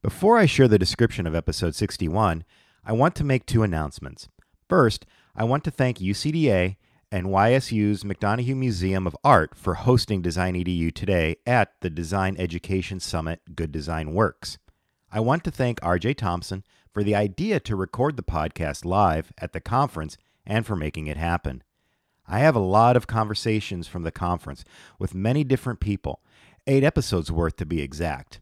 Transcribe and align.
Before 0.00 0.38
I 0.38 0.46
share 0.46 0.68
the 0.68 0.78
description 0.78 1.26
of 1.26 1.34
episode 1.34 1.74
61, 1.74 2.44
I 2.84 2.92
want 2.92 3.16
to 3.16 3.24
make 3.24 3.44
two 3.44 3.64
announcements. 3.64 4.28
First, 4.68 5.04
I 5.34 5.42
want 5.42 5.64
to 5.64 5.72
thank 5.72 5.98
UCDA 5.98 6.76
and 7.10 7.26
YSU's 7.26 8.04
McDonough 8.04 8.54
Museum 8.54 9.08
of 9.08 9.16
Art 9.24 9.56
for 9.56 9.74
hosting 9.74 10.22
Design 10.22 10.54
EDU 10.54 10.94
today 10.94 11.38
at 11.44 11.72
the 11.80 11.90
Design 11.90 12.36
Education 12.38 13.00
Summit 13.00 13.56
Good 13.56 13.72
Design 13.72 14.12
Works. 14.12 14.58
I 15.10 15.18
want 15.18 15.42
to 15.42 15.50
thank 15.50 15.80
RJ 15.80 16.16
Thompson 16.16 16.62
for 16.94 17.02
the 17.02 17.16
idea 17.16 17.58
to 17.58 17.74
record 17.74 18.16
the 18.16 18.22
podcast 18.22 18.84
live 18.84 19.32
at 19.38 19.52
the 19.52 19.60
conference 19.60 20.16
and 20.46 20.64
for 20.64 20.76
making 20.76 21.08
it 21.08 21.16
happen. 21.16 21.64
I 22.28 22.38
have 22.38 22.54
a 22.54 22.60
lot 22.60 22.96
of 22.96 23.08
conversations 23.08 23.88
from 23.88 24.04
the 24.04 24.12
conference 24.12 24.64
with 25.00 25.12
many 25.12 25.42
different 25.42 25.80
people, 25.80 26.20
eight 26.68 26.84
episodes 26.84 27.32
worth 27.32 27.56
to 27.56 27.66
be 27.66 27.82
exact. 27.82 28.40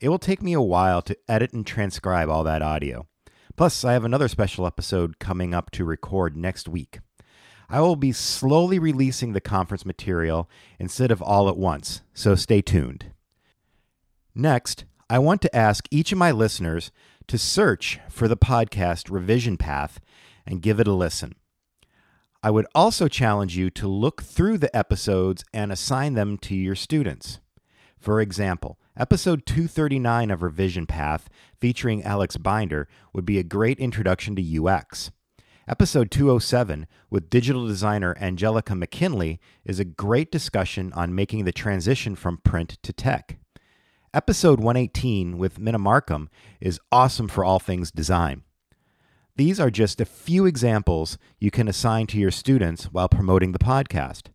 It 0.00 0.08
will 0.08 0.18
take 0.18 0.42
me 0.42 0.52
a 0.52 0.60
while 0.60 1.02
to 1.02 1.16
edit 1.28 1.52
and 1.52 1.66
transcribe 1.66 2.28
all 2.28 2.44
that 2.44 2.62
audio. 2.62 3.06
Plus, 3.56 3.84
I 3.84 3.94
have 3.94 4.04
another 4.04 4.28
special 4.28 4.66
episode 4.66 5.18
coming 5.18 5.52
up 5.52 5.72
to 5.72 5.84
record 5.84 6.36
next 6.36 6.68
week. 6.68 7.00
I 7.68 7.80
will 7.80 7.96
be 7.96 8.12
slowly 8.12 8.78
releasing 8.78 9.32
the 9.32 9.40
conference 9.40 9.84
material 9.84 10.48
instead 10.78 11.10
of 11.10 11.20
all 11.20 11.48
at 11.48 11.56
once, 11.56 12.02
so 12.14 12.36
stay 12.36 12.62
tuned. 12.62 13.12
Next, 14.34 14.84
I 15.10 15.18
want 15.18 15.42
to 15.42 15.56
ask 15.56 15.86
each 15.90 16.12
of 16.12 16.18
my 16.18 16.30
listeners 16.30 16.92
to 17.26 17.36
search 17.36 17.98
for 18.08 18.28
the 18.28 18.36
podcast 18.36 19.10
Revision 19.10 19.56
Path 19.56 19.98
and 20.46 20.62
give 20.62 20.78
it 20.78 20.86
a 20.86 20.92
listen. 20.92 21.34
I 22.40 22.50
would 22.50 22.66
also 22.72 23.08
challenge 23.08 23.56
you 23.56 23.68
to 23.70 23.88
look 23.88 24.22
through 24.22 24.58
the 24.58 24.74
episodes 24.74 25.44
and 25.52 25.72
assign 25.72 26.14
them 26.14 26.38
to 26.38 26.54
your 26.54 26.76
students. 26.76 27.40
For 27.98 28.20
example, 28.20 28.78
episode 28.98 29.46
239 29.46 30.30
of 30.30 30.42
Revision 30.42 30.84
Path, 30.84 31.30
featuring 31.60 32.02
Alex 32.02 32.36
Binder, 32.36 32.88
would 33.12 33.24
be 33.24 33.38
a 33.38 33.44
great 33.44 33.78
introduction 33.78 34.34
to 34.34 34.66
UX. 34.66 35.12
Episode 35.68 36.10
207 36.10 36.86
with 37.08 37.30
digital 37.30 37.66
designer 37.66 38.16
Angelica 38.20 38.74
McKinley 38.74 39.38
is 39.64 39.78
a 39.78 39.84
great 39.84 40.32
discussion 40.32 40.92
on 40.94 41.14
making 41.14 41.44
the 41.44 41.52
transition 41.52 42.16
from 42.16 42.38
print 42.38 42.78
to 42.82 42.92
tech. 42.92 43.38
Episode 44.12 44.58
118 44.58 45.38
with 45.38 45.60
Minna 45.60 45.78
Markham 45.78 46.28
is 46.60 46.80
awesome 46.90 47.28
for 47.28 47.44
all 47.44 47.60
things 47.60 47.92
design. 47.92 48.42
These 49.36 49.60
are 49.60 49.70
just 49.70 50.00
a 50.00 50.06
few 50.06 50.46
examples 50.46 51.18
you 51.38 51.52
can 51.52 51.68
assign 51.68 52.08
to 52.08 52.18
your 52.18 52.32
students 52.32 52.86
while 52.86 53.08
promoting 53.08 53.52
the 53.52 53.58
podcast. 53.60 54.30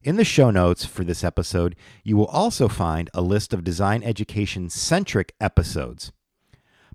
In 0.00 0.14
the 0.14 0.24
show 0.24 0.50
notes 0.50 0.84
for 0.84 1.02
this 1.02 1.24
episode, 1.24 1.74
you 2.04 2.16
will 2.16 2.26
also 2.26 2.68
find 2.68 3.10
a 3.12 3.20
list 3.20 3.52
of 3.52 3.64
design 3.64 4.04
education 4.04 4.70
centric 4.70 5.34
episodes. 5.40 6.12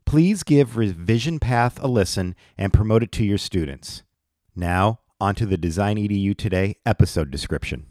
Please 0.05 0.43
give 0.43 0.77
Revision 0.77 1.37
Path 1.37 1.83
a 1.83 1.87
listen 1.87 2.33
and 2.57 2.71
promote 2.71 3.03
it 3.03 3.11
to 3.13 3.25
your 3.25 3.37
students. 3.37 4.03
Now, 4.55 5.01
onto 5.19 5.45
the 5.45 5.57
Design 5.57 5.97
EDU 5.97 6.37
Today 6.37 6.77
episode 6.85 7.29
description. 7.29 7.87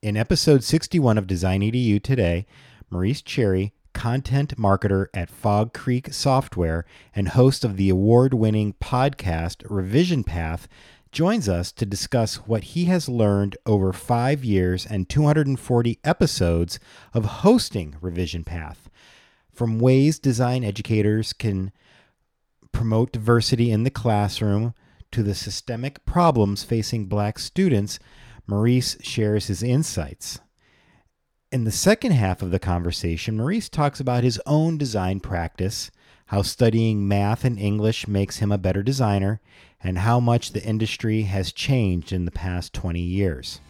In 0.00 0.16
episode 0.16 0.62
61 0.62 1.18
of 1.18 1.26
Design 1.26 1.62
EDU 1.62 2.00
Today, 2.00 2.46
Maurice 2.88 3.22
Cherry, 3.22 3.72
content 3.94 4.56
marketer 4.56 5.06
at 5.12 5.28
Fog 5.28 5.72
Creek 5.72 6.12
Software 6.12 6.84
and 7.16 7.28
host 7.30 7.64
of 7.64 7.76
the 7.76 7.90
award 7.90 8.32
winning 8.32 8.74
podcast 8.74 9.64
Revision 9.68 10.22
Path, 10.22 10.68
joins 11.12 11.48
us 11.48 11.70
to 11.72 11.86
discuss 11.86 12.36
what 12.36 12.64
he 12.64 12.86
has 12.86 13.08
learned 13.08 13.56
over 13.66 13.92
five 13.92 14.44
years 14.44 14.86
and 14.86 15.08
240 15.08 15.98
episodes 16.02 16.80
of 17.14 17.24
hosting 17.24 17.94
Revision 18.00 18.42
Path 18.42 18.88
from 19.52 19.78
ways 19.78 20.18
design 20.18 20.64
educators 20.64 21.32
can 21.32 21.70
promote 22.72 23.12
diversity 23.12 23.70
in 23.70 23.84
the 23.84 23.90
classroom 23.90 24.74
to 25.10 25.22
the 25.22 25.34
systemic 25.34 26.04
problems 26.06 26.64
facing 26.64 27.06
black 27.06 27.38
students, 27.38 27.98
Maurice 28.46 28.96
shares 29.02 29.46
his 29.48 29.62
insights. 29.62 30.40
In 31.52 31.64
the 31.64 31.70
second 31.70 32.12
half 32.12 32.40
of 32.40 32.50
the 32.50 32.58
conversation, 32.58 33.36
Maurice 33.36 33.68
talks 33.68 34.00
about 34.00 34.24
his 34.24 34.40
own 34.46 34.78
design 34.78 35.20
practice, 35.20 35.90
how 36.32 36.40
studying 36.40 37.06
math 37.06 37.44
and 37.44 37.58
English 37.58 38.08
makes 38.08 38.38
him 38.38 38.50
a 38.50 38.56
better 38.56 38.82
designer, 38.82 39.38
and 39.84 39.98
how 39.98 40.18
much 40.18 40.52
the 40.52 40.64
industry 40.64 41.24
has 41.24 41.52
changed 41.52 42.10
in 42.10 42.24
the 42.24 42.30
past 42.30 42.72
20 42.72 42.98
years. 42.98 43.60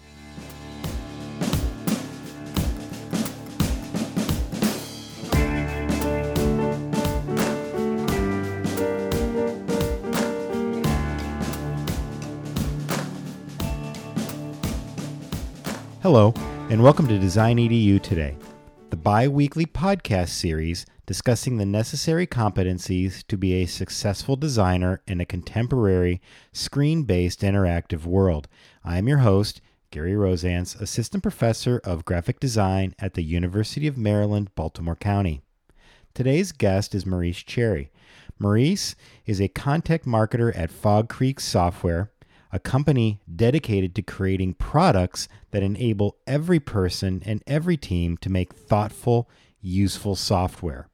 Hello, 16.00 16.32
and 16.70 16.80
welcome 16.80 17.08
to 17.08 17.18
Design 17.18 17.56
EDU 17.56 18.00
Today, 18.00 18.36
the 18.90 18.96
bi 18.96 19.26
weekly 19.26 19.66
podcast 19.66 20.28
series 20.28 20.86
discussing 21.12 21.58
the 21.58 21.66
necessary 21.66 22.26
competencies 22.26 23.22
to 23.26 23.36
be 23.36 23.52
a 23.52 23.66
successful 23.66 24.34
designer 24.34 25.02
in 25.06 25.20
a 25.20 25.26
contemporary, 25.26 26.22
screen 26.54 27.02
based 27.02 27.42
interactive 27.42 28.06
world. 28.06 28.48
I 28.82 28.96
am 28.96 29.06
your 29.06 29.18
host, 29.18 29.60
Gary 29.90 30.14
Rozanc, 30.14 30.80
Assistant 30.80 31.22
Professor 31.22 31.82
of 31.84 32.06
Graphic 32.06 32.40
Design 32.40 32.94
at 32.98 33.12
the 33.12 33.22
University 33.22 33.86
of 33.86 33.98
Maryland, 33.98 34.54
Baltimore 34.54 34.96
County. 34.96 35.42
Today's 36.14 36.50
guest 36.50 36.94
is 36.94 37.04
Maurice 37.04 37.42
Cherry. 37.42 37.90
Maurice 38.38 38.94
is 39.26 39.38
a 39.38 39.48
content 39.48 40.04
marketer 40.04 40.56
at 40.56 40.70
Fog 40.70 41.10
Creek 41.10 41.40
Software 41.40 42.10
a 42.54 42.58
company 42.58 43.18
dedicated 43.34 43.94
to 43.94 44.02
creating 44.02 44.52
products 44.52 45.26
that 45.52 45.62
enable 45.62 46.18
every 46.26 46.60
person 46.60 47.22
and 47.24 47.42
every 47.46 47.78
team 47.78 48.14
to 48.18 48.28
make 48.28 48.52
thoughtful, 48.52 49.26
useful 49.62 50.14
software. 50.14 50.86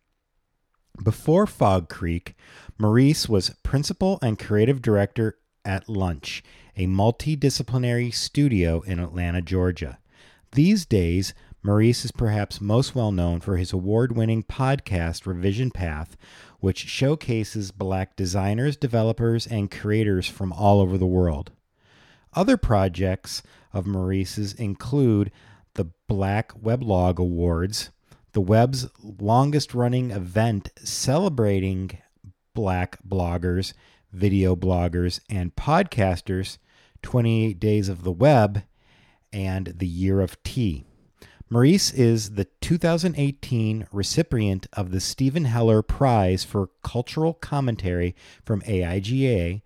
Before 1.02 1.46
Fog 1.46 1.88
Creek, 1.88 2.34
Maurice 2.76 3.28
was 3.28 3.54
principal 3.62 4.18
and 4.20 4.36
creative 4.36 4.82
director 4.82 5.38
at 5.64 5.88
Lunch, 5.88 6.42
a 6.76 6.86
multidisciplinary 6.86 8.12
studio 8.12 8.80
in 8.80 8.98
Atlanta, 8.98 9.40
Georgia. 9.40 9.98
These 10.52 10.86
days, 10.86 11.34
Maurice 11.62 12.04
is 12.04 12.10
perhaps 12.10 12.60
most 12.60 12.96
well 12.96 13.12
known 13.12 13.40
for 13.40 13.56
his 13.56 13.72
award 13.72 14.16
winning 14.16 14.42
podcast, 14.42 15.24
Revision 15.24 15.70
Path, 15.70 16.16
which 16.58 16.88
showcases 16.88 17.70
black 17.70 18.16
designers, 18.16 18.76
developers, 18.76 19.46
and 19.46 19.70
creators 19.70 20.26
from 20.26 20.52
all 20.52 20.80
over 20.80 20.98
the 20.98 21.06
world. 21.06 21.52
Other 22.34 22.56
projects 22.56 23.42
of 23.72 23.86
Maurice's 23.86 24.52
include 24.52 25.30
the 25.74 25.90
Black 26.08 26.52
Weblog 26.60 27.18
Awards, 27.18 27.90
the 28.38 28.42
web's 28.42 28.86
longest 29.02 29.74
running 29.74 30.12
event 30.12 30.70
celebrating 30.84 31.90
black 32.54 32.96
bloggers, 33.02 33.72
video 34.12 34.54
bloggers, 34.54 35.18
and 35.28 35.56
podcasters, 35.56 36.58
28 37.02 37.58
Days 37.58 37.88
of 37.88 38.04
the 38.04 38.12
Web, 38.12 38.62
and 39.32 39.74
the 39.78 39.88
Year 39.88 40.20
of 40.20 40.40
Tea. 40.44 40.84
Maurice 41.50 41.92
is 41.92 42.34
the 42.34 42.46
2018 42.60 43.88
recipient 43.90 44.68
of 44.72 44.92
the 44.92 45.00
Steven 45.00 45.46
Heller 45.46 45.82
Prize 45.82 46.44
for 46.44 46.70
Cultural 46.84 47.34
Commentary 47.34 48.14
from 48.44 48.60
AIGA, 48.60 49.62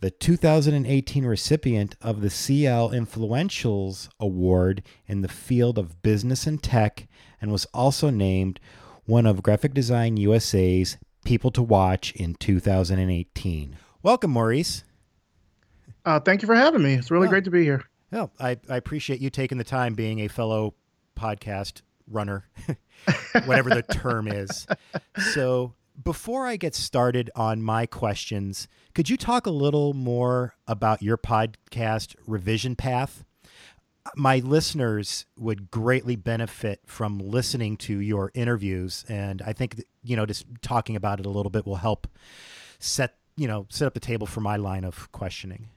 the 0.00 0.10
2018 0.10 1.24
recipient 1.24 1.96
of 2.00 2.20
the 2.20 2.30
CL 2.30 2.90
Influentials 2.90 4.08
Award 4.20 4.82
in 5.06 5.22
the 5.22 5.28
field 5.28 5.76
of 5.76 6.02
business 6.02 6.46
and 6.46 6.62
tech, 6.62 7.08
and 7.40 7.50
was 7.50 7.64
also 7.74 8.08
named 8.08 8.60
one 9.06 9.26
of 9.26 9.42
Graphic 9.42 9.74
Design 9.74 10.16
USA's 10.16 10.98
People 11.24 11.50
to 11.50 11.62
Watch 11.62 12.12
in 12.12 12.34
2018. 12.34 13.76
Welcome, 14.02 14.30
Maurice. 14.30 14.84
Uh, 16.04 16.20
thank 16.20 16.42
you 16.42 16.46
for 16.46 16.54
having 16.54 16.82
me. 16.82 16.94
It's 16.94 17.10
really 17.10 17.22
well, 17.22 17.30
great 17.30 17.44
to 17.44 17.50
be 17.50 17.64
here. 17.64 17.82
Well, 18.12 18.30
I, 18.38 18.56
I 18.68 18.76
appreciate 18.76 19.20
you 19.20 19.30
taking 19.30 19.58
the 19.58 19.64
time 19.64 19.94
being 19.94 20.20
a 20.20 20.28
fellow 20.28 20.74
podcast 21.18 21.82
runner, 22.06 22.48
whatever 23.46 23.70
the 23.70 23.82
term 23.82 24.28
is. 24.28 24.66
So, 25.32 25.74
before 26.02 26.46
I 26.46 26.56
get 26.56 26.74
started 26.74 27.30
on 27.34 27.62
my 27.62 27.86
questions, 27.86 28.68
could 28.94 29.10
you 29.10 29.16
talk 29.16 29.46
a 29.46 29.50
little 29.50 29.94
more 29.94 30.54
about 30.66 31.02
your 31.02 31.16
podcast, 31.16 32.14
Revision 32.26 32.76
Path? 32.76 33.24
My 34.16 34.38
listeners 34.38 35.26
would 35.36 35.70
greatly 35.70 36.16
benefit 36.16 36.80
from 36.86 37.18
listening 37.18 37.76
to 37.78 37.98
your 37.98 38.30
interviews, 38.34 39.04
and 39.08 39.42
I 39.42 39.52
think 39.52 39.82
you 40.02 40.16
know 40.16 40.24
just 40.24 40.46
talking 40.62 40.96
about 40.96 41.20
it 41.20 41.26
a 41.26 41.30
little 41.30 41.50
bit 41.50 41.66
will 41.66 41.76
help 41.76 42.06
set 42.78 43.16
you 43.36 43.46
know 43.46 43.66
set 43.68 43.86
up 43.86 43.94
the 43.94 44.00
table 44.00 44.26
for 44.26 44.40
my 44.40 44.56
line 44.56 44.84
of 44.84 45.12
questioning. 45.12 45.68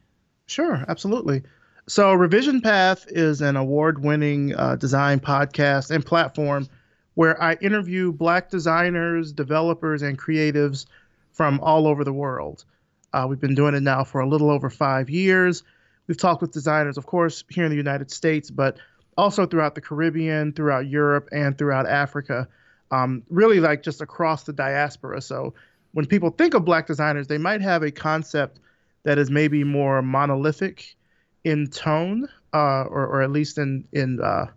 Sure, 0.45 0.85
absolutely. 0.87 1.43
So, 1.87 2.13
Revision 2.13 2.61
Path 2.61 3.05
is 3.09 3.41
an 3.41 3.57
award 3.57 4.03
winning 4.03 4.55
uh, 4.55 4.75
design 4.75 5.19
podcast 5.19 5.91
and 5.91 6.05
platform 6.05 6.69
where 7.15 7.41
I 7.41 7.53
interview 7.55 8.11
Black 8.11 8.49
designers, 8.49 9.31
developers, 9.33 10.01
and 10.01 10.17
creatives 10.17 10.85
from 11.33 11.59
all 11.61 11.87
over 11.87 12.03
the 12.03 12.13
world. 12.13 12.65
Uh, 13.13 13.25
we've 13.29 13.39
been 13.39 13.55
doing 13.55 13.75
it 13.75 13.83
now 13.83 14.03
for 14.03 14.21
a 14.21 14.27
little 14.27 14.49
over 14.49 14.69
five 14.69 15.09
years. 15.09 15.63
We've 16.07 16.17
talked 16.17 16.41
with 16.41 16.51
designers, 16.51 16.97
of 16.97 17.05
course, 17.05 17.43
here 17.49 17.65
in 17.65 17.69
the 17.69 17.77
United 17.77 18.11
States, 18.11 18.49
but 18.49 18.77
also 19.17 19.45
throughout 19.45 19.75
the 19.75 19.81
Caribbean, 19.81 20.53
throughout 20.53 20.87
Europe, 20.87 21.29
and 21.31 21.57
throughout 21.57 21.87
Africa. 21.87 22.47
Um, 22.91 23.23
really, 23.29 23.59
like 23.59 23.83
just 23.83 24.01
across 24.01 24.43
the 24.43 24.53
diaspora. 24.53 25.21
So 25.21 25.53
when 25.93 26.05
people 26.05 26.29
think 26.29 26.53
of 26.53 26.65
Black 26.65 26.87
designers, 26.87 27.27
they 27.27 27.37
might 27.37 27.61
have 27.61 27.83
a 27.83 27.91
concept 27.91 28.59
that 29.03 29.17
is 29.17 29.29
maybe 29.29 29.63
more 29.63 30.01
monolithic 30.01 30.95
in 31.43 31.67
tone, 31.67 32.27
uh, 32.53 32.83
or, 32.83 33.07
or 33.07 33.21
at 33.21 33.31
least 33.31 33.57
in 33.57 33.85
in 33.91 34.21
uh, 34.21 34.47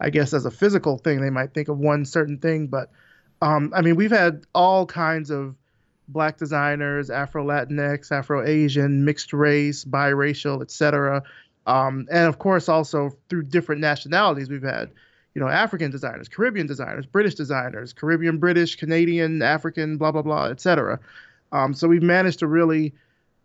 I 0.00 0.10
guess 0.10 0.32
as 0.32 0.44
a 0.44 0.50
physical 0.50 0.98
thing, 0.98 1.20
they 1.20 1.30
might 1.30 1.54
think 1.54 1.68
of 1.68 1.78
one 1.78 2.04
certain 2.04 2.38
thing. 2.38 2.66
But 2.66 2.90
um, 3.42 3.72
I 3.74 3.82
mean, 3.82 3.96
we've 3.96 4.10
had 4.10 4.44
all 4.54 4.86
kinds 4.86 5.30
of 5.30 5.54
black 6.08 6.36
designers, 6.36 7.10
Afro 7.10 7.44
Latinx, 7.44 8.12
Afro 8.12 8.46
Asian, 8.46 9.04
mixed 9.04 9.32
race, 9.32 9.84
biracial, 9.84 10.62
etc. 10.62 11.22
Um, 11.66 12.06
and 12.10 12.28
of 12.28 12.38
course, 12.38 12.68
also 12.68 13.16
through 13.28 13.44
different 13.44 13.80
nationalities, 13.80 14.50
we've 14.50 14.62
had, 14.62 14.90
you 15.34 15.40
know, 15.40 15.48
African 15.48 15.90
designers, 15.90 16.28
Caribbean 16.28 16.66
designers, 16.66 17.06
British 17.06 17.34
designers, 17.34 17.92
Caribbean, 17.92 18.38
British, 18.38 18.76
Canadian, 18.76 19.42
African, 19.42 19.96
blah 19.96 20.12
blah 20.12 20.22
blah, 20.22 20.46
etc. 20.46 21.00
Um, 21.52 21.72
so 21.72 21.88
we've 21.88 22.02
managed 22.02 22.40
to 22.40 22.46
really, 22.46 22.94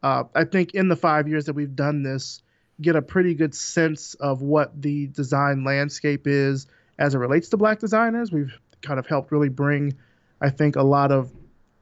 uh, 0.03 0.23
I 0.35 0.43
think, 0.43 0.73
in 0.73 0.89
the 0.89 0.95
five 0.95 1.27
years 1.27 1.45
that 1.45 1.53
we've 1.53 1.75
done 1.75 2.03
this, 2.03 2.41
get 2.81 2.95
a 2.95 3.01
pretty 3.01 3.33
good 3.33 3.53
sense 3.53 4.13
of 4.15 4.41
what 4.41 4.81
the 4.81 5.07
design 5.07 5.63
landscape 5.63 6.27
is 6.27 6.67
as 6.97 7.15
it 7.15 7.17
relates 7.17 7.49
to 7.49 7.57
black 7.57 7.79
designers. 7.79 8.31
We've 8.31 8.53
kind 8.81 8.99
of 8.99 9.07
helped 9.07 9.31
really 9.31 9.49
bring, 9.49 9.97
I 10.41 10.49
think, 10.49 10.75
a 10.75 10.83
lot 10.83 11.11
of 11.11 11.31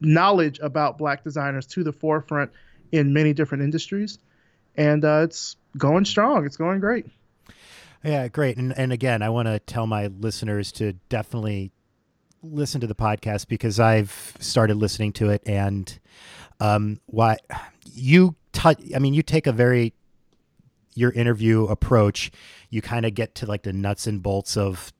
knowledge 0.00 0.58
about 0.60 0.98
black 0.98 1.24
designers 1.24 1.66
to 1.66 1.84
the 1.84 1.92
forefront 1.92 2.50
in 2.92 3.12
many 3.12 3.32
different 3.32 3.64
industries. 3.64 4.18
And 4.76 5.04
uh, 5.04 5.22
it's 5.24 5.56
going 5.76 6.04
strong. 6.04 6.46
It's 6.46 6.56
going 6.56 6.80
great. 6.80 7.06
Yeah, 8.04 8.28
great. 8.28 8.56
And, 8.56 8.76
and 8.78 8.92
again, 8.92 9.22
I 9.22 9.28
want 9.28 9.46
to 9.46 9.58
tell 9.58 9.86
my 9.86 10.06
listeners 10.06 10.70
to 10.72 10.92
definitely 11.08 11.72
listen 12.42 12.80
to 12.80 12.86
the 12.86 12.94
podcast 12.94 13.48
because 13.48 13.80
I've 13.80 14.36
started 14.38 14.76
listening 14.76 15.12
to 15.14 15.30
it 15.30 15.42
and 15.46 15.98
um, 16.60 17.00
why 17.06 17.38
you 17.92 18.36
touch, 18.52 18.80
I 18.94 19.00
mean, 19.00 19.14
you 19.14 19.22
take 19.22 19.48
a 19.48 19.52
very 19.52 19.94
your 20.98 21.12
interview 21.12 21.64
approach, 21.66 22.30
you 22.70 22.82
kind 22.82 23.06
of 23.06 23.14
get 23.14 23.34
to 23.36 23.46
like 23.46 23.62
the 23.62 23.72
nuts 23.72 24.06
and 24.06 24.22
bolts 24.22 24.56
of 24.56 24.92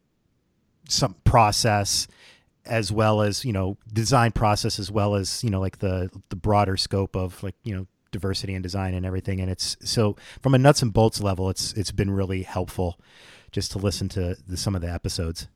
some 0.89 1.17
process 1.25 2.07
as 2.65 2.93
well 2.93 3.23
as, 3.23 3.45
you 3.45 3.53
know, 3.53 3.77
design 3.93 4.31
process 4.31 4.79
as 4.79 4.91
well 4.91 5.15
as, 5.15 5.43
you 5.43 5.51
know, 5.51 5.61
like 5.61 5.79
the 5.79 6.09
the 6.29 6.37
broader 6.37 6.77
scope 6.77 7.17
of 7.17 7.43
like, 7.43 7.57
you 7.65 7.75
know, 7.75 7.87
diversity 8.11 8.55
and 8.55 8.63
design 8.63 8.95
and 8.95 9.05
everything 9.05 9.41
and 9.41 9.51
it's 9.51 9.77
so 9.81 10.17
from 10.41 10.55
a 10.55 10.59
nuts 10.59 10.81
and 10.81 10.95
bolts 10.95 11.21
level 11.21 11.51
it's 11.51 11.75
it's 11.75 11.91
been 11.91 12.11
really 12.11 12.43
helpful 12.43 12.99
just 13.53 13.71
to 13.73 13.79
listen 13.79 14.09
to 14.09 14.35
the, 14.49 14.57
some 14.57 14.75
of 14.75 14.81
the 14.81 14.91
episodes. 14.91 15.49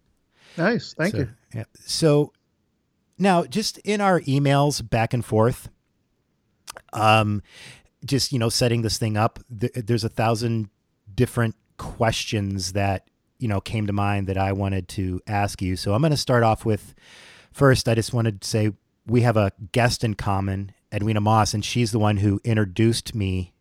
Nice. 0.58 0.92
Thank 0.92 1.12
so, 1.12 1.18
you. 1.18 1.28
Yeah. 1.54 1.64
So 1.86 2.32
now 3.16 3.44
just 3.44 3.78
in 3.78 4.00
our 4.00 4.20
emails 4.22 4.86
back 4.86 5.14
and 5.14 5.24
forth 5.24 5.70
um 6.92 7.42
just 8.04 8.32
you 8.32 8.38
know 8.38 8.48
setting 8.48 8.82
this 8.82 8.98
thing 8.98 9.16
up 9.16 9.38
th- 9.60 9.72
there's 9.74 10.04
a 10.04 10.08
thousand 10.08 10.68
different 11.14 11.54
questions 11.76 12.72
that 12.72 13.08
you 13.38 13.48
know 13.48 13.60
came 13.60 13.86
to 13.86 13.92
mind 13.92 14.26
that 14.26 14.38
i 14.38 14.52
wanted 14.52 14.88
to 14.88 15.20
ask 15.26 15.62
you 15.62 15.76
so 15.76 15.94
i'm 15.94 16.00
going 16.00 16.10
to 16.10 16.16
start 16.16 16.42
off 16.42 16.64
with 16.64 16.94
first 17.52 17.88
i 17.88 17.94
just 17.94 18.12
wanted 18.12 18.40
to 18.40 18.48
say 18.48 18.72
we 19.06 19.22
have 19.22 19.36
a 19.36 19.52
guest 19.72 20.04
in 20.04 20.14
common 20.14 20.72
edwina 20.92 21.20
moss 21.20 21.54
and 21.54 21.64
she's 21.64 21.92
the 21.92 21.98
one 21.98 22.18
who 22.18 22.40
introduced 22.44 23.14
me 23.14 23.52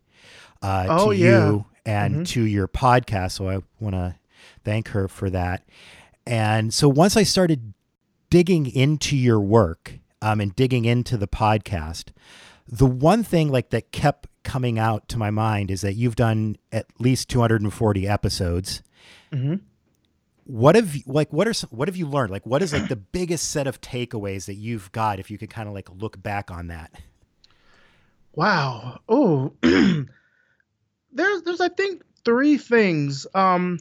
uh, 0.62 0.86
oh, 0.90 1.12
to 1.12 1.18
yeah. 1.18 1.48
you 1.48 1.66
and 1.86 2.14
mm-hmm. 2.14 2.24
to 2.24 2.44
your 2.44 2.68
podcast 2.68 3.32
so 3.32 3.50
i 3.50 3.60
want 3.80 3.96
to 3.96 4.16
thank 4.64 4.90
her 4.90 5.08
for 5.08 5.30
that 5.30 5.64
and 6.26 6.74
so 6.74 6.88
once 6.88 7.18
i 7.18 7.24
started 7.24 7.74
digging 8.30 8.66
into 8.66 9.18
your 9.18 9.40
work 9.40 10.00
um, 10.22 10.40
and 10.40 10.56
digging 10.56 10.86
into 10.86 11.18
the 11.18 11.28
podcast 11.28 12.12
the 12.68 12.86
one 12.86 13.24
thing 13.24 13.52
like 13.52 13.70
that 13.72 13.92
kept 13.92 14.28
coming 14.44 14.80
out 14.80 15.08
to 15.10 15.18
my 15.18 15.30
mind 15.30 15.72
is 15.72 15.82
that 15.82 15.94
you've 15.94 16.16
done 16.16 16.58
at 16.72 16.86
least 17.00 17.30
240 17.30 18.08
episodes. 18.08 18.82
Mm-hmm. 19.32 19.56
What 20.46 20.76
have 20.76 20.96
you, 20.96 21.04
like 21.06 21.32
what 21.32 21.48
are 21.48 21.54
some, 21.54 21.70
what 21.72 21.88
have 21.88 21.96
you 21.96 22.08
learned? 22.08 22.32
Like 22.32 22.46
what 22.46 22.62
is 22.62 22.74
like 22.74 22.90
the 22.90 22.96
biggest 23.12 23.50
set 23.52 23.68
of 23.68 23.80
takeaways 23.82 24.46
that 24.46 24.56
you've 24.56 24.92
got 24.92 25.20
if 25.20 25.32
you 25.32 25.38
could 25.38 25.50
kind 25.50 25.68
of 25.68 25.74
like 25.74 25.90
look 25.90 26.22
back 26.22 26.52
on 26.52 26.68
that? 26.68 26.92
Wow. 28.34 29.00
Oh, 29.08 29.54
there's 29.62 30.06
there's 31.44 31.62
I 31.62 31.70
think 31.70 32.04
three 32.24 32.58
things. 32.58 33.28
Um, 33.34 33.80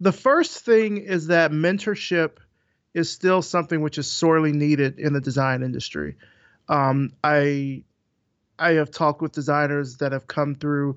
the 0.00 0.12
first 0.12 0.64
thing 0.64 0.98
is 0.98 1.26
that 1.28 1.50
mentorship 1.50 2.38
is 2.94 3.10
still 3.10 3.42
something 3.42 3.80
which 3.80 3.98
is 3.98 4.10
sorely 4.10 4.52
needed 4.52 4.98
in 4.98 5.12
the 5.12 5.20
design 5.20 5.62
industry. 5.62 6.16
Um, 6.68 7.12
I 7.22 7.82
I 8.58 8.72
have 8.72 8.90
talked 8.90 9.22
with 9.22 9.32
designers 9.32 9.96
that 9.98 10.12
have 10.12 10.26
come 10.26 10.54
through 10.54 10.96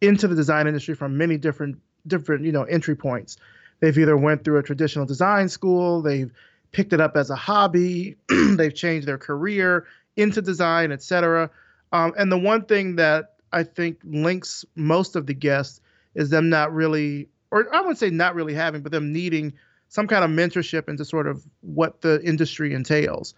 into 0.00 0.28
the 0.28 0.34
design 0.34 0.66
industry 0.66 0.94
from 0.94 1.16
many 1.16 1.36
different 1.38 1.80
different 2.06 2.44
you 2.44 2.52
know 2.52 2.64
entry 2.64 2.96
points. 2.96 3.36
They've 3.80 3.96
either 3.96 4.16
went 4.16 4.44
through 4.44 4.58
a 4.58 4.62
traditional 4.62 5.06
design 5.06 5.48
school, 5.48 6.02
they've 6.02 6.32
picked 6.72 6.92
it 6.92 7.00
up 7.00 7.16
as 7.16 7.30
a 7.30 7.36
hobby, 7.36 8.16
they've 8.28 8.74
changed 8.74 9.06
their 9.06 9.18
career 9.18 9.86
into 10.16 10.42
design, 10.42 10.92
etc. 10.92 11.50
Um, 11.92 12.14
and 12.18 12.30
the 12.30 12.38
one 12.38 12.64
thing 12.64 12.96
that 12.96 13.34
I 13.52 13.62
think 13.62 13.98
links 14.04 14.64
most 14.74 15.16
of 15.16 15.26
the 15.26 15.34
guests 15.34 15.80
is 16.14 16.30
them 16.30 16.48
not 16.48 16.72
really, 16.72 17.28
or 17.50 17.72
I 17.74 17.80
wouldn't 17.80 17.98
say 17.98 18.10
not 18.10 18.34
really 18.34 18.54
having, 18.54 18.82
but 18.82 18.92
them 18.92 19.12
needing 19.12 19.52
some 19.88 20.06
kind 20.06 20.24
of 20.24 20.30
mentorship 20.30 20.88
into 20.88 21.04
sort 21.04 21.26
of 21.26 21.44
what 21.60 22.00
the 22.00 22.20
industry 22.24 22.72
entails. 22.72 23.34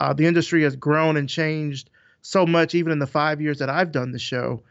Uh, 0.00 0.12
the 0.12 0.26
industry 0.26 0.62
has 0.62 0.74
grown 0.76 1.16
and 1.16 1.28
changed 1.28 1.90
so 2.22 2.46
much, 2.46 2.74
even 2.74 2.92
in 2.92 2.98
the 2.98 3.06
five 3.06 3.40
years 3.40 3.58
that 3.58 3.70
I've 3.70 3.92
done 3.92 4.12
the 4.12 4.18
show. 4.18 4.62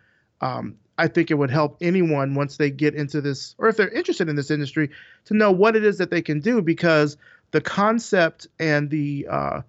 Um, 0.42 0.78
I 0.98 1.08
think 1.08 1.30
it 1.30 1.36
would 1.36 1.52
help 1.52 1.78
anyone 1.82 2.34
once 2.34 2.58
they 2.58 2.72
get 2.72 2.96
into 2.96 3.22
this, 3.22 3.56
or 3.58 3.68
if 3.70 3.78
they're 3.78 3.90
interested 3.90 4.30
in 4.30 4.36
this 4.36 4.52
industry, 4.52 4.90
to 5.26 5.36
know 5.36 5.52
what 5.52 5.76
it 5.76 5.84
is 5.84 6.00
that 6.00 6.10
they 6.10 6.22
can 6.22 6.40
do 6.40 6.62
because 6.62 7.18
the 7.52 7.62
concept 7.62 8.48
and 8.60 8.90
the 8.90 9.28
uh, 9.30 9.62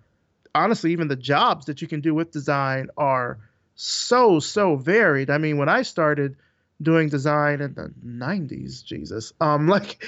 honestly, 0.55 0.93
even 0.93 1.09
the 1.09 1.17
jobs 1.17 1.67
that 1.67 1.83
you 1.83 1.89
can 1.89 2.01
do 2.01 2.15
with 2.15 2.31
design 2.31 2.89
are 2.97 3.39
so 3.75 4.41
so 4.41 4.77
varied. 4.77 5.31
I 5.31 5.39
mean, 5.39 5.59
when 5.59 5.69
I 5.69 5.83
started 5.83 6.37
doing 6.81 7.09
design 7.09 7.61
in 7.61 7.75
the 7.75 7.93
90s, 8.05 8.85
Jesus, 8.85 9.33
um, 9.41 9.69
like 9.69 10.03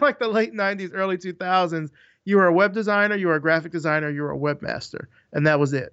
like 0.00 0.18
the 0.20 0.28
late 0.28 0.54
90s, 0.54 0.90
early 0.94 1.18
2000s, 1.18 1.90
you 2.24 2.36
were 2.36 2.46
a 2.46 2.52
web 2.52 2.72
designer, 2.72 3.16
you 3.16 3.26
were 3.26 3.34
a 3.34 3.40
graphic 3.40 3.72
designer, 3.72 4.10
you 4.10 4.22
were 4.22 4.32
a 4.32 4.38
webmaster, 4.38 5.06
and 5.32 5.46
that 5.46 5.58
was 5.58 5.72
it 5.72 5.92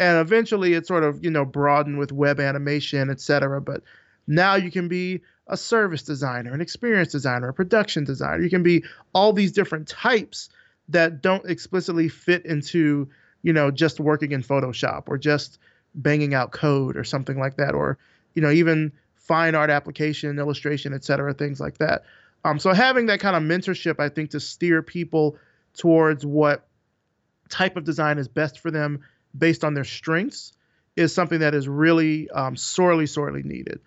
and 0.00 0.18
eventually 0.18 0.72
it 0.72 0.86
sort 0.86 1.04
of 1.04 1.22
you 1.22 1.30
know 1.30 1.44
broadened 1.44 1.98
with 1.98 2.10
web 2.10 2.40
animation 2.40 3.10
etc 3.10 3.60
but 3.60 3.82
now 4.26 4.56
you 4.56 4.70
can 4.70 4.88
be 4.88 5.20
a 5.46 5.56
service 5.56 6.02
designer 6.02 6.52
an 6.52 6.60
experience 6.60 7.12
designer 7.12 7.48
a 7.48 7.54
production 7.54 8.04
designer. 8.04 8.42
You 8.42 8.50
can 8.50 8.62
be 8.62 8.84
all 9.12 9.32
these 9.32 9.52
different 9.52 9.86
types 9.86 10.48
that 10.88 11.22
don't 11.22 11.48
explicitly 11.48 12.08
fit 12.08 12.44
into 12.46 13.08
you 13.42 13.52
know 13.52 13.70
just 13.70 14.00
working 14.00 14.32
in 14.32 14.42
photoshop 14.42 15.04
or 15.06 15.18
just 15.18 15.58
banging 15.94 16.34
out 16.34 16.52
code 16.52 16.96
or 16.96 17.04
something 17.04 17.38
like 17.38 17.56
that 17.56 17.74
or 17.74 17.98
you 18.34 18.42
know 18.42 18.50
even 18.50 18.92
fine 19.16 19.54
art 19.54 19.70
application 19.70 20.38
illustration 20.38 20.94
etc 20.94 21.34
things 21.34 21.60
like 21.60 21.78
that. 21.78 22.04
Um, 22.42 22.58
so 22.58 22.72
having 22.72 23.06
that 23.06 23.20
kind 23.20 23.36
of 23.36 23.42
mentorship 23.42 24.00
i 24.00 24.08
think 24.08 24.30
to 24.30 24.40
steer 24.40 24.82
people 24.82 25.36
towards 25.76 26.24
what 26.24 26.66
type 27.50 27.76
of 27.76 27.84
design 27.84 28.18
is 28.18 28.28
best 28.28 28.60
for 28.60 28.70
them 28.70 29.00
based 29.36 29.64
on 29.64 29.74
their 29.74 29.84
strengths 29.84 30.52
is 30.96 31.14
something 31.14 31.40
that 31.40 31.54
is 31.54 31.68
really 31.68 32.28
um, 32.30 32.56
sorely, 32.56 33.06
sorely 33.06 33.42
needed. 33.42 33.80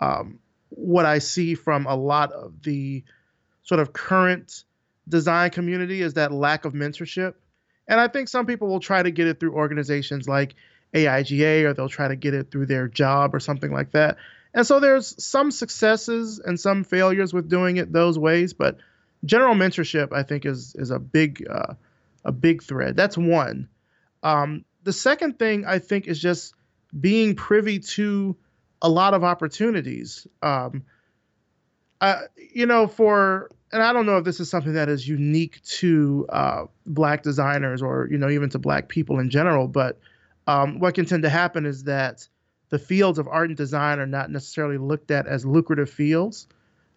Um, 0.00 0.38
what 0.70 1.04
I 1.04 1.18
see 1.18 1.54
from 1.54 1.86
a 1.86 1.94
lot 1.94 2.32
of 2.32 2.62
the 2.62 3.02
sort 3.62 3.80
of 3.80 3.92
current 3.92 4.64
design 5.08 5.50
community 5.50 6.00
is 6.02 6.14
that 6.14 6.32
lack 6.32 6.64
of 6.64 6.72
mentorship. 6.72 7.34
And 7.88 8.00
I 8.00 8.08
think 8.08 8.28
some 8.28 8.46
people 8.46 8.68
will 8.68 8.80
try 8.80 9.02
to 9.02 9.10
get 9.10 9.26
it 9.26 9.40
through 9.40 9.54
organizations 9.54 10.28
like 10.28 10.54
AIGA 10.94 11.64
or 11.64 11.74
they'll 11.74 11.88
try 11.88 12.08
to 12.08 12.16
get 12.16 12.34
it 12.34 12.50
through 12.50 12.66
their 12.66 12.88
job 12.88 13.34
or 13.34 13.40
something 13.40 13.72
like 13.72 13.92
that. 13.92 14.16
And 14.54 14.66
so 14.66 14.80
there's 14.80 15.22
some 15.22 15.50
successes 15.50 16.40
and 16.44 16.58
some 16.58 16.84
failures 16.84 17.32
with 17.32 17.48
doing 17.48 17.76
it 17.76 17.92
those 17.92 18.18
ways, 18.18 18.52
but 18.52 18.78
general 19.24 19.54
mentorship 19.54 20.12
I 20.12 20.22
think 20.22 20.46
is 20.46 20.74
is 20.76 20.90
a 20.90 20.98
big 20.98 21.46
uh, 21.48 21.74
a 22.24 22.32
big 22.32 22.62
thread. 22.62 22.96
That's 22.96 23.16
one. 23.16 23.68
Um, 24.22 24.64
the 24.82 24.92
second 24.92 25.38
thing 25.38 25.64
I 25.66 25.78
think 25.78 26.06
is 26.06 26.20
just 26.20 26.54
being 26.98 27.34
privy 27.34 27.78
to 27.78 28.36
a 28.82 28.88
lot 28.88 29.14
of 29.14 29.24
opportunities. 29.24 30.26
Um, 30.42 30.84
uh, 32.00 32.22
you 32.52 32.66
know, 32.66 32.86
for 32.86 33.50
and 33.72 33.82
I 33.82 33.92
don't 33.92 34.06
know 34.06 34.18
if 34.18 34.24
this 34.24 34.40
is 34.40 34.50
something 34.50 34.72
that 34.72 34.88
is 34.88 35.06
unique 35.06 35.62
to 35.62 36.26
uh, 36.30 36.64
black 36.86 37.22
designers 37.22 37.82
or 37.82 38.08
you 38.10 38.18
know 38.18 38.30
even 38.30 38.50
to 38.50 38.58
black 38.58 38.88
people 38.88 39.18
in 39.18 39.30
general, 39.30 39.68
but 39.68 39.98
um, 40.46 40.80
what 40.80 40.94
can 40.94 41.04
tend 41.04 41.22
to 41.22 41.28
happen 41.28 41.66
is 41.66 41.84
that 41.84 42.26
the 42.70 42.78
fields 42.78 43.18
of 43.18 43.28
art 43.28 43.48
and 43.48 43.56
design 43.56 43.98
are 43.98 44.06
not 44.06 44.30
necessarily 44.30 44.78
looked 44.78 45.10
at 45.10 45.26
as 45.26 45.44
lucrative 45.44 45.90
fields, 45.90 46.46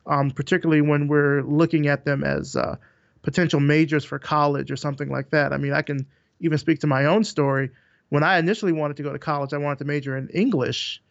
um, 0.06 0.32
particularly 0.32 0.82
when 0.82 1.08
we're 1.08 1.42
looking 1.42 1.88
at 1.88 2.06
them 2.06 2.24
as 2.24 2.56
uh, 2.56 2.78
potential 3.24 3.60
majors 3.60 4.06
for 4.06 4.20
college 4.20 4.72
or 4.72 4.76
something 4.76 5.10
like 5.10 5.32
that. 5.32 5.52
I 5.52 5.58
mean, 5.58 5.74
I 5.74 5.82
can 5.82 6.08
even 6.44 6.58
speak 6.58 6.80
to 6.80 6.88
my 6.88 7.06
own 7.06 7.24
story. 7.24 7.72
When 8.10 8.24
I 8.24 8.38
initially 8.38 8.72
wanted 8.72 8.98
to 8.98 9.04
go 9.04 9.12
to 9.12 9.20
college, 9.20 9.54
I 9.54 9.58
wanted 9.58 9.80
to 9.80 9.86
major 9.86 10.16
in 10.16 10.30
English, 10.30 11.02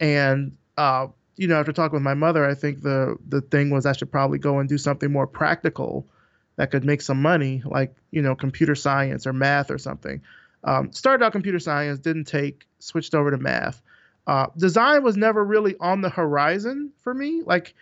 and 0.00 0.56
uh, 0.76 1.06
you 1.36 1.46
know, 1.46 1.58
after 1.58 1.72
talking 1.72 1.94
with 1.94 2.02
my 2.02 2.14
mother, 2.14 2.44
I 2.44 2.54
think 2.54 2.82
the 2.82 3.16
the 3.28 3.40
thing 3.40 3.70
was 3.70 3.86
I 3.86 3.92
should 3.92 4.10
probably 4.10 4.38
go 4.38 4.58
and 4.58 4.68
do 4.68 4.78
something 4.78 5.10
more 5.10 5.26
practical 5.26 6.06
that 6.56 6.70
could 6.70 6.84
make 6.84 7.00
some 7.00 7.22
money, 7.22 7.62
like 7.64 7.94
you 8.10 8.22
know, 8.22 8.34
computer 8.34 8.74
science 8.74 9.26
or 9.26 9.32
math 9.32 9.70
or 9.70 9.78
something. 9.78 10.22
Um, 10.64 10.92
started 10.92 11.24
out 11.24 11.32
computer 11.32 11.58
science, 11.58 11.98
didn't 11.98 12.24
take, 12.24 12.66
switched 12.78 13.14
over 13.14 13.30
to 13.30 13.38
math. 13.38 13.82
Uh, 14.26 14.46
design 14.56 15.02
was 15.02 15.16
never 15.16 15.44
really 15.44 15.74
on 15.80 16.00
the 16.00 16.08
horizon 16.08 16.92
for 17.02 17.12
me. 17.12 17.42
Like 17.44 17.74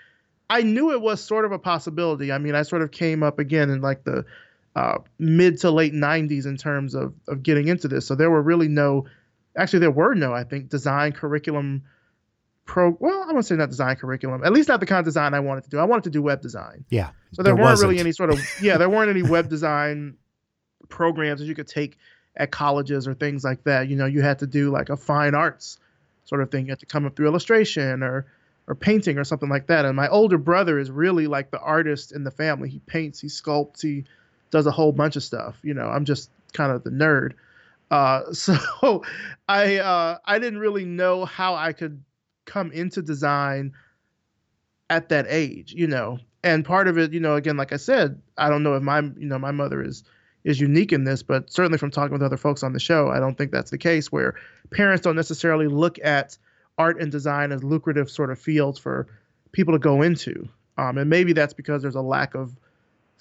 I 0.49 0.63
knew 0.63 0.93
it 0.93 1.01
was 1.01 1.23
sort 1.23 1.45
of 1.45 1.53
a 1.53 1.59
possibility. 1.59 2.33
I 2.33 2.39
mean, 2.39 2.55
I 2.55 2.63
sort 2.63 2.83
of 2.83 2.91
came 2.91 3.23
up 3.23 3.39
again 3.39 3.71
in 3.71 3.81
like 3.81 4.05
the 4.05 4.25
uh, 4.77 4.99
mid 5.19 5.59
to 5.59 5.71
late 5.71 5.93
90s 5.93 6.47
in 6.47 6.57
terms 6.57 6.95
of, 6.95 7.15
of 7.29 7.43
getting 7.43 7.69
into 7.69 7.89
this. 7.89 8.07
So 8.07 8.15
there 8.15 8.31
were 8.31 8.43
really 8.43 8.69
no, 8.69 9.07
actually, 9.57 9.81
there 9.81 9.91
were 9.91 10.15
no, 10.15 10.33
I 10.33 10.45
think, 10.45 10.69
design 10.69 11.13
curriculum 11.13 11.83
pro. 12.67 12.97
Well, 13.01 13.27
I 13.29 13.33
won't 13.33 13.47
say 13.47 13.57
not 13.57 13.69
design 13.69 13.97
curriculum, 13.97 14.45
at 14.45 14.53
least 14.53 14.69
not 14.69 14.81
the 14.81 14.87
kind 14.87 15.01
of 15.01 15.05
design 15.05 15.35
I 15.35 15.41
wanted 15.41 15.65
to 15.65 15.71
do. 15.71 15.79
I 15.79 15.85
wanted 15.85 16.05
to 16.05 16.11
do 16.11 16.23
web 16.23 16.41
design. 16.41 16.85
Yeah. 16.89 17.11
So 17.33 17.43
there, 17.43 17.55
there 17.55 17.55
weren't 17.57 17.73
wasn't. 17.73 17.91
really 17.91 18.01
any 18.01 18.13
sort 18.13 18.31
of, 18.31 18.41
yeah, 18.63 18.77
there 18.79 18.89
weren't 18.89 19.11
any 19.11 19.23
web 19.23 19.49
design 19.49 20.17
programs 20.89 21.41
that 21.41 21.47
you 21.47 21.55
could 21.55 21.69
take 21.69 21.99
at 22.37 22.51
colleges 22.51 23.09
or 23.09 23.15
things 23.15 23.45
like 23.45 23.65
that. 23.65 23.89
You 23.89 23.97
know, 23.97 24.07
you 24.07 24.23
had 24.23 24.39
to 24.41 24.47
do 24.47 24.71
like 24.71 24.89
a 24.89 24.97
fine 24.97 25.35
arts 25.35 25.79
sort 26.25 26.43
of 26.43 26.51
thing. 26.51 26.67
You 26.67 26.73
had 26.73 26.81
to 26.81 26.87
come 26.87 27.07
up 27.07 27.17
through 27.17 27.27
illustration 27.27 28.03
or 28.03 28.27
or 28.67 28.75
painting 28.77 29.19
or 29.19 29.25
something 29.25 29.49
like 29.49 29.67
that. 29.67 29.85
And 29.85 29.97
my 29.97 30.07
older 30.09 30.39
brother 30.39 30.79
is 30.79 30.93
really 30.93 31.27
like 31.27 31.51
the 31.51 31.59
artist 31.59 32.13
in 32.13 32.23
the 32.23 32.31
family. 32.31 32.69
He 32.69 32.79
paints, 32.79 33.19
he 33.19 33.27
sculpts, 33.27 33.83
he 33.83 34.05
does 34.51 34.67
a 34.67 34.71
whole 34.71 34.93
bunch 34.93 35.17
of 35.17 35.23
stuff. 35.23 35.59
You 35.63 35.75
know, 35.75 35.89
I'm 35.89 36.05
just 36.05 36.31
kind 36.53 36.73
of 36.73 36.85
the 36.85 36.91
nerd. 36.91 37.33
Uh, 37.91 38.33
so 38.33 39.03
I 39.49 39.79
uh, 39.79 40.19
I 40.25 40.39
didn't 40.39 40.59
really 40.59 40.85
know 40.85 41.25
how 41.25 41.55
I 41.55 41.73
could 41.73 42.03
come 42.47 42.73
into 42.73 43.03
design 43.03 43.73
at 44.89 45.09
that 45.09 45.27
age, 45.29 45.73
you 45.73 45.87
know. 45.87 46.19
And 46.43 46.65
part 46.65 46.89
of 46.89 46.97
it, 46.99 47.13
you 47.13 47.21
know, 47.21 47.37
again, 47.37 47.57
like 47.57 47.73
I 47.73 47.77
said, 47.77 48.21
I 48.39 48.49
don't 48.49 48.63
know 48.63 48.75
if 48.75 48.83
my 48.83 49.01
you 49.01 49.27
know 49.27 49.39
my 49.39 49.51
mother 49.53 49.83
is 49.83 50.05
is 50.45 50.59
unique 50.59 50.93
in 50.93 51.05
this, 51.05 51.23
but 51.23 51.51
certainly 51.51 51.79
from 51.79 51.91
talking 51.91 52.13
with 52.13 52.23
other 52.23 52.37
folks 52.37 52.63
on 52.63 52.73
the 52.73 52.81
show, 52.81 53.09
I 53.09 53.21
don't 53.21 53.37
think 53.37 53.53
that's 53.53 53.71
the 53.71 53.79
case 53.79 54.11
where 54.11 54.35
parents 54.73 55.03
don't 55.03 55.17
necessarily 55.17 55.67
look 55.67 55.99
at 56.03 56.39
art 56.79 57.01
and 57.01 57.13
design 57.13 57.53
as 57.53 57.63
lucrative 57.63 58.11
sort 58.11 58.31
of 58.31 58.39
fields 58.39 58.79
for 58.79 59.07
people 59.53 59.75
to 59.75 59.79
go 59.79 60.01
into. 60.01 60.49
Um, 60.79 60.97
and 60.97 61.11
maybe 61.11 61.35
that's 61.35 61.53
because 61.53 61.83
there's 61.83 61.95
a 61.95 62.01
lack 62.01 62.35
of 62.35 62.57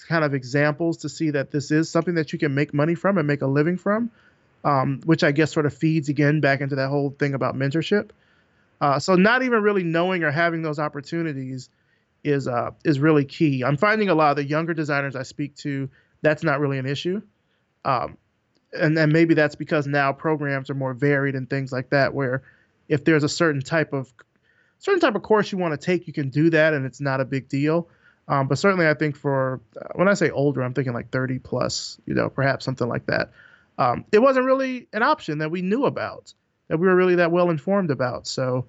kind 0.07 0.23
of 0.23 0.33
examples 0.33 0.97
to 0.97 1.09
see 1.09 1.31
that 1.31 1.51
this 1.51 1.71
is 1.71 1.89
something 1.89 2.15
that 2.15 2.33
you 2.33 2.39
can 2.39 2.55
make 2.55 2.73
money 2.73 2.95
from 2.95 3.17
and 3.17 3.27
make 3.27 3.41
a 3.41 3.47
living 3.47 3.77
from, 3.77 4.11
um, 4.63 5.01
which 5.05 5.23
I 5.23 5.31
guess 5.31 5.51
sort 5.51 5.65
of 5.65 5.73
feeds 5.73 6.09
again 6.09 6.41
back 6.41 6.61
into 6.61 6.75
that 6.75 6.89
whole 6.89 7.11
thing 7.11 7.33
about 7.33 7.55
mentorship. 7.55 8.11
Uh, 8.81 8.99
so 8.99 9.15
not 9.15 9.43
even 9.43 9.61
really 9.61 9.83
knowing 9.83 10.23
or 10.23 10.31
having 10.31 10.61
those 10.61 10.79
opportunities 10.79 11.69
is 12.23 12.47
uh, 12.47 12.71
is 12.83 12.99
really 12.99 13.25
key. 13.25 13.63
I'm 13.63 13.77
finding 13.77 14.09
a 14.09 14.15
lot 14.15 14.31
of 14.31 14.35
the 14.37 14.45
younger 14.45 14.73
designers 14.73 15.15
I 15.15 15.23
speak 15.23 15.55
to 15.57 15.89
that's 16.21 16.43
not 16.43 16.59
really 16.59 16.77
an 16.77 16.85
issue. 16.85 17.21
Um, 17.85 18.17
and 18.73 18.97
then 18.97 19.11
maybe 19.11 19.33
that's 19.33 19.55
because 19.55 19.87
now 19.87 20.13
programs 20.13 20.69
are 20.69 20.75
more 20.75 20.93
varied 20.93 21.35
and 21.35 21.49
things 21.49 21.71
like 21.71 21.89
that, 21.89 22.13
where 22.13 22.43
if 22.87 23.03
there's 23.03 23.23
a 23.23 23.29
certain 23.29 23.61
type 23.61 23.93
of 23.93 24.11
certain 24.79 24.99
type 24.99 25.15
of 25.15 25.23
course 25.23 25.51
you 25.51 25.57
want 25.57 25.79
to 25.79 25.85
take, 25.85 26.07
you 26.07 26.13
can 26.13 26.29
do 26.29 26.49
that, 26.51 26.73
and 26.73 26.85
it's 26.85 27.01
not 27.01 27.21
a 27.21 27.25
big 27.25 27.47
deal. 27.47 27.87
Um, 28.29 28.47
but 28.47 28.59
certainly, 28.59 28.87
I 28.87 28.93
think 28.93 29.17
for 29.17 29.59
uh, 29.75 29.87
when 29.95 30.07
I 30.07 30.13
say 30.13 30.29
older, 30.29 30.61
I'm 30.61 30.73
thinking 30.73 30.93
like 30.93 31.09
30 31.09 31.39
plus, 31.39 31.99
you 32.05 32.13
know, 32.13 32.29
perhaps 32.29 32.63
something 32.63 32.87
like 32.87 33.07
that. 33.07 33.31
Um, 33.79 34.05
it 34.11 34.19
wasn't 34.19 34.45
really 34.45 34.87
an 34.93 35.01
option 35.01 35.39
that 35.39 35.49
we 35.49 35.61
knew 35.61 35.85
about, 35.85 36.33
that 36.67 36.77
we 36.77 36.87
were 36.87 36.95
really 36.95 37.15
that 37.15 37.31
well 37.31 37.49
informed 37.49 37.89
about. 37.89 38.27
So, 38.27 38.67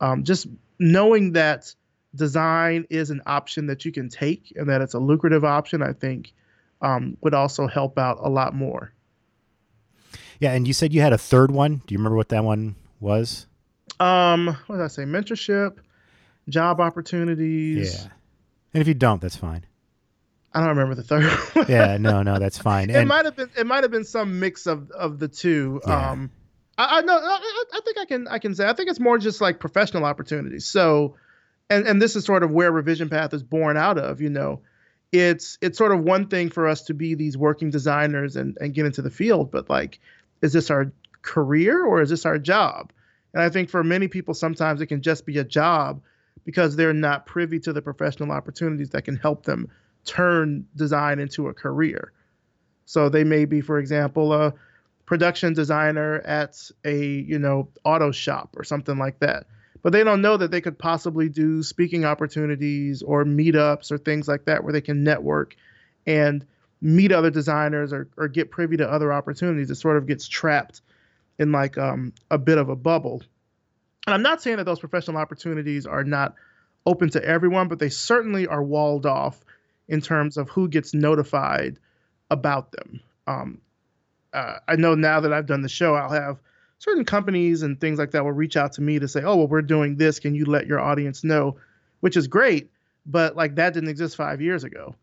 um, 0.00 0.24
just 0.24 0.46
knowing 0.78 1.32
that 1.32 1.74
design 2.14 2.86
is 2.88 3.10
an 3.10 3.20
option 3.26 3.66
that 3.66 3.84
you 3.84 3.92
can 3.92 4.08
take 4.08 4.52
and 4.56 4.68
that 4.70 4.80
it's 4.80 4.94
a 4.94 4.98
lucrative 4.98 5.44
option, 5.44 5.82
I 5.82 5.92
think 5.92 6.32
um, 6.80 7.16
would 7.20 7.34
also 7.34 7.66
help 7.66 7.98
out 7.98 8.18
a 8.20 8.30
lot 8.30 8.54
more. 8.54 8.92
Yeah, 10.40 10.52
and 10.52 10.66
you 10.66 10.72
said 10.72 10.92
you 10.94 11.02
had 11.02 11.12
a 11.12 11.18
third 11.18 11.50
one. 11.50 11.82
Do 11.86 11.92
you 11.92 11.98
remember 11.98 12.16
what 12.16 12.30
that 12.30 12.44
one 12.44 12.76
was? 12.98 13.46
Um, 14.00 14.56
what 14.66 14.76
did 14.76 14.84
I 14.84 14.88
say? 14.88 15.04
Mentorship, 15.04 15.76
job 16.48 16.80
opportunities. 16.80 18.04
Yeah. 18.04 18.10
And 18.74 18.80
if 18.80 18.88
you 18.88 18.94
don't, 18.94 19.20
that's 19.20 19.36
fine. 19.36 19.64
I 20.54 20.60
don't 20.60 20.70
remember 20.70 20.94
the 20.94 21.02
third. 21.02 21.24
One. 21.54 21.66
yeah, 21.68 21.96
no, 21.98 22.22
no, 22.22 22.38
that's 22.38 22.58
fine. 22.58 22.90
it 22.90 23.06
might 23.06 23.24
have 23.24 23.36
been 23.36 23.50
it 23.56 23.66
might 23.66 23.84
have 23.84 23.90
been 23.90 24.04
some 24.04 24.40
mix 24.40 24.66
of 24.66 24.90
of 24.90 25.18
the 25.18 25.28
two. 25.28 25.80
Yeah. 25.86 26.10
Um, 26.10 26.30
I, 26.76 26.98
I 26.98 27.00
know 27.02 27.18
I, 27.18 27.64
I 27.74 27.80
think 27.84 27.98
I 27.98 28.04
can 28.04 28.28
I 28.28 28.38
can 28.38 28.54
say 28.54 28.68
I 28.68 28.72
think 28.72 28.90
it's 28.90 29.00
more 29.00 29.18
just 29.18 29.40
like 29.40 29.60
professional 29.60 30.04
opportunities. 30.04 30.66
So, 30.66 31.16
and 31.70 31.86
and 31.86 32.02
this 32.02 32.16
is 32.16 32.24
sort 32.24 32.42
of 32.42 32.50
where 32.50 32.70
Revision 32.70 33.08
Path 33.08 33.32
is 33.32 33.42
born 33.42 33.76
out 33.76 33.98
of. 33.98 34.20
You 34.20 34.30
know, 34.30 34.60
it's 35.10 35.58
it's 35.62 35.78
sort 35.78 35.92
of 35.92 36.00
one 36.00 36.28
thing 36.28 36.50
for 36.50 36.68
us 36.68 36.82
to 36.82 36.94
be 36.94 37.14
these 37.14 37.36
working 37.36 37.70
designers 37.70 38.36
and 38.36 38.56
and 38.60 38.74
get 38.74 38.86
into 38.86 39.02
the 39.02 39.10
field, 39.10 39.50
but 39.50 39.70
like, 39.70 40.00
is 40.42 40.52
this 40.52 40.70
our 40.70 40.92
career 41.22 41.84
or 41.84 42.02
is 42.02 42.10
this 42.10 42.26
our 42.26 42.38
job? 42.38 42.92
And 43.32 43.42
I 43.42 43.48
think 43.48 43.70
for 43.70 43.82
many 43.82 44.08
people, 44.08 44.34
sometimes 44.34 44.82
it 44.82 44.86
can 44.86 45.00
just 45.00 45.24
be 45.24 45.38
a 45.38 45.44
job 45.44 46.02
because 46.44 46.76
they're 46.76 46.92
not 46.92 47.26
privy 47.26 47.58
to 47.60 47.72
the 47.72 47.82
professional 47.82 48.32
opportunities 48.32 48.90
that 48.90 49.02
can 49.02 49.16
help 49.16 49.44
them 49.44 49.68
turn 50.04 50.66
design 50.76 51.18
into 51.18 51.48
a 51.48 51.54
career. 51.54 52.12
So 52.86 53.08
they 53.08 53.24
may 53.24 53.44
be, 53.44 53.60
for 53.60 53.78
example, 53.78 54.32
a 54.32 54.52
production 55.06 55.52
designer 55.52 56.20
at 56.20 56.70
a 56.84 57.04
you 57.04 57.38
know 57.38 57.68
auto 57.84 58.10
shop 58.12 58.54
or 58.56 58.64
something 58.64 58.98
like 58.98 59.18
that 59.18 59.46
but 59.82 59.92
they 59.92 60.04
don't 60.04 60.22
know 60.22 60.36
that 60.36 60.50
they 60.50 60.60
could 60.60 60.78
possibly 60.78 61.28
do 61.28 61.62
speaking 61.62 62.04
opportunities 62.04 63.02
or 63.02 63.24
meetups 63.24 63.90
or 63.90 63.98
things 63.98 64.28
like 64.28 64.44
that 64.44 64.62
where 64.62 64.72
they 64.72 64.80
can 64.80 65.02
network 65.02 65.56
and 66.06 66.46
meet 66.80 67.12
other 67.12 67.30
designers 67.30 67.92
or, 67.92 68.08
or 68.16 68.28
get 68.28 68.50
privy 68.50 68.76
to 68.76 68.88
other 68.88 69.12
opportunities. 69.12 69.70
It 69.70 69.76
sort 69.76 69.96
of 69.96 70.06
gets 70.06 70.26
trapped 70.28 70.82
in 71.38 71.52
like 71.52 71.76
um, 71.78 72.12
a 72.30 72.38
bit 72.38 72.58
of 72.58 72.68
a 72.68 72.76
bubble. 72.76 73.22
And 74.06 74.14
I'm 74.14 74.22
not 74.22 74.42
saying 74.42 74.56
that 74.56 74.64
those 74.64 74.80
professional 74.80 75.16
opportunities 75.16 75.86
are 75.86 76.04
not 76.04 76.34
open 76.86 77.10
to 77.10 77.24
everyone, 77.24 77.68
but 77.68 77.78
they 77.78 77.88
certainly 77.88 78.46
are 78.46 78.62
walled 78.62 79.06
off 79.06 79.44
in 79.88 80.00
terms 80.00 80.36
of 80.36 80.48
who 80.48 80.68
gets 80.68 80.94
notified 80.94 81.78
about 82.30 82.72
them. 82.72 83.00
Um, 83.26 83.60
uh, 84.32 84.58
I 84.66 84.76
know 84.76 84.94
now 84.94 85.20
that 85.20 85.32
I've 85.32 85.46
done 85.46 85.62
the 85.62 85.68
show, 85.68 85.94
I'll 85.94 86.10
have 86.10 86.38
certain 86.78 87.04
companies 87.04 87.62
and 87.62 87.80
things 87.80 87.98
like 87.98 88.10
that 88.12 88.24
will 88.24 88.32
reach 88.32 88.56
out 88.56 88.72
to 88.72 88.82
me 88.82 88.98
to 88.98 89.06
say, 89.06 89.22
"Oh, 89.22 89.36
well, 89.36 89.46
we're 89.46 89.62
doing 89.62 89.96
this. 89.96 90.18
Can 90.18 90.34
you 90.34 90.46
let 90.46 90.66
your 90.66 90.80
audience 90.80 91.22
know?" 91.22 91.56
Which 92.00 92.16
is 92.16 92.26
great, 92.26 92.70
but 93.06 93.36
like 93.36 93.54
that 93.56 93.74
didn't 93.74 93.90
exist 93.90 94.16
five 94.16 94.40
years 94.40 94.64
ago. 94.64 94.96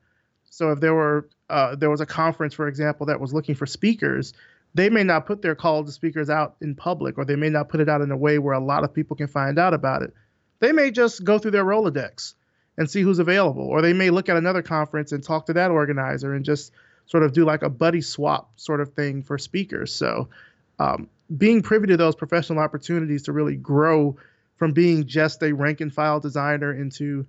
So 0.49 0.71
if 0.71 0.79
there 0.79 0.93
were 0.93 1.29
uh, 1.49 1.75
there 1.75 1.89
was 1.89 2.01
a 2.01 2.05
conference, 2.05 2.53
for 2.53 2.67
example, 2.67 3.05
that 3.05 3.21
was 3.21 3.33
looking 3.33 3.55
for 3.55 3.65
speakers, 3.65 4.33
they 4.73 4.89
may 4.89 5.03
not 5.03 5.25
put 5.25 5.41
their 5.41 5.55
call 5.55 5.83
to 5.83 5.91
speakers 5.91 6.29
out 6.29 6.55
in 6.61 6.75
public, 6.75 7.17
or 7.17 7.25
they 7.25 7.35
may 7.35 7.49
not 7.49 7.69
put 7.69 7.79
it 7.79 7.89
out 7.89 8.01
in 8.01 8.11
a 8.11 8.17
way 8.17 8.39
where 8.39 8.53
a 8.53 8.59
lot 8.59 8.83
of 8.83 8.93
people 8.93 9.15
can 9.15 9.27
find 9.27 9.57
out 9.57 9.73
about 9.73 10.03
it. 10.03 10.13
They 10.59 10.71
may 10.71 10.91
just 10.91 11.23
go 11.23 11.39
through 11.39 11.51
their 11.51 11.65
Rolodex 11.65 12.33
and 12.77 12.89
see 12.89 13.01
who's 13.01 13.19
available, 13.19 13.63
or 13.63 13.81
they 13.81 13.93
may 13.93 14.09
look 14.09 14.29
at 14.29 14.37
another 14.37 14.61
conference 14.61 15.11
and 15.11 15.23
talk 15.23 15.47
to 15.47 15.53
that 15.53 15.71
organizer 15.71 16.33
and 16.33 16.45
just 16.45 16.71
sort 17.07 17.23
of 17.23 17.33
do 17.33 17.43
like 17.43 17.63
a 17.63 17.69
buddy 17.69 18.01
swap 18.01 18.51
sort 18.55 18.81
of 18.81 18.93
thing 18.93 19.23
for 19.23 19.37
speakers. 19.37 19.93
So 19.93 20.29
um, 20.77 21.09
being 21.35 21.61
privy 21.61 21.87
to 21.87 21.97
those 21.97 22.15
professional 22.15 22.59
opportunities 22.59 23.23
to 23.23 23.31
really 23.31 23.55
grow 23.55 24.17
from 24.57 24.73
being 24.73 25.07
just 25.07 25.41
a 25.41 25.53
rank 25.53 25.81
and 25.81 25.93
file 25.93 26.19
designer 26.19 26.73
into 26.73 27.25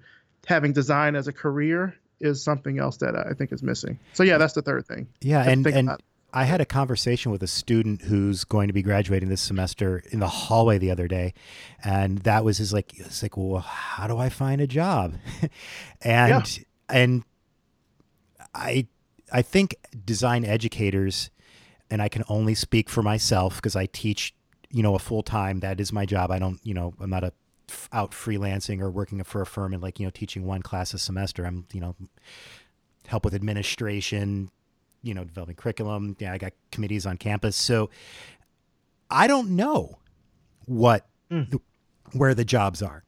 having 0.46 0.72
design 0.72 1.16
as 1.16 1.28
a 1.28 1.32
career 1.32 1.96
is 2.20 2.42
something 2.42 2.78
else 2.78 2.98
that 2.98 3.16
I 3.16 3.32
think 3.32 3.52
is 3.52 3.62
missing. 3.62 3.98
So 4.12 4.22
yeah, 4.22 4.38
that's 4.38 4.52
the 4.52 4.62
third 4.62 4.86
thing. 4.86 5.08
Yeah, 5.20 5.42
and 5.42 5.66
and 5.66 5.90
I 6.32 6.44
had 6.44 6.60
a 6.60 6.64
conversation 6.64 7.32
with 7.32 7.42
a 7.42 7.46
student 7.46 8.02
who's 8.02 8.44
going 8.44 8.68
to 8.68 8.72
be 8.72 8.82
graduating 8.82 9.28
this 9.28 9.40
semester 9.40 10.02
in 10.10 10.20
the 10.20 10.28
hallway 10.28 10.78
the 10.78 10.90
other 10.90 11.08
day, 11.08 11.34
and 11.82 12.18
that 12.20 12.44
was 12.44 12.58
his 12.58 12.72
like, 12.72 12.98
it's 12.98 13.22
like, 13.22 13.36
well, 13.36 13.60
how 13.60 14.06
do 14.06 14.18
I 14.18 14.28
find 14.28 14.60
a 14.60 14.66
job? 14.66 15.14
and 16.02 16.58
yeah. 16.58 16.64
and 16.88 17.24
I 18.54 18.86
I 19.32 19.42
think 19.42 19.76
design 20.04 20.44
educators 20.44 21.30
and 21.90 22.00
I 22.00 22.08
can 22.08 22.24
only 22.28 22.54
speak 22.54 22.88
for 22.88 23.02
myself 23.02 23.56
because 23.56 23.76
I 23.76 23.86
teach, 23.86 24.34
you 24.70 24.82
know, 24.82 24.94
a 24.94 24.98
full 24.98 25.22
time. 25.22 25.60
That 25.60 25.80
is 25.80 25.92
my 25.92 26.06
job. 26.06 26.30
I 26.30 26.38
don't, 26.38 26.60
you 26.62 26.74
know, 26.74 26.94
I'm 27.00 27.10
not 27.10 27.24
a 27.24 27.32
f- 27.68 27.88
out 27.92 28.12
freelancing 28.12 28.80
or 28.80 28.90
working 28.90 29.22
for 29.24 29.40
a 29.40 29.46
firm 29.46 29.72
and 29.72 29.82
like 29.82 29.98
you 29.98 30.06
know 30.06 30.10
teaching 30.10 30.46
one 30.46 30.62
class 30.62 30.94
a 30.94 30.98
semester. 30.98 31.44
I'm 31.44 31.66
you 31.72 31.80
know 31.80 31.96
help 33.06 33.24
with 33.24 33.34
administration, 33.34 34.50
you 35.02 35.14
know 35.14 35.24
developing 35.24 35.56
curriculum. 35.56 36.16
Yeah, 36.18 36.32
I 36.32 36.38
got 36.38 36.52
committees 36.72 37.06
on 37.06 37.16
campus, 37.16 37.56
so 37.56 37.90
I 39.10 39.26
don't 39.26 39.50
know 39.50 39.98
what 40.66 41.06
Mm. 41.30 41.60
where 42.12 42.34
the 42.34 42.44
jobs 42.44 42.82
are. 42.82 43.04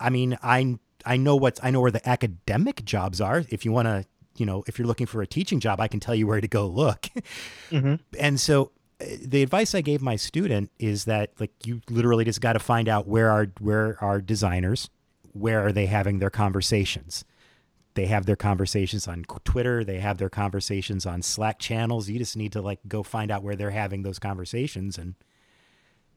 I 0.00 0.08
mean, 0.10 0.38
I 0.42 0.78
I 1.04 1.16
know 1.18 1.36
what's 1.36 1.60
I 1.62 1.70
know 1.70 1.80
where 1.80 1.90
the 1.90 2.06
academic 2.08 2.84
jobs 2.84 3.20
are. 3.20 3.44
If 3.50 3.64
you 3.66 3.72
want 3.72 3.86
to, 3.86 4.06
you 4.36 4.46
know, 4.46 4.64
if 4.66 4.78
you're 4.78 4.86
looking 4.88 5.06
for 5.06 5.20
a 5.20 5.26
teaching 5.26 5.60
job, 5.60 5.78
I 5.80 5.88
can 5.88 6.00
tell 6.00 6.14
you 6.14 6.26
where 6.26 6.40
to 6.40 6.48
go 6.48 6.66
look. 6.66 7.08
hmm 7.70 7.96
and 8.18 8.40
so 8.40 8.72
uh, 9.00 9.04
the 9.22 9.42
advice 9.42 9.74
I 9.74 9.82
gave 9.82 10.00
my 10.00 10.16
student 10.16 10.70
is 10.78 11.04
that 11.04 11.32
like 11.38 11.52
you 11.66 11.82
literally 11.90 12.24
just 12.24 12.40
got 12.40 12.54
to 12.54 12.58
find 12.58 12.88
out 12.88 13.06
where 13.06 13.30
are 13.30 13.48
where 13.60 13.98
are 14.02 14.22
designers, 14.22 14.88
where 15.32 15.64
are 15.66 15.72
they 15.72 15.84
having 15.86 16.18
their 16.18 16.30
conversations. 16.30 17.24
They 17.96 18.06
have 18.06 18.26
their 18.26 18.36
conversations 18.36 19.08
on 19.08 19.24
Twitter, 19.44 19.82
they 19.82 19.98
have 19.98 20.18
their 20.18 20.28
conversations 20.28 21.06
on 21.06 21.22
Slack 21.22 21.58
channels. 21.58 22.08
You 22.08 22.18
just 22.18 22.36
need 22.36 22.52
to 22.52 22.60
like 22.60 22.78
go 22.86 23.02
find 23.02 23.30
out 23.30 23.42
where 23.42 23.56
they're 23.56 23.70
having 23.70 24.02
those 24.02 24.18
conversations 24.18 24.98
and 24.98 25.14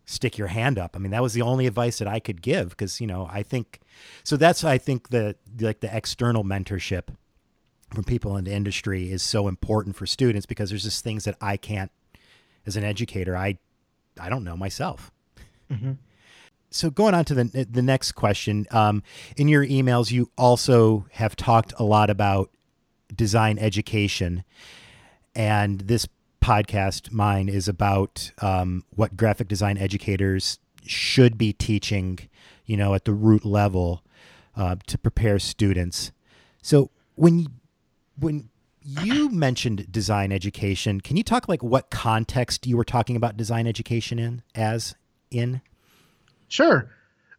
stick 0.05 0.38
your 0.38 0.50
hand 0.50 0.77
up. 0.77 0.95
I 0.95 1.00
mean, 1.00 1.12
that 1.12 1.21
was 1.21 1.33
the 1.33 1.41
only 1.41 1.67
advice 1.67 2.00
that 2.00 2.07
I 2.07 2.19
could 2.19 2.41
give 2.41 2.71
because, 2.71 3.00
you 3.00 3.07
know, 3.07 3.29
I 3.31 3.43
think 3.43 3.79
so 4.24 4.36
that's 4.36 4.63
I 4.63 4.77
think 4.77 5.09
the 5.09 5.38
like 5.59 5.79
the 5.79 5.95
external 5.95 6.43
mentorship 6.43 7.15
from 7.93 8.03
people 8.03 8.36
in 8.36 8.43
the 8.43 8.53
industry 8.53 9.12
is 9.12 9.24
so 9.24 9.48
important 9.48 9.95
for 9.95 10.05
students 10.05 10.45
because 10.45 10.69
there's 10.69 10.83
just 10.83 11.03
things 11.03 11.24
that 11.24 11.38
I 11.39 11.55
can't 11.57 11.91
as 12.65 12.75
an 12.75 12.83
educator 12.83 13.38
I 13.38 13.57
I 14.19 14.27
don't 14.27 14.43
know 14.43 14.57
myself. 14.57 15.12
hmm 15.71 15.93
So 16.72 16.90
going 16.90 17.16
on 17.16 17.26
to 17.26 17.34
the 17.34 17.68
the 17.70 17.82
next 17.82 18.12
question, 18.12 18.68
um, 18.72 19.02
in 19.38 19.48
your 19.48 19.66
emails 19.66 20.12
you 20.12 20.30
also 20.38 21.08
have 21.12 21.36
talked 21.36 21.74
a 21.78 21.84
lot 21.84 22.10
about 22.10 22.52
design 23.16 23.58
education, 23.58 24.44
and 25.36 25.82
this 25.82 26.08
podcast 26.42 27.12
mine 27.12 27.50
is 27.50 27.68
about 27.68 28.32
um, 28.42 28.84
what 28.96 29.18
graphic 29.18 29.48
design 29.48 29.78
educators 29.78 30.60
should 30.86 31.38
be 31.38 31.54
teaching, 31.54 32.20
you 32.66 32.78
know, 32.78 32.94
at 32.94 33.06
the 33.06 33.14
root 33.14 33.46
level 33.46 34.04
uh, 34.56 34.76
to 34.88 34.98
prepare 34.98 35.40
students. 35.40 36.12
So 36.62 36.92
when 37.16 37.48
when 38.18 38.50
you 38.82 39.30
mentioned 39.30 39.92
design 39.92 40.32
education, 40.32 41.02
can 41.02 41.18
you 41.18 41.24
talk 41.24 41.48
like 41.48 41.64
what 41.64 41.90
context 41.90 42.68
you 42.68 42.78
were 42.78 42.84
talking 42.84 43.16
about 43.16 43.38
design 43.38 43.68
education 43.68 44.20
in 44.20 44.44
as 44.56 44.96
in? 45.32 45.62
Sure. 46.50 46.91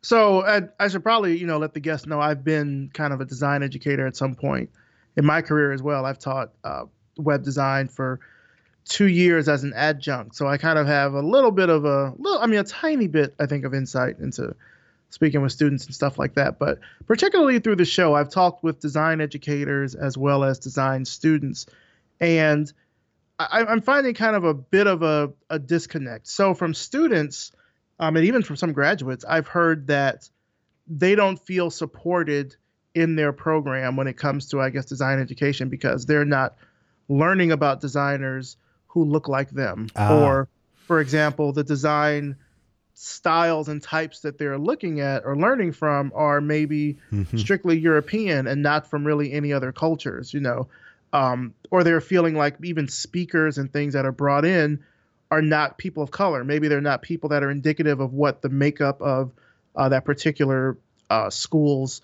So 0.02 0.42
I, 0.42 0.62
I 0.78 0.88
should 0.88 1.02
probably, 1.02 1.36
you 1.36 1.46
know, 1.46 1.58
let 1.58 1.74
the 1.74 1.80
guests 1.80 2.06
know 2.06 2.20
I've 2.20 2.42
been 2.42 2.90
kind 2.94 3.12
of 3.12 3.20
a 3.20 3.24
design 3.26 3.62
educator 3.62 4.06
at 4.06 4.16
some 4.16 4.34
point 4.34 4.70
in 5.16 5.26
my 5.26 5.42
career 5.42 5.72
as 5.72 5.82
well. 5.82 6.06
I've 6.06 6.18
taught 6.18 6.52
uh, 6.64 6.84
web 7.18 7.42
design 7.42 7.88
for 7.88 8.20
two 8.86 9.08
years 9.08 9.48
as 9.48 9.62
an 9.62 9.74
adjunct, 9.74 10.34
so 10.34 10.48
I 10.48 10.56
kind 10.56 10.78
of 10.78 10.86
have 10.86 11.12
a 11.12 11.20
little 11.20 11.50
bit 11.50 11.68
of 11.68 11.84
a 11.84 12.14
little, 12.16 12.38
I 12.38 12.46
mean, 12.46 12.60
a 12.60 12.64
tiny 12.64 13.08
bit, 13.08 13.34
I 13.38 13.44
think, 13.44 13.66
of 13.66 13.74
insight 13.74 14.18
into 14.20 14.56
speaking 15.10 15.42
with 15.42 15.52
students 15.52 15.84
and 15.84 15.94
stuff 15.94 16.18
like 16.18 16.34
that. 16.34 16.58
But 16.58 16.78
particularly 17.06 17.58
through 17.58 17.76
the 17.76 17.84
show, 17.84 18.14
I've 18.14 18.30
talked 18.30 18.64
with 18.64 18.80
design 18.80 19.20
educators 19.20 19.94
as 19.94 20.16
well 20.16 20.44
as 20.44 20.58
design 20.58 21.04
students, 21.04 21.66
and 22.20 22.72
I, 23.38 23.64
I'm 23.68 23.82
finding 23.82 24.14
kind 24.14 24.34
of 24.34 24.44
a 24.44 24.54
bit 24.54 24.86
of 24.86 25.02
a, 25.02 25.32
a 25.50 25.58
disconnect. 25.58 26.26
So 26.26 26.54
from 26.54 26.72
students 26.72 27.52
um, 28.00 28.16
and 28.16 28.24
even 28.26 28.42
from 28.42 28.56
some 28.56 28.72
graduates, 28.72 29.24
I've 29.28 29.46
heard 29.46 29.86
that 29.88 30.28
they 30.88 31.14
don't 31.14 31.38
feel 31.38 31.70
supported 31.70 32.56
in 32.94 33.14
their 33.14 33.32
program 33.32 33.94
when 33.94 34.08
it 34.08 34.16
comes 34.16 34.48
to, 34.48 34.60
I 34.60 34.70
guess, 34.70 34.86
design 34.86 35.20
education 35.20 35.68
because 35.68 36.06
they're 36.06 36.24
not 36.24 36.56
learning 37.08 37.52
about 37.52 37.80
designers 37.80 38.56
who 38.88 39.04
look 39.04 39.28
like 39.28 39.50
them. 39.50 39.86
Ah. 39.94 40.18
Or, 40.18 40.48
for 40.86 41.00
example, 41.00 41.52
the 41.52 41.62
design 41.62 42.36
styles 42.94 43.68
and 43.68 43.82
types 43.82 44.20
that 44.20 44.38
they're 44.38 44.58
looking 44.58 45.00
at 45.00 45.24
or 45.24 45.36
learning 45.36 45.72
from 45.72 46.12
are 46.14 46.40
maybe 46.40 46.98
Mhm. 47.12 47.38
strictly 47.38 47.78
European 47.78 48.46
and 48.46 48.62
not 48.62 48.90
from 48.90 49.06
really 49.06 49.32
any 49.32 49.52
other 49.52 49.72
cultures, 49.72 50.34
you 50.34 50.40
know. 50.40 50.68
Um, 51.12 51.54
or 51.70 51.82
they're 51.84 52.00
feeling 52.00 52.34
like 52.34 52.56
even 52.62 52.88
speakers 52.88 53.58
and 53.58 53.72
things 53.72 53.94
that 53.94 54.04
are 54.06 54.12
brought 54.12 54.44
in 54.44 54.80
are 55.30 55.42
not 55.42 55.78
people 55.78 56.02
of 56.02 56.10
color. 56.10 56.44
Maybe 56.44 56.68
they're 56.68 56.80
not 56.80 57.02
people 57.02 57.28
that 57.30 57.42
are 57.42 57.50
indicative 57.50 58.00
of 58.00 58.12
what 58.12 58.42
the 58.42 58.48
makeup 58.48 59.00
of 59.00 59.32
uh, 59.76 59.88
that 59.88 60.04
particular 60.04 60.76
uh, 61.08 61.30
school's 61.30 62.00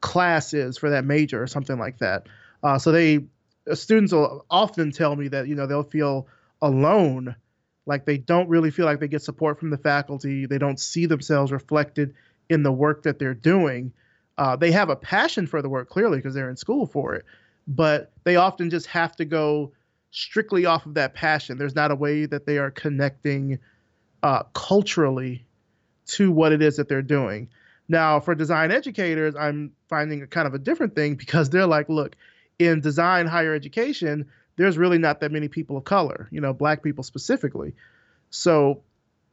class 0.00 0.52
is 0.52 0.76
for 0.76 0.90
that 0.90 1.04
major 1.04 1.42
or 1.42 1.46
something 1.46 1.78
like 1.78 1.98
that. 1.98 2.26
Uh, 2.62 2.78
so 2.78 2.92
they 2.92 3.24
uh, 3.70 3.74
students 3.74 4.12
will 4.12 4.44
often 4.50 4.90
tell 4.90 5.14
me 5.16 5.28
that 5.28 5.48
you 5.48 5.54
know 5.54 5.66
they'll 5.66 5.82
feel 5.82 6.26
alone, 6.62 7.36
like 7.86 8.04
they 8.04 8.18
don't 8.18 8.48
really 8.48 8.70
feel 8.70 8.86
like 8.86 9.00
they 9.00 9.08
get 9.08 9.22
support 9.22 9.58
from 9.60 9.70
the 9.70 9.78
faculty. 9.78 10.46
They 10.46 10.58
don't 10.58 10.80
see 10.80 11.06
themselves 11.06 11.52
reflected 11.52 12.14
in 12.48 12.62
the 12.62 12.72
work 12.72 13.02
that 13.02 13.18
they're 13.18 13.34
doing. 13.34 13.92
Uh, 14.38 14.56
they 14.56 14.70
have 14.72 14.90
a 14.90 14.96
passion 14.96 15.46
for 15.46 15.62
the 15.62 15.68
work 15.68 15.88
clearly 15.88 16.18
because 16.18 16.34
they're 16.34 16.50
in 16.50 16.56
school 16.56 16.86
for 16.86 17.14
it, 17.14 17.24
but 17.66 18.12
they 18.24 18.36
often 18.36 18.70
just 18.70 18.86
have 18.86 19.16
to 19.16 19.24
go 19.24 19.72
strictly 20.10 20.66
off 20.66 20.86
of 20.86 20.94
that 20.94 21.14
passion. 21.14 21.58
There's 21.58 21.74
not 21.74 21.90
a 21.90 21.94
way 21.94 22.26
that 22.26 22.46
they 22.46 22.58
are 22.58 22.70
connecting 22.70 23.58
uh, 24.22 24.44
culturally 24.54 25.44
to 26.06 26.30
what 26.30 26.52
it 26.52 26.62
is 26.62 26.76
that 26.76 26.88
they're 26.88 27.02
doing. 27.02 27.48
Now, 27.88 28.20
for 28.20 28.34
design 28.34 28.72
educators, 28.72 29.36
I'm 29.36 29.72
finding 29.88 30.22
a 30.22 30.26
kind 30.26 30.46
of 30.46 30.54
a 30.54 30.58
different 30.58 30.94
thing 30.94 31.14
because 31.14 31.50
they're 31.50 31.66
like, 31.66 31.88
look, 31.88 32.16
in 32.58 32.80
design 32.80 33.26
higher 33.26 33.54
education, 33.54 34.26
there's 34.56 34.78
really 34.78 34.98
not 34.98 35.20
that 35.20 35.30
many 35.30 35.48
people 35.48 35.76
of 35.76 35.84
color, 35.84 36.28
you 36.30 36.40
know, 36.40 36.52
black 36.52 36.82
people 36.82 37.04
specifically. 37.04 37.74
So 38.30 38.82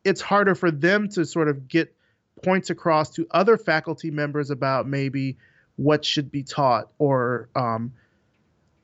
it's 0.04 0.22
harder 0.22 0.56
for 0.56 0.70
them 0.70 1.10
to 1.10 1.26
sort 1.26 1.48
of 1.48 1.68
get 1.68 1.96
points 2.44 2.70
across 2.70 3.12
to 3.12 3.26
other 3.32 3.58
faculty 3.58 4.12
members 4.12 4.50
about 4.50 4.88
maybe 4.88 5.38
what 5.78 6.04
should 6.06 6.30
be 6.30 6.44
taught 6.44 6.90
or 7.00 7.50
um, 7.56 7.94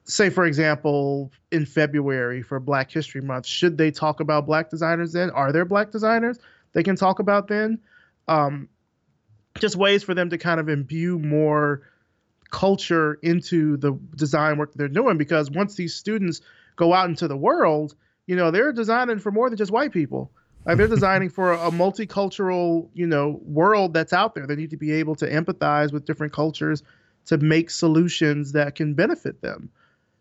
say 0.10 0.30
for 0.30 0.45
example 0.45 1.32
in 1.52 1.65
february 1.65 2.41
for 2.41 2.60
black 2.60 2.91
history 2.91 3.22
month 3.22 3.45
should 3.45 3.78
they 3.78 3.91
talk 3.91 4.19
about 4.19 4.45
black 4.45 4.69
designers 4.69 5.13
then? 5.13 5.30
Are 5.30 5.52
there 5.52 5.65
black 5.65 5.91
designers 5.91 6.39
they 6.74 6.84
can 6.84 6.95
talk 6.95 7.19
about 7.19 7.48
then? 7.48 7.80
Um, 8.28 8.69
just 9.60 9.76
ways 9.76 10.04
for 10.04 10.13
them 10.13 10.30
to 10.30 10.38
kind 10.38 10.60
of 10.60 10.69
imbue 10.69 11.19
more 11.19 11.84
culture 12.52 13.19
into 13.22 13.78
the 13.78 13.91
design 14.15 14.58
work 14.58 14.74
they're 14.74 14.88
doing 14.88 15.17
because 15.17 15.52
once 15.52 15.76
these 15.76 15.93
students 15.93 16.41
go 16.76 16.93
out 16.93 17.08
into 17.08 17.28
the 17.28 17.38
world 17.38 17.95
you 18.30 18.36
know 18.36 18.52
they're 18.52 18.72
designing 18.72 19.17
for 19.17 19.32
more 19.32 19.50
than 19.50 19.58
just 19.58 19.72
white 19.72 19.91
people. 19.91 20.32
Like 20.63 20.78
they're 20.78 20.88
designing 20.88 21.30
for 21.30 21.54
a 21.54 21.72
multicultural 21.72 22.89
you 22.93 23.08
know 23.08 23.39
world 23.43 23.93
that's 23.93 24.13
out 24.13 24.36
there. 24.36 24.45
They 24.45 24.56
need 24.56 24.69
to 24.69 24.78
be 24.78 24.91
able 24.91 25.15
to 25.15 25.28
empathize 25.28 25.91
with 25.91 26.06
different 26.06 26.32
cultures 26.32 26.84
to 27.26 27.38
make 27.38 27.72
solutions 27.72 28.52
that 28.52 28.76
can 28.76 28.93
benefit 28.93 29.41
them 29.41 29.72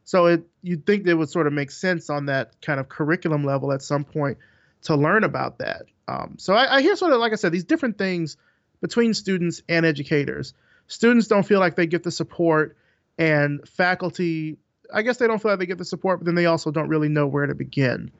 so 0.08 0.24
it 0.24 0.42
you'd 0.62 0.86
think 0.86 1.06
it 1.06 1.12
would 1.12 1.28
sort 1.28 1.46
of 1.46 1.52
make 1.52 1.70
sense 1.70 2.08
on 2.08 2.24
that 2.26 2.58
kind 2.62 2.80
of 2.80 2.88
curriculum 2.88 3.44
level 3.44 3.72
at 3.72 3.82
some 3.82 4.04
point 4.04 4.38
to 4.80 4.96
learn 4.96 5.22
about 5.22 5.58
that. 5.58 5.82
Um, 6.08 6.36
so 6.38 6.54
I, 6.54 6.76
I 6.76 6.80
hear 6.80 6.96
sort 6.96 7.12
of 7.12 7.20
like 7.20 7.32
I 7.32 7.34
said 7.34 7.52
these 7.52 7.64
different 7.64 7.98
things 7.98 8.38
between 8.80 9.12
students 9.12 9.60
and 9.68 9.84
educators. 9.84 10.54
Students 10.86 11.26
don't 11.26 11.42
feel 11.42 11.60
like 11.60 11.76
they 11.76 11.86
get 11.86 12.04
the 12.04 12.10
support, 12.10 12.78
and 13.18 13.68
faculty, 13.68 14.56
I 14.90 15.02
guess 15.02 15.18
they 15.18 15.26
don't 15.26 15.42
feel 15.42 15.50
like 15.50 15.60
they 15.60 15.66
get 15.66 15.76
the 15.76 15.84
support, 15.84 16.20
but 16.20 16.24
then 16.24 16.36
they 16.36 16.46
also 16.46 16.70
don't 16.70 16.88
really 16.88 17.10
know 17.10 17.26
where 17.26 17.44
to 17.44 17.54
begin 17.54 18.10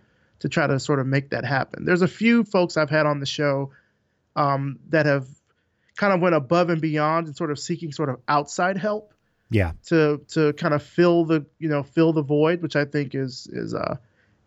to 0.40 0.50
try 0.50 0.66
to 0.66 0.78
sort 0.78 0.98
of 0.98 1.06
make 1.06 1.30
that 1.30 1.46
happen. 1.46 1.86
There's 1.86 2.02
a 2.02 2.08
few 2.08 2.44
folks 2.44 2.76
I've 2.76 2.90
had 2.90 3.06
on 3.06 3.18
the 3.18 3.26
show 3.26 3.70
um, 4.36 4.78
that 4.90 5.06
have 5.06 5.26
kind 5.96 6.12
of 6.12 6.20
went 6.20 6.34
above 6.34 6.68
and 6.68 6.82
beyond 6.82 7.28
and 7.28 7.34
sort 7.34 7.50
of 7.50 7.58
seeking 7.58 7.92
sort 7.92 8.10
of 8.10 8.20
outside 8.28 8.76
help 8.76 9.14
Yeah. 9.50 9.72
to 9.86 10.20
to 10.28 10.52
kind 10.54 10.74
of 10.74 10.82
fill 10.82 11.24
the 11.24 11.44
you 11.58 11.68
know 11.68 11.82
fill 11.82 12.12
the 12.12 12.22
void, 12.22 12.62
which 12.62 12.76
I 12.76 12.84
think 12.84 13.14
is 13.14 13.48
is 13.52 13.74
uh 13.74 13.96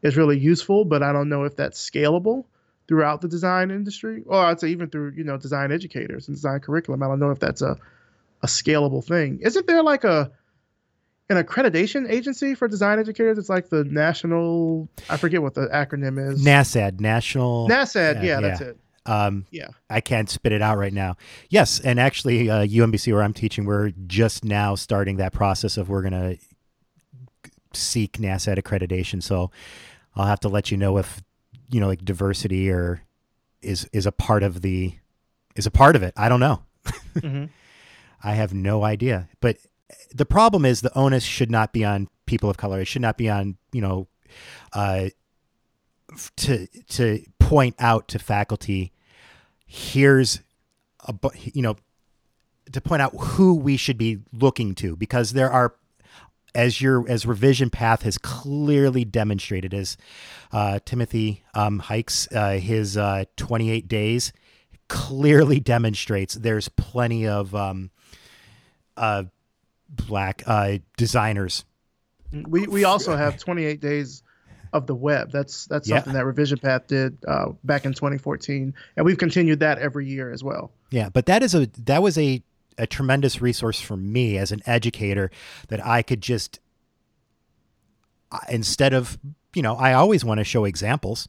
is 0.04 0.18
really 0.18 0.38
useful. 0.38 0.86
But 0.86 1.04
I 1.04 1.12
don't 1.12 1.30
know 1.30 1.44
if 1.44 1.56
that's 1.56 1.80
scalable 1.90 2.46
throughout 2.88 3.22
the 3.22 3.28
design 3.28 3.72
industry, 3.72 4.24
or 4.26 4.46
I'd 4.46 4.60
say 4.60 4.70
even 4.70 4.90
through 4.90 5.14
you 5.16 5.24
know 5.24 5.38
design 5.38 5.72
educators 5.72 6.28
and 6.28 6.36
design 6.36 6.60
curriculum. 6.60 7.02
I 7.04 7.08
don't 7.08 7.20
know 7.20 7.32
if 7.32 7.40
that's 7.40 7.62
a 7.62 7.78
a 8.44 8.48
scalable 8.48 9.04
thing. 9.04 9.40
Isn't 9.42 9.68
there 9.68 9.84
like 9.84 10.04
a 10.04 10.32
an 11.30 11.42
accreditation 11.42 12.10
agency 12.10 12.56
for 12.56 12.68
design 12.68 13.00
educators? 13.00 13.38
It's 13.38 13.50
like 13.50 13.70
the 13.70 13.84
national 13.86 14.90
I 15.10 15.18
forget 15.18 15.42
what 15.42 15.54
the 15.54 15.68
acronym 15.68 16.32
is. 16.32 16.44
NASAD, 16.44 17.00
National. 17.00 17.70
NASAD, 17.70 18.16
yeah, 18.16 18.24
yeah, 18.24 18.42
that's 18.42 18.62
it. 18.62 18.78
Um, 19.06 19.46
Yeah. 19.50 19.70
I 19.90 20.02
can't 20.02 20.30
spit 20.30 20.52
it 20.52 20.62
out 20.62 20.78
right 20.78 20.94
now. 20.94 21.18
Yes, 21.50 21.80
and 21.80 22.00
actually, 22.00 22.50
uh, 22.50 22.66
UMBC 22.66 23.12
where 23.14 23.24
I'm 23.24 23.34
teaching, 23.34 23.66
we're 23.66 23.92
just 24.08 24.46
now 24.46 24.76
starting 24.76 25.18
that 25.18 25.34
process 25.34 25.78
of 25.78 25.90
we're 25.90 26.04
gonna 26.04 26.36
seek 27.74 28.14
NASAD 28.14 28.62
accreditation. 28.62 29.24
So 29.24 29.52
I'll 30.16 30.26
have 30.28 30.40
to 30.42 30.50
let 30.50 30.72
you 30.72 30.78
know 30.78 30.98
if 30.98 31.22
you 31.70 31.80
know 31.80 31.88
like 31.88 32.04
diversity 32.06 32.70
or 32.70 33.02
is 33.62 33.88
is 33.94 34.06
a 34.06 34.12
part 34.12 34.44
of 34.44 34.62
the 34.62 34.94
is 35.56 35.66
a 35.66 35.72
part 35.72 35.96
of 35.96 36.04
it. 36.04 36.14
I 36.18 36.30
don't 36.30 36.40
know. 36.40 36.64
mm-hmm. 37.16 37.46
I 38.24 38.34
have 38.34 38.54
no 38.54 38.84
idea. 38.84 39.30
But 39.40 39.58
the 40.14 40.26
problem 40.26 40.66
is 40.66 40.82
the 40.82 40.96
onus 40.98 41.24
should 41.24 41.50
not 41.50 41.74
be 41.74 41.84
on 41.84 42.08
people 42.26 42.50
of 42.50 42.58
color. 42.58 42.80
It 42.82 42.86
should 42.86 43.02
not 43.02 43.18
be 43.18 43.30
on, 43.30 43.58
you 43.72 43.82
know, 43.82 44.08
uh, 44.74 45.10
to 46.38 46.68
to 46.90 47.24
point 47.52 47.76
out 47.80 48.08
to 48.08 48.18
faculty 48.18 48.92
here's 49.66 50.40
a 51.08 51.14
you 51.54 51.62
know 51.62 51.76
to 52.72 52.80
point 52.80 53.02
out 53.02 53.14
who 53.20 53.54
we 53.54 53.76
should 53.76 53.98
be 53.98 54.20
looking 54.32 54.74
to 54.74 54.96
because 54.96 55.34
there 55.34 55.52
are 55.52 55.76
as 56.56 56.80
your 56.80 57.08
as 57.10 57.26
revision 57.26 57.70
path 57.70 58.04
has 58.04 58.18
clearly 58.18 59.04
demonstrated 59.04 59.74
as 59.74 59.98
uh, 60.54 60.80
timothy 60.86 61.44
um, 61.54 61.80
hikes 61.80 62.28
uh, 62.34 62.52
his 62.52 62.96
uh, 62.96 63.26
28 63.36 63.88
days 63.88 64.32
clearly 64.88 65.60
demonstrates 65.60 66.36
there's 66.36 66.70
plenty 66.70 67.28
of 67.28 67.54
um, 67.56 67.92
uh, 68.98 69.24
black 69.90 70.44
uh, 70.46 70.78
designers. 70.98 71.66
We 72.32 72.68
we 72.68 72.84
also 72.84 73.16
have 73.16 73.38
28 73.38 73.80
days 73.80 74.24
of 74.74 74.88
the 74.88 74.96
web. 74.96 75.32
That's 75.32 75.66
that's 75.66 75.88
yeah. 75.88 75.98
something 75.98 76.14
that 76.14 76.26
Revision 76.26 76.60
Path 76.60 76.88
did 76.88 77.18
uh, 77.28 77.48
back 77.64 77.86
in 77.86 77.94
2014, 77.94 78.74
and 78.96 79.06
we've 79.06 79.18
continued 79.18 79.60
that 79.60 79.80
every 79.80 80.08
year 80.08 80.32
as 80.32 80.44
well. 80.44 80.72
Yeah, 80.90 81.10
but 81.10 81.26
that 81.26 81.44
is 81.44 81.56
a 81.56 81.68
that 81.86 82.02
was 82.02 82.18
a 82.18 82.42
a 82.78 82.88
tremendous 82.88 83.42
resource 83.42 83.80
for 83.80 83.98
me 83.98 84.38
as 84.38 84.52
an 84.52 84.62
educator 84.66 85.30
that 85.68 85.86
I 85.86 86.02
could 86.02 86.22
just 86.22 86.60
instead 88.50 88.94
of 88.94 89.20
you 89.54 89.62
know 89.62 89.76
I 89.76 89.94
always 89.94 90.24
want 90.24 90.40
to 90.40 90.44
show 90.44 90.66
examples. 90.66 91.28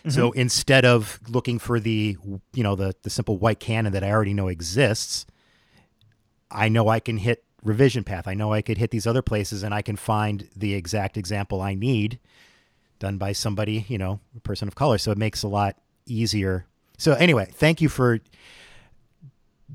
Mm-hmm. 0.00 0.10
So 0.10 0.32
instead 0.32 0.84
of 0.84 1.20
looking 1.28 1.58
for 1.58 1.80
the 1.80 2.16
you 2.54 2.62
know 2.62 2.74
the 2.74 2.94
the 3.02 3.10
simple 3.10 3.38
white 3.38 3.60
canon 3.60 3.92
that 3.92 4.04
I 4.04 4.10
already 4.10 4.34
know 4.34 4.48
exists, 4.48 5.26
I 6.50 6.68
know 6.68 6.88
I 6.88 7.00
can 7.00 7.18
hit 7.18 7.44
revision 7.62 8.04
path. 8.04 8.28
I 8.28 8.34
know 8.34 8.52
I 8.52 8.62
could 8.62 8.78
hit 8.78 8.90
these 8.90 9.06
other 9.06 9.22
places 9.22 9.62
and 9.62 9.74
I 9.74 9.82
can 9.82 9.96
find 9.96 10.48
the 10.56 10.74
exact 10.74 11.16
example 11.16 11.60
I 11.60 11.74
need 11.74 12.18
done 12.98 13.18
by 13.18 13.32
somebody, 13.32 13.84
you 13.88 13.98
know, 13.98 14.20
a 14.36 14.40
person 14.40 14.68
of 14.68 14.74
color. 14.74 14.98
So 14.98 15.10
it 15.10 15.18
makes 15.18 15.42
a 15.42 15.48
lot 15.48 15.76
easier. 16.06 16.66
So 16.96 17.12
anyway, 17.14 17.48
thank 17.52 17.80
you 17.80 17.88
for 17.88 18.18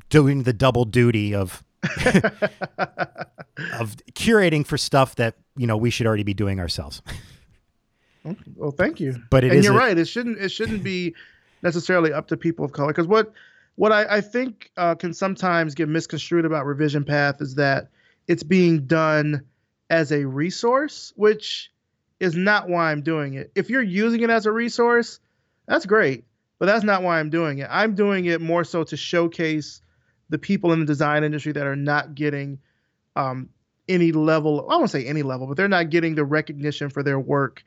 doing 0.10 0.44
the 0.44 0.54
double 0.54 0.86
duty 0.86 1.34
of 1.36 1.64
of 3.80 3.96
curating 4.14 4.66
for 4.66 4.78
stuff 4.78 5.16
that, 5.16 5.36
you 5.56 5.68
know, 5.68 5.78
we 5.78 5.90
should 5.90 6.08
already 6.08 6.24
be 6.24 6.34
doing 6.34 6.60
ourselves. 6.60 7.02
well, 8.56 8.72
thank 8.72 9.00
you. 9.00 9.16
But 9.30 9.44
it 9.44 9.52
is- 9.52 9.56
and 9.58 9.64
you're 9.66 9.74
right. 9.74 9.98
It 9.98 10.06
shouldn't 10.08 10.38
it 10.40 10.50
shouldn't 10.50 10.84
be 10.84 11.14
necessarily 11.62 12.12
up 12.14 12.28
to 12.28 12.38
people 12.38 12.66
of 12.66 12.72
color 12.72 12.88
because 12.90 13.08
what 13.08 13.32
what 13.76 13.92
I, 13.92 14.18
I 14.18 14.22
think 14.22 14.72
uh, 14.78 14.96
can 14.96 15.14
sometimes 15.14 15.74
get 15.74 15.90
misconstrued 15.90 16.46
about 16.46 16.66
revision 16.66 17.04
path 17.04 17.42
is 17.42 17.56
that 17.56 17.88
it's 18.28 18.44
being 18.44 18.86
done 18.86 19.44
as 19.90 20.12
a 20.12 20.26
resource, 20.26 21.12
which 21.16 21.72
is 22.19 22.36
not 22.36 22.69
why 22.69 22.91
I'm 22.91 23.02
doing 23.02 23.34
it. 23.34 23.52
If 23.56 23.69
you're 23.69 23.82
using 23.82 24.21
it 24.21 24.30
as 24.30 24.45
a 24.45 24.52
resource, 24.52 25.19
that's 25.67 25.86
great, 25.86 26.26
but 26.60 26.65
that's 26.65 26.84
not 26.84 27.04
why 27.04 27.19
I'm 27.19 27.30
doing 27.30 27.60
it. 27.60 27.67
I'm 27.69 27.95
doing 27.95 28.26
it 28.26 28.41
more 28.41 28.63
so 28.63 28.84
to 28.86 28.97
showcase 28.97 29.82
the 30.30 30.38
people 30.38 30.71
in 30.73 30.80
the 30.80 30.86
design 30.86 31.23
industry 31.23 31.52
that 31.52 31.67
are 31.67 31.76
not 31.76 32.15
getting 32.15 32.60
um, 33.15 33.49
any 33.88 34.12
level. 34.12 34.67
I 34.69 34.78
won't 34.78 34.89
say 34.89 35.06
any 35.06 35.21
level, 35.21 35.47
but 35.47 35.58
they're 35.58 35.67
not 35.67 35.89
getting 35.89 36.15
the 36.15 36.26
recognition 36.26 36.89
for 36.89 37.04
their 37.04 37.19
work 37.19 37.63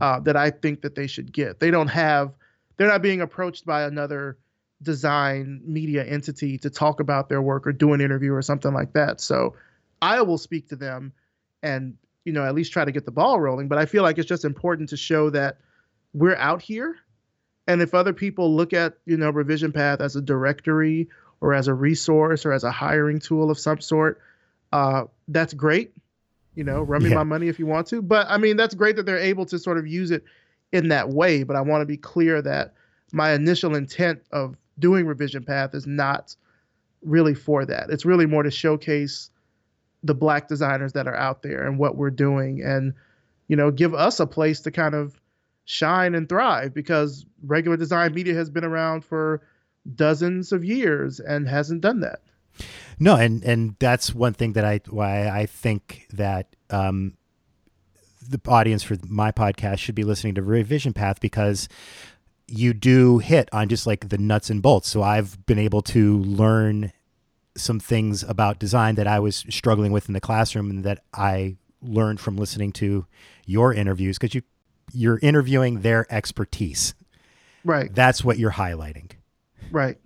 uh, 0.00 0.20
that 0.20 0.36
I 0.36 0.50
think 0.50 0.82
that 0.82 0.94
they 0.94 1.06
should 1.06 1.32
get. 1.32 1.60
They 1.60 1.70
don't 1.70 1.88
have. 1.88 2.32
They're 2.76 2.88
not 2.88 3.02
being 3.02 3.20
approached 3.20 3.64
by 3.64 3.82
another 3.82 4.38
design 4.82 5.60
media 5.64 6.04
entity 6.04 6.58
to 6.58 6.70
talk 6.70 7.00
about 7.00 7.28
their 7.28 7.40
work 7.40 7.66
or 7.66 7.72
do 7.72 7.92
an 7.92 8.00
interview 8.00 8.32
or 8.32 8.42
something 8.42 8.74
like 8.74 8.92
that. 8.92 9.20
So 9.20 9.54
I 10.02 10.20
will 10.22 10.38
speak 10.38 10.68
to 10.68 10.76
them 10.76 11.12
and 11.62 11.96
you 12.24 12.32
know, 12.32 12.44
at 12.44 12.54
least 12.54 12.72
try 12.72 12.84
to 12.84 12.92
get 12.92 13.04
the 13.04 13.10
ball 13.10 13.40
rolling. 13.40 13.68
But 13.68 13.78
I 13.78 13.86
feel 13.86 14.02
like 14.02 14.18
it's 14.18 14.28
just 14.28 14.44
important 14.44 14.88
to 14.90 14.96
show 14.96 15.30
that 15.30 15.58
we're 16.12 16.36
out 16.36 16.62
here. 16.62 16.96
And 17.66 17.80
if 17.80 17.94
other 17.94 18.12
people 18.12 18.54
look 18.54 18.72
at, 18.72 18.94
you 19.06 19.16
know, 19.16 19.30
Revision 19.30 19.72
Path 19.72 20.00
as 20.00 20.16
a 20.16 20.22
directory 20.22 21.08
or 21.40 21.54
as 21.54 21.68
a 21.68 21.74
resource 21.74 22.44
or 22.44 22.52
as 22.52 22.64
a 22.64 22.70
hiring 22.70 23.18
tool 23.18 23.50
of 23.50 23.58
some 23.58 23.80
sort, 23.80 24.20
uh, 24.72 25.04
that's 25.28 25.54
great. 25.54 25.92
You 26.54 26.64
know, 26.64 26.82
run 26.82 27.02
me 27.02 27.10
yeah. 27.10 27.16
my 27.16 27.24
money 27.24 27.48
if 27.48 27.58
you 27.58 27.66
want 27.66 27.86
to. 27.88 28.02
But 28.02 28.26
I 28.28 28.38
mean, 28.38 28.56
that's 28.56 28.74
great 28.74 28.96
that 28.96 29.06
they're 29.06 29.18
able 29.18 29.46
to 29.46 29.58
sort 29.58 29.78
of 29.78 29.86
use 29.86 30.10
it 30.10 30.24
in 30.72 30.88
that 30.88 31.08
way. 31.08 31.42
But 31.42 31.56
I 31.56 31.60
want 31.62 31.82
to 31.82 31.86
be 31.86 31.96
clear 31.96 32.40
that 32.42 32.74
my 33.12 33.32
initial 33.32 33.74
intent 33.74 34.22
of 34.30 34.56
doing 34.78 35.06
Revision 35.06 35.44
Path 35.44 35.74
is 35.74 35.86
not 35.86 36.34
really 37.02 37.34
for 37.34 37.64
that. 37.64 37.90
It's 37.90 38.04
really 38.04 38.26
more 38.26 38.42
to 38.42 38.50
showcase 38.50 39.30
the 40.04 40.14
black 40.14 40.48
designers 40.48 40.92
that 40.92 41.08
are 41.08 41.16
out 41.16 41.42
there 41.42 41.66
and 41.66 41.78
what 41.78 41.96
we're 41.96 42.10
doing 42.10 42.62
and 42.62 42.92
you 43.48 43.56
know 43.56 43.70
give 43.70 43.94
us 43.94 44.20
a 44.20 44.26
place 44.26 44.60
to 44.60 44.70
kind 44.70 44.94
of 44.94 45.18
shine 45.64 46.14
and 46.14 46.28
thrive 46.28 46.74
because 46.74 47.24
regular 47.42 47.76
design 47.76 48.12
media 48.12 48.34
has 48.34 48.50
been 48.50 48.64
around 48.64 49.02
for 49.02 49.42
dozens 49.94 50.52
of 50.52 50.62
years 50.62 51.20
and 51.20 51.48
hasn't 51.48 51.80
done 51.80 52.00
that. 52.00 52.20
No 52.98 53.16
and 53.16 53.42
and 53.42 53.76
that's 53.78 54.14
one 54.14 54.34
thing 54.34 54.52
that 54.52 54.64
i 54.64 54.80
why 54.88 55.28
i 55.28 55.46
think 55.46 56.06
that 56.12 56.54
um 56.70 57.16
the 58.28 58.40
audience 58.46 58.82
for 58.82 58.96
my 59.08 59.32
podcast 59.32 59.78
should 59.78 59.94
be 59.94 60.04
listening 60.04 60.34
to 60.34 60.42
revision 60.42 60.92
path 60.92 61.20
because 61.20 61.68
you 62.46 62.72
do 62.72 63.18
hit 63.18 63.48
on 63.52 63.68
just 63.68 63.86
like 63.86 64.08
the 64.08 64.18
nuts 64.18 64.50
and 64.50 64.62
bolts. 64.62 64.88
So 64.88 65.02
i've 65.02 65.44
been 65.46 65.58
able 65.58 65.82
to 65.82 66.18
learn 66.18 66.92
some 67.56 67.78
things 67.78 68.22
about 68.22 68.58
design 68.58 68.96
that 68.96 69.06
I 69.06 69.20
was 69.20 69.44
struggling 69.48 69.92
with 69.92 70.08
in 70.08 70.14
the 70.14 70.20
classroom 70.20 70.70
and 70.70 70.84
that 70.84 71.04
I 71.12 71.56
learned 71.82 72.20
from 72.20 72.36
listening 72.36 72.72
to 72.72 73.06
your 73.46 73.72
interviews 73.72 74.18
because 74.18 74.34
you 74.34 74.42
you're 74.92 75.18
interviewing 75.22 75.80
their 75.80 76.06
expertise. 76.12 76.94
Right. 77.64 77.92
That's 77.94 78.22
what 78.22 78.38
you're 78.38 78.52
highlighting. 78.52 79.12
Right. 79.70 79.98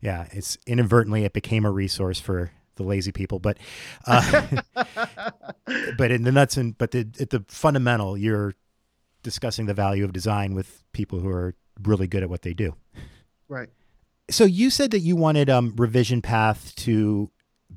Yeah, 0.00 0.26
it's 0.30 0.58
inadvertently 0.66 1.24
it 1.24 1.32
became 1.32 1.64
a 1.64 1.70
resource 1.70 2.20
for 2.20 2.52
the 2.76 2.82
lazy 2.82 3.12
people, 3.12 3.38
but 3.38 3.58
uh, 4.06 4.62
but 5.96 6.10
in 6.10 6.22
the 6.22 6.32
nuts 6.32 6.56
and 6.56 6.76
but 6.78 6.92
the 6.92 7.08
at 7.20 7.30
the 7.30 7.44
fundamental, 7.48 8.16
you're 8.16 8.54
discussing 9.22 9.66
the 9.66 9.74
value 9.74 10.04
of 10.04 10.12
design 10.12 10.54
with 10.54 10.82
people 10.92 11.20
who 11.20 11.28
are 11.28 11.54
really 11.82 12.06
good 12.06 12.22
at 12.22 12.30
what 12.30 12.42
they 12.42 12.54
do. 12.54 12.74
Right 13.48 13.68
so 14.32 14.44
you 14.44 14.70
said 14.70 14.90
that 14.90 15.00
you 15.00 15.14
wanted 15.16 15.50
um, 15.50 15.74
Revision 15.76 16.22
Path 16.22 16.74
to 16.76 17.30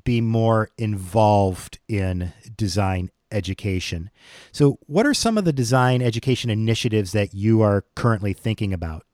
be 0.04 0.20
more 0.20 0.70
involved 0.78 1.78
in 1.88 2.32
design 2.56 3.10
education. 3.30 4.10
So, 4.52 4.78
what 4.86 5.06
are 5.06 5.14
some 5.14 5.38
of 5.38 5.44
the 5.44 5.52
design 5.52 6.02
education 6.02 6.50
initiatives 6.50 7.12
that 7.12 7.34
you 7.34 7.62
are 7.62 7.84
currently 7.94 8.32
thinking 8.32 8.72
about? 8.72 9.04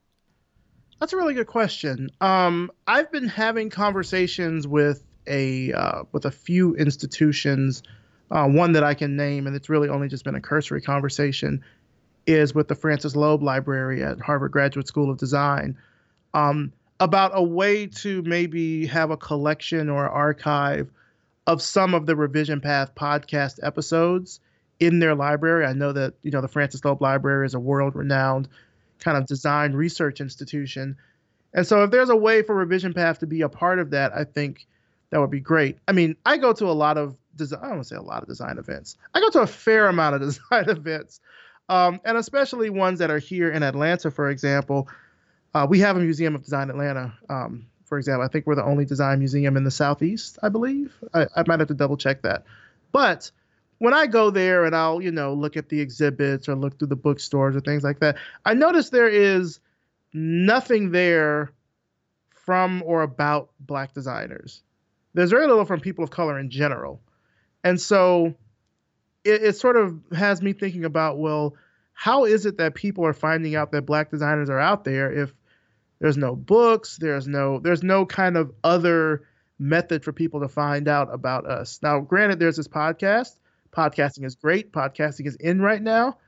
That's 1.00 1.12
a 1.12 1.16
really 1.16 1.34
good 1.34 1.48
question. 1.48 2.10
Um, 2.20 2.70
I've 2.86 3.10
been 3.10 3.26
having 3.26 3.70
conversations 3.70 4.66
with 4.66 5.04
a 5.26 5.72
uh, 5.72 6.02
with 6.12 6.24
a 6.24 6.30
few 6.30 6.76
institutions. 6.76 7.82
Uh, 8.30 8.48
one 8.48 8.72
that 8.72 8.82
I 8.82 8.94
can 8.94 9.14
name, 9.14 9.46
and 9.46 9.54
it's 9.54 9.68
really 9.68 9.88
only 9.88 10.08
just 10.08 10.24
been 10.24 10.34
a 10.34 10.40
cursory 10.40 10.80
conversation, 10.80 11.62
is 12.26 12.54
with 12.54 12.68
the 12.68 12.74
Frances 12.74 13.14
Loeb 13.14 13.42
Library 13.42 14.02
at 14.02 14.20
Harvard 14.20 14.52
Graduate 14.52 14.86
School 14.86 15.10
of 15.10 15.18
Design. 15.18 15.76
Um, 16.32 16.72
about 17.02 17.32
a 17.34 17.42
way 17.42 17.84
to 17.88 18.22
maybe 18.22 18.86
have 18.86 19.10
a 19.10 19.16
collection 19.16 19.90
or 19.90 20.08
archive 20.08 20.88
of 21.48 21.60
some 21.60 21.94
of 21.94 22.06
the 22.06 22.14
Revision 22.14 22.60
Path 22.60 22.94
podcast 22.94 23.58
episodes 23.60 24.38
in 24.78 25.00
their 25.00 25.16
library. 25.16 25.66
I 25.66 25.72
know 25.72 25.92
that 25.92 26.14
you 26.22 26.30
know 26.30 26.40
the 26.40 26.46
Frances 26.46 26.84
Loeb 26.84 27.02
Library 27.02 27.44
is 27.44 27.54
a 27.54 27.60
world-renowned 27.60 28.48
kind 29.00 29.18
of 29.18 29.26
design 29.26 29.72
research 29.72 30.20
institution, 30.20 30.96
and 31.52 31.66
so 31.66 31.82
if 31.82 31.90
there's 31.90 32.08
a 32.08 32.14
way 32.14 32.40
for 32.42 32.54
Revision 32.54 32.94
Path 32.94 33.18
to 33.18 33.26
be 33.26 33.42
a 33.42 33.48
part 33.48 33.80
of 33.80 33.90
that, 33.90 34.12
I 34.14 34.22
think 34.22 34.64
that 35.10 35.18
would 35.18 35.30
be 35.30 35.40
great. 35.40 35.78
I 35.88 35.92
mean, 35.92 36.14
I 36.24 36.36
go 36.36 36.52
to 36.52 36.66
a 36.66 36.70
lot 36.70 36.98
of 36.98 37.16
design. 37.34 37.58
I 37.64 37.66
don't 37.66 37.76
want 37.78 37.82
to 37.82 37.88
say 37.88 37.96
a 37.96 38.02
lot 38.02 38.22
of 38.22 38.28
design 38.28 38.58
events. 38.58 38.96
I 39.12 39.18
go 39.18 39.28
to 39.30 39.40
a 39.40 39.46
fair 39.48 39.88
amount 39.88 40.14
of 40.14 40.20
design 40.28 40.68
events, 40.68 41.18
um, 41.68 42.00
and 42.04 42.16
especially 42.16 42.70
ones 42.70 43.00
that 43.00 43.10
are 43.10 43.18
here 43.18 43.50
in 43.50 43.64
Atlanta, 43.64 44.12
for 44.12 44.30
example. 44.30 44.88
Uh, 45.54 45.66
we 45.68 45.80
have 45.80 45.96
a 45.96 46.00
Museum 46.00 46.34
of 46.34 46.42
Design 46.42 46.70
Atlanta, 46.70 47.12
um, 47.28 47.66
for 47.84 47.98
example. 47.98 48.24
I 48.24 48.28
think 48.28 48.46
we're 48.46 48.54
the 48.54 48.64
only 48.64 48.84
design 48.84 49.18
museum 49.18 49.56
in 49.56 49.64
the 49.64 49.70
Southeast, 49.70 50.38
I 50.42 50.48
believe. 50.48 50.94
I, 51.12 51.26
I 51.36 51.44
might 51.46 51.60
have 51.60 51.68
to 51.68 51.74
double 51.74 51.96
check 51.96 52.22
that. 52.22 52.44
But 52.90 53.30
when 53.78 53.92
I 53.92 54.06
go 54.06 54.30
there 54.30 54.64
and 54.64 54.74
I'll, 54.74 55.00
you 55.02 55.10
know, 55.10 55.34
look 55.34 55.56
at 55.56 55.68
the 55.68 55.80
exhibits 55.80 56.48
or 56.48 56.54
look 56.54 56.78
through 56.78 56.88
the 56.88 56.96
bookstores 56.96 57.54
or 57.54 57.60
things 57.60 57.82
like 57.82 58.00
that, 58.00 58.16
I 58.44 58.54
notice 58.54 58.90
there 58.90 59.08
is 59.08 59.60
nothing 60.12 60.90
there 60.90 61.52
from 62.30 62.82
or 62.86 63.02
about 63.02 63.50
black 63.60 63.92
designers. 63.92 64.62
There's 65.14 65.30
very 65.30 65.46
little 65.46 65.64
from 65.64 65.80
people 65.80 66.04
of 66.04 66.10
color 66.10 66.38
in 66.38 66.48
general. 66.48 67.00
And 67.62 67.80
so 67.80 68.34
it, 69.24 69.42
it 69.42 69.56
sort 69.56 69.76
of 69.76 70.00
has 70.16 70.40
me 70.40 70.52
thinking 70.52 70.84
about, 70.84 71.18
well, 71.18 71.56
how 71.92 72.24
is 72.24 72.46
it 72.46 72.56
that 72.58 72.74
people 72.74 73.04
are 73.04 73.12
finding 73.12 73.54
out 73.54 73.72
that 73.72 73.82
black 73.82 74.10
designers 74.10 74.48
are 74.48 74.58
out 74.58 74.84
there 74.84 75.12
if 75.12 75.34
there's 76.02 76.16
no 76.16 76.34
books. 76.34 76.96
There's 76.96 77.28
no 77.28 77.60
there's 77.60 77.84
no 77.84 78.04
kind 78.04 78.36
of 78.36 78.50
other 78.64 79.22
method 79.60 80.02
for 80.02 80.12
people 80.12 80.40
to 80.40 80.48
find 80.48 80.88
out 80.88 81.14
about 81.14 81.46
us. 81.46 81.78
Now, 81.80 82.00
granted, 82.00 82.40
there's 82.40 82.56
this 82.56 82.66
podcast. 82.66 83.36
Podcasting 83.70 84.24
is 84.24 84.34
great. 84.34 84.72
Podcasting 84.72 85.28
is 85.28 85.36
in 85.36 85.62
right 85.62 85.80
now. 85.80 86.18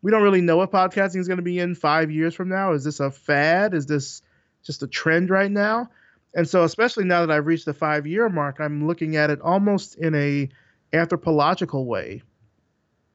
We 0.00 0.12
don't 0.12 0.22
really 0.22 0.42
know 0.42 0.58
what 0.58 0.70
podcasting 0.70 1.16
is 1.16 1.26
going 1.26 1.38
to 1.38 1.42
be 1.42 1.58
in 1.58 1.74
five 1.74 2.12
years 2.12 2.36
from 2.36 2.48
now. 2.48 2.72
Is 2.72 2.84
this 2.84 3.00
a 3.00 3.10
fad? 3.10 3.74
Is 3.74 3.86
this 3.86 4.22
just 4.62 4.84
a 4.84 4.86
trend 4.86 5.28
right 5.28 5.50
now? 5.50 5.88
And 6.32 6.48
so, 6.48 6.62
especially 6.62 7.04
now 7.04 7.26
that 7.26 7.34
I've 7.34 7.46
reached 7.46 7.64
the 7.64 7.74
five 7.74 8.06
year 8.06 8.28
mark, 8.28 8.60
I'm 8.60 8.86
looking 8.86 9.16
at 9.16 9.30
it 9.30 9.40
almost 9.40 9.96
in 9.96 10.14
a 10.14 10.48
anthropological 10.92 11.84
way, 11.84 12.22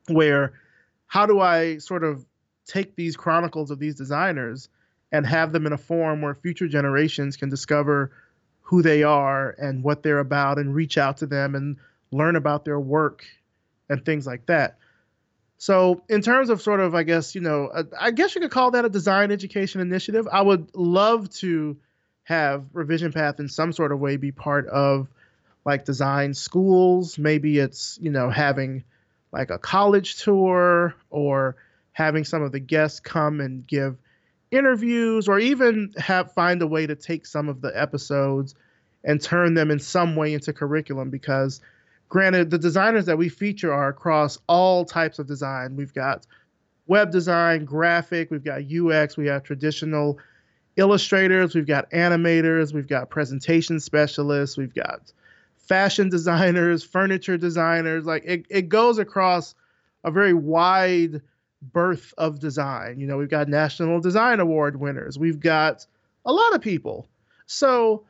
where 0.09 0.59
how 1.07 1.25
do 1.25 1.39
I 1.39 1.77
sort 1.77 2.03
of 2.03 2.25
take 2.67 2.97
these 2.97 3.15
chronicles 3.15 3.71
of 3.71 3.79
these 3.79 3.95
designers 3.95 4.67
and 5.11 5.25
have 5.25 5.51
them 5.51 5.65
in 5.65 5.73
a 5.73 5.77
form 5.77 6.21
where 6.21 6.33
future 6.33 6.67
generations 6.67 7.37
can 7.37 7.49
discover 7.49 8.11
who 8.61 8.81
they 8.81 9.03
are 9.03 9.49
and 9.57 9.83
what 9.83 10.03
they're 10.03 10.19
about 10.19 10.57
and 10.57 10.73
reach 10.73 10.97
out 10.97 11.17
to 11.17 11.25
them 11.25 11.55
and 11.55 11.77
learn 12.11 12.35
about 12.35 12.63
their 12.63 12.79
work 12.79 13.25
and 13.89 14.05
things 14.05 14.25
like 14.25 14.45
that. 14.45 14.77
So, 15.57 16.03
in 16.09 16.21
terms 16.21 16.49
of 16.49 16.61
sort 16.61 16.79
of, 16.79 16.95
I 16.95 17.03
guess, 17.03 17.35
you 17.35 17.41
know, 17.41 17.67
uh, 17.67 17.83
I 17.99 18.11
guess 18.11 18.33
you 18.33 18.41
could 18.41 18.49
call 18.49 18.71
that 18.71 18.85
a 18.85 18.89
design 18.89 19.31
education 19.31 19.79
initiative. 19.79 20.27
I 20.31 20.41
would 20.41 20.75
love 20.75 21.29
to 21.35 21.77
have 22.23 22.65
Revision 22.73 23.11
Path 23.11 23.39
in 23.39 23.47
some 23.47 23.71
sort 23.73 23.91
of 23.91 23.99
way 23.99 24.17
be 24.17 24.31
part 24.31 24.67
of 24.67 25.07
like 25.65 25.85
design 25.85 26.33
schools. 26.33 27.19
Maybe 27.19 27.59
it's, 27.59 27.99
you 28.01 28.09
know, 28.09 28.29
having 28.29 28.85
like 29.31 29.49
a 29.49 29.59
college 29.59 30.23
tour 30.23 30.95
or 31.09 31.57
having 31.91 32.23
some 32.23 32.41
of 32.41 32.51
the 32.51 32.59
guests 32.59 32.99
come 32.99 33.39
and 33.39 33.67
give 33.67 33.97
interviews 34.51 35.27
or 35.27 35.39
even 35.39 35.93
have 35.97 36.31
find 36.33 36.61
a 36.61 36.67
way 36.67 36.85
to 36.85 36.95
take 36.95 37.25
some 37.25 37.49
of 37.49 37.61
the 37.61 37.71
episodes 37.79 38.55
and 39.03 39.21
turn 39.21 39.53
them 39.53 39.71
in 39.71 39.79
some 39.79 40.15
way 40.15 40.33
into 40.33 40.53
curriculum 40.53 41.09
because 41.09 41.61
granted 42.09 42.49
the 42.49 42.57
designers 42.57 43.05
that 43.05 43.17
we 43.17 43.29
feature 43.29 43.73
are 43.73 43.87
across 43.87 44.37
all 44.47 44.85
types 44.85 45.19
of 45.19 45.27
design. 45.27 45.75
We've 45.75 45.93
got 45.93 46.27
web 46.87 47.11
design 47.11 47.63
graphic 47.63 48.29
we've 48.31 48.43
got 48.43 48.63
ux 48.69 49.15
we 49.15 49.27
have 49.27 49.43
traditional 49.43 50.17
illustrators 50.75 51.53
we've 51.55 51.67
got 51.67 51.89
animators 51.91 52.73
we've 52.73 52.87
got 52.87 53.09
presentation 53.09 53.79
specialists 53.79 54.57
we've 54.57 54.73
got 54.73 55.13
fashion 55.71 56.09
designers 56.17 56.83
furniture 56.83 57.37
designers. 57.37 58.05
Like 58.05 58.23
it, 58.25 58.45
it 58.49 58.69
goes 58.69 58.97
across 58.97 59.55
a 60.03 60.11
very 60.11 60.33
wide 60.33 61.21
birth 61.61 62.13
of 62.17 62.39
design. 62.39 62.99
You 62.99 63.07
know, 63.07 63.17
we've 63.17 63.29
got 63.29 63.47
National 63.47 63.99
Design 63.99 64.39
Award 64.39 64.79
winners, 64.79 65.17
we've 65.17 65.39
got 65.39 65.85
a 66.25 66.31
lot 66.31 66.53
of 66.53 66.61
people. 66.61 67.07
So, 67.45 68.05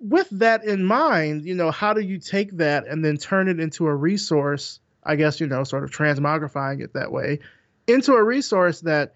with 0.00 0.28
that 0.30 0.64
in 0.64 0.84
mind, 0.84 1.44
you 1.44 1.54
know, 1.54 1.70
how 1.70 1.92
do 1.92 2.00
you 2.00 2.18
take 2.18 2.52
that 2.58 2.86
and 2.86 3.04
then 3.04 3.16
turn 3.16 3.48
it 3.48 3.60
into 3.60 3.86
a 3.86 3.94
resource? 3.94 4.80
I 5.02 5.16
guess, 5.16 5.40
you 5.40 5.46
know, 5.46 5.64
sort 5.64 5.84
of 5.84 5.90
transmogrifying 5.90 6.82
it 6.82 6.92
that 6.92 7.10
way 7.10 7.40
into 7.86 8.14
a 8.14 8.22
resource 8.22 8.80
that 8.82 9.14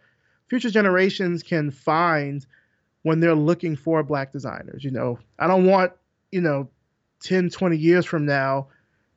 future 0.49 0.71
generations 0.71 1.43
can 1.43 1.71
find 1.71 2.47
when 3.03 3.21
they're 3.21 3.35
looking 3.35 3.77
for 3.77 4.03
black 4.03 4.33
designers. 4.33 4.83
You 4.85 4.91
know, 4.91 5.19
I 5.39 5.47
don't 5.47 5.67
want, 5.67 5.93
you 6.33 6.41
know, 6.41 6.69
10, 7.23 7.51
20 7.51 7.77
years 7.77 8.05
from 8.05 8.27
now 8.27 8.69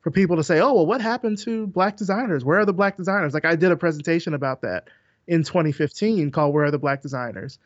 for 0.08 0.12
people 0.12 0.36
to 0.36 0.44
say, 0.44 0.58
oh, 0.58 0.72
well, 0.72 0.86
what 0.86 1.02
happened 1.02 1.36
to 1.36 1.66
black 1.66 1.98
designers? 1.98 2.42
Where 2.42 2.58
are 2.58 2.64
the 2.64 2.72
black 2.72 2.96
designers? 2.96 3.34
Like 3.34 3.44
I 3.44 3.56
did 3.56 3.72
a 3.72 3.76
presentation 3.76 4.32
about 4.32 4.62
that 4.62 4.88
in 5.26 5.42
2015 5.42 6.30
called 6.30 6.54
Where 6.54 6.64
Are 6.64 6.70
the 6.70 6.78
Black 6.78 7.02
Designers? 7.02 7.58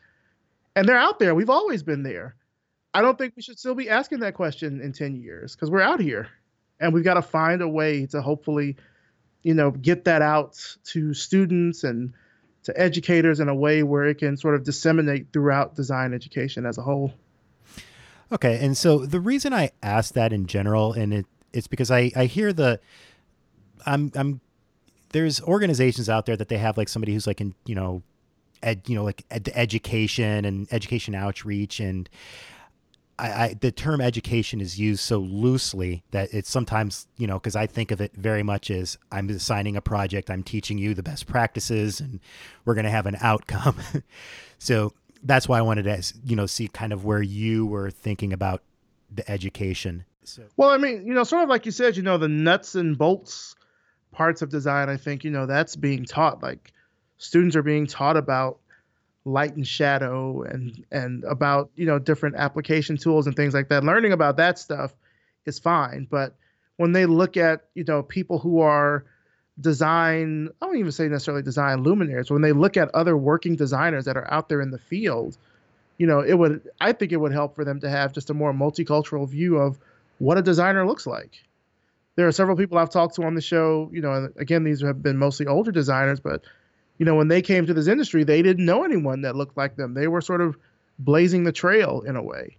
And 0.75 0.85
they're 0.85 0.97
out 0.97 1.19
there. 1.19 1.33
We've 1.33 1.49
always 1.49 1.83
been 1.83 2.03
there. 2.03 2.35
I 2.93 3.01
don't 3.01 3.17
think 3.17 3.31
we 3.37 3.41
should 3.41 3.57
still 3.57 3.75
be 3.75 3.89
asking 3.89 4.19
that 4.19 4.33
question 4.33 4.81
in 4.81 4.91
10 4.91 5.15
years 5.15 5.55
because 5.55 5.71
we're 5.71 5.79
out 5.79 6.01
here 6.01 6.27
and 6.81 6.93
we've 6.93 7.05
got 7.05 7.13
to 7.13 7.21
find 7.21 7.61
a 7.61 7.69
way 7.69 8.07
to 8.07 8.21
hopefully, 8.21 8.75
you 9.41 9.53
know, 9.53 9.71
get 9.71 10.03
that 10.03 10.21
out 10.21 10.59
to 10.87 11.13
students 11.13 11.85
and 11.85 12.13
to 12.63 12.77
educators 12.77 13.39
in 13.39 13.47
a 13.47 13.55
way 13.55 13.83
where 13.83 14.03
it 14.03 14.17
can 14.17 14.35
sort 14.35 14.55
of 14.55 14.65
disseminate 14.65 15.27
throughout 15.31 15.75
design 15.75 16.13
education 16.13 16.65
as 16.65 16.77
a 16.77 16.81
whole. 16.81 17.13
Okay, 18.33 18.59
and 18.59 18.75
so 18.75 19.05
the 19.05 19.21
reason 19.21 19.53
I 19.53 19.71
asked 19.81 20.15
that 20.15 20.33
in 20.33 20.45
general, 20.45 20.91
and 20.91 21.13
it 21.13 21.25
it's 21.53 21.67
because 21.67 21.91
I 21.91 22.11
I 22.15 22.25
hear 22.25 22.51
the 22.51 22.79
I'm 23.85 24.11
I'm 24.15 24.41
there's 25.11 25.41
organizations 25.41 26.09
out 26.09 26.25
there 26.25 26.35
that 26.35 26.49
they 26.49 26.57
have 26.57 26.77
like 26.77 26.89
somebody 26.89 27.13
who's 27.13 27.27
like 27.27 27.39
in 27.39 27.55
you 27.65 27.75
know 27.75 28.03
ed 28.61 28.81
you 28.87 28.95
know 28.95 29.03
like 29.03 29.23
ed, 29.31 29.49
education 29.53 30.45
and 30.45 30.67
education 30.71 31.15
outreach 31.15 31.79
and 31.79 32.09
I, 33.19 33.27
I, 33.27 33.53
the 33.53 33.71
term 33.71 34.01
education 34.01 34.59
is 34.59 34.79
used 34.79 35.01
so 35.01 35.19
loosely 35.19 36.03
that 36.11 36.33
it's 36.33 36.49
sometimes 36.49 37.07
you 37.17 37.27
know 37.27 37.35
because 37.35 37.55
I 37.55 37.67
think 37.67 37.91
of 37.91 38.01
it 38.01 38.11
very 38.15 38.43
much 38.43 38.71
as 38.71 38.97
I'm 39.11 39.29
assigning 39.29 39.77
a 39.77 39.81
project, 39.81 40.31
I'm 40.31 40.41
teaching 40.41 40.79
you 40.79 40.95
the 40.95 41.03
best 41.03 41.27
practices, 41.27 41.99
and 41.99 42.19
we're 42.65 42.73
going 42.73 42.85
to 42.85 42.91
have 42.91 43.05
an 43.05 43.17
outcome. 43.21 43.75
so 44.57 44.93
that's 45.21 45.47
why 45.47 45.59
I 45.59 45.61
wanted 45.61 45.83
to 45.83 46.13
you 46.25 46.35
know 46.35 46.47
see 46.47 46.67
kind 46.67 46.91
of 46.91 47.05
where 47.05 47.21
you 47.21 47.67
were 47.67 47.91
thinking 47.91 48.33
about 48.33 48.63
the 49.13 49.29
education 49.29 50.05
so. 50.27 50.43
Well, 50.57 50.69
I 50.69 50.77
mean, 50.77 51.05
you 51.05 51.13
know, 51.13 51.23
sort 51.23 51.43
of 51.43 51.49
like 51.49 51.65
you 51.65 51.71
said, 51.71 51.97
you 51.97 52.03
know, 52.03 52.17
the 52.17 52.27
nuts 52.27 52.75
and 52.75 52.97
bolts 52.97 53.55
parts 54.11 54.41
of 54.41 54.49
design, 54.49 54.89
I 54.89 54.97
think, 54.97 55.23
you 55.23 55.31
know, 55.31 55.45
that's 55.45 55.75
being 55.75 56.05
taught. 56.05 56.41
Like 56.43 56.71
students 57.17 57.55
are 57.55 57.63
being 57.63 57.87
taught 57.87 58.17
about 58.17 58.59
light 59.25 59.55
and 59.55 59.67
shadow 59.67 60.43
and 60.43 60.85
and 60.91 61.23
about, 61.23 61.71
you 61.75 61.85
know, 61.85 61.99
different 61.99 62.35
application 62.35 62.97
tools 62.97 63.27
and 63.27 63.35
things 63.35 63.53
like 63.53 63.69
that. 63.69 63.83
Learning 63.83 64.11
about 64.11 64.37
that 64.37 64.59
stuff 64.59 64.93
is 65.45 65.59
fine, 65.59 66.07
but 66.09 66.35
when 66.77 66.91
they 66.91 67.05
look 67.05 67.37
at, 67.37 67.65
you 67.75 67.83
know, 67.83 68.01
people 68.01 68.39
who 68.39 68.61
are 68.61 69.05
design, 69.59 70.49
I 70.61 70.65
don't 70.65 70.77
even 70.77 70.91
say 70.91 71.07
necessarily 71.07 71.43
design 71.43 71.83
luminaries, 71.83 72.31
when 72.31 72.41
they 72.41 72.51
look 72.51 72.77
at 72.77 72.93
other 72.95 73.15
working 73.15 73.55
designers 73.55 74.05
that 74.05 74.17
are 74.17 74.31
out 74.31 74.49
there 74.49 74.61
in 74.61 74.71
the 74.71 74.79
field, 74.79 75.37
you 75.97 76.07
know, 76.07 76.21
it 76.21 76.33
would 76.33 76.69
I 76.81 76.91
think 76.91 77.11
it 77.11 77.17
would 77.17 77.31
help 77.31 77.55
for 77.55 77.63
them 77.63 77.79
to 77.81 77.89
have 77.89 78.13
just 78.13 78.29
a 78.29 78.33
more 78.33 78.53
multicultural 78.53 79.27
view 79.27 79.57
of 79.57 79.79
what 80.19 80.37
a 80.37 80.41
designer 80.41 80.85
looks 80.85 81.05
like. 81.05 81.43
There 82.15 82.27
are 82.27 82.31
several 82.31 82.55
people 82.55 82.77
I've 82.77 82.91
talked 82.91 83.15
to 83.15 83.23
on 83.23 83.33
the 83.33 83.41
show, 83.41 83.89
you 83.91 84.01
know, 84.01 84.13
and 84.13 84.33
again, 84.37 84.63
these 84.63 84.81
have 84.81 85.01
been 85.01 85.17
mostly 85.17 85.47
older 85.47 85.71
designers, 85.71 86.19
but 86.19 86.43
you 86.99 87.05
know, 87.05 87.15
when 87.15 87.27
they 87.27 87.41
came 87.41 87.65
to 87.65 87.73
this 87.73 87.87
industry, 87.87 88.23
they 88.23 88.41
didn't 88.41 88.65
know 88.65 88.83
anyone 88.83 89.21
that 89.21 89.35
looked 89.35 89.57
like 89.57 89.75
them. 89.75 89.93
They 89.95 90.07
were 90.07 90.21
sort 90.21 90.41
of 90.41 90.57
blazing 90.99 91.43
the 91.43 91.51
trail 91.51 92.03
in 92.05 92.15
a 92.15 92.21
way. 92.21 92.57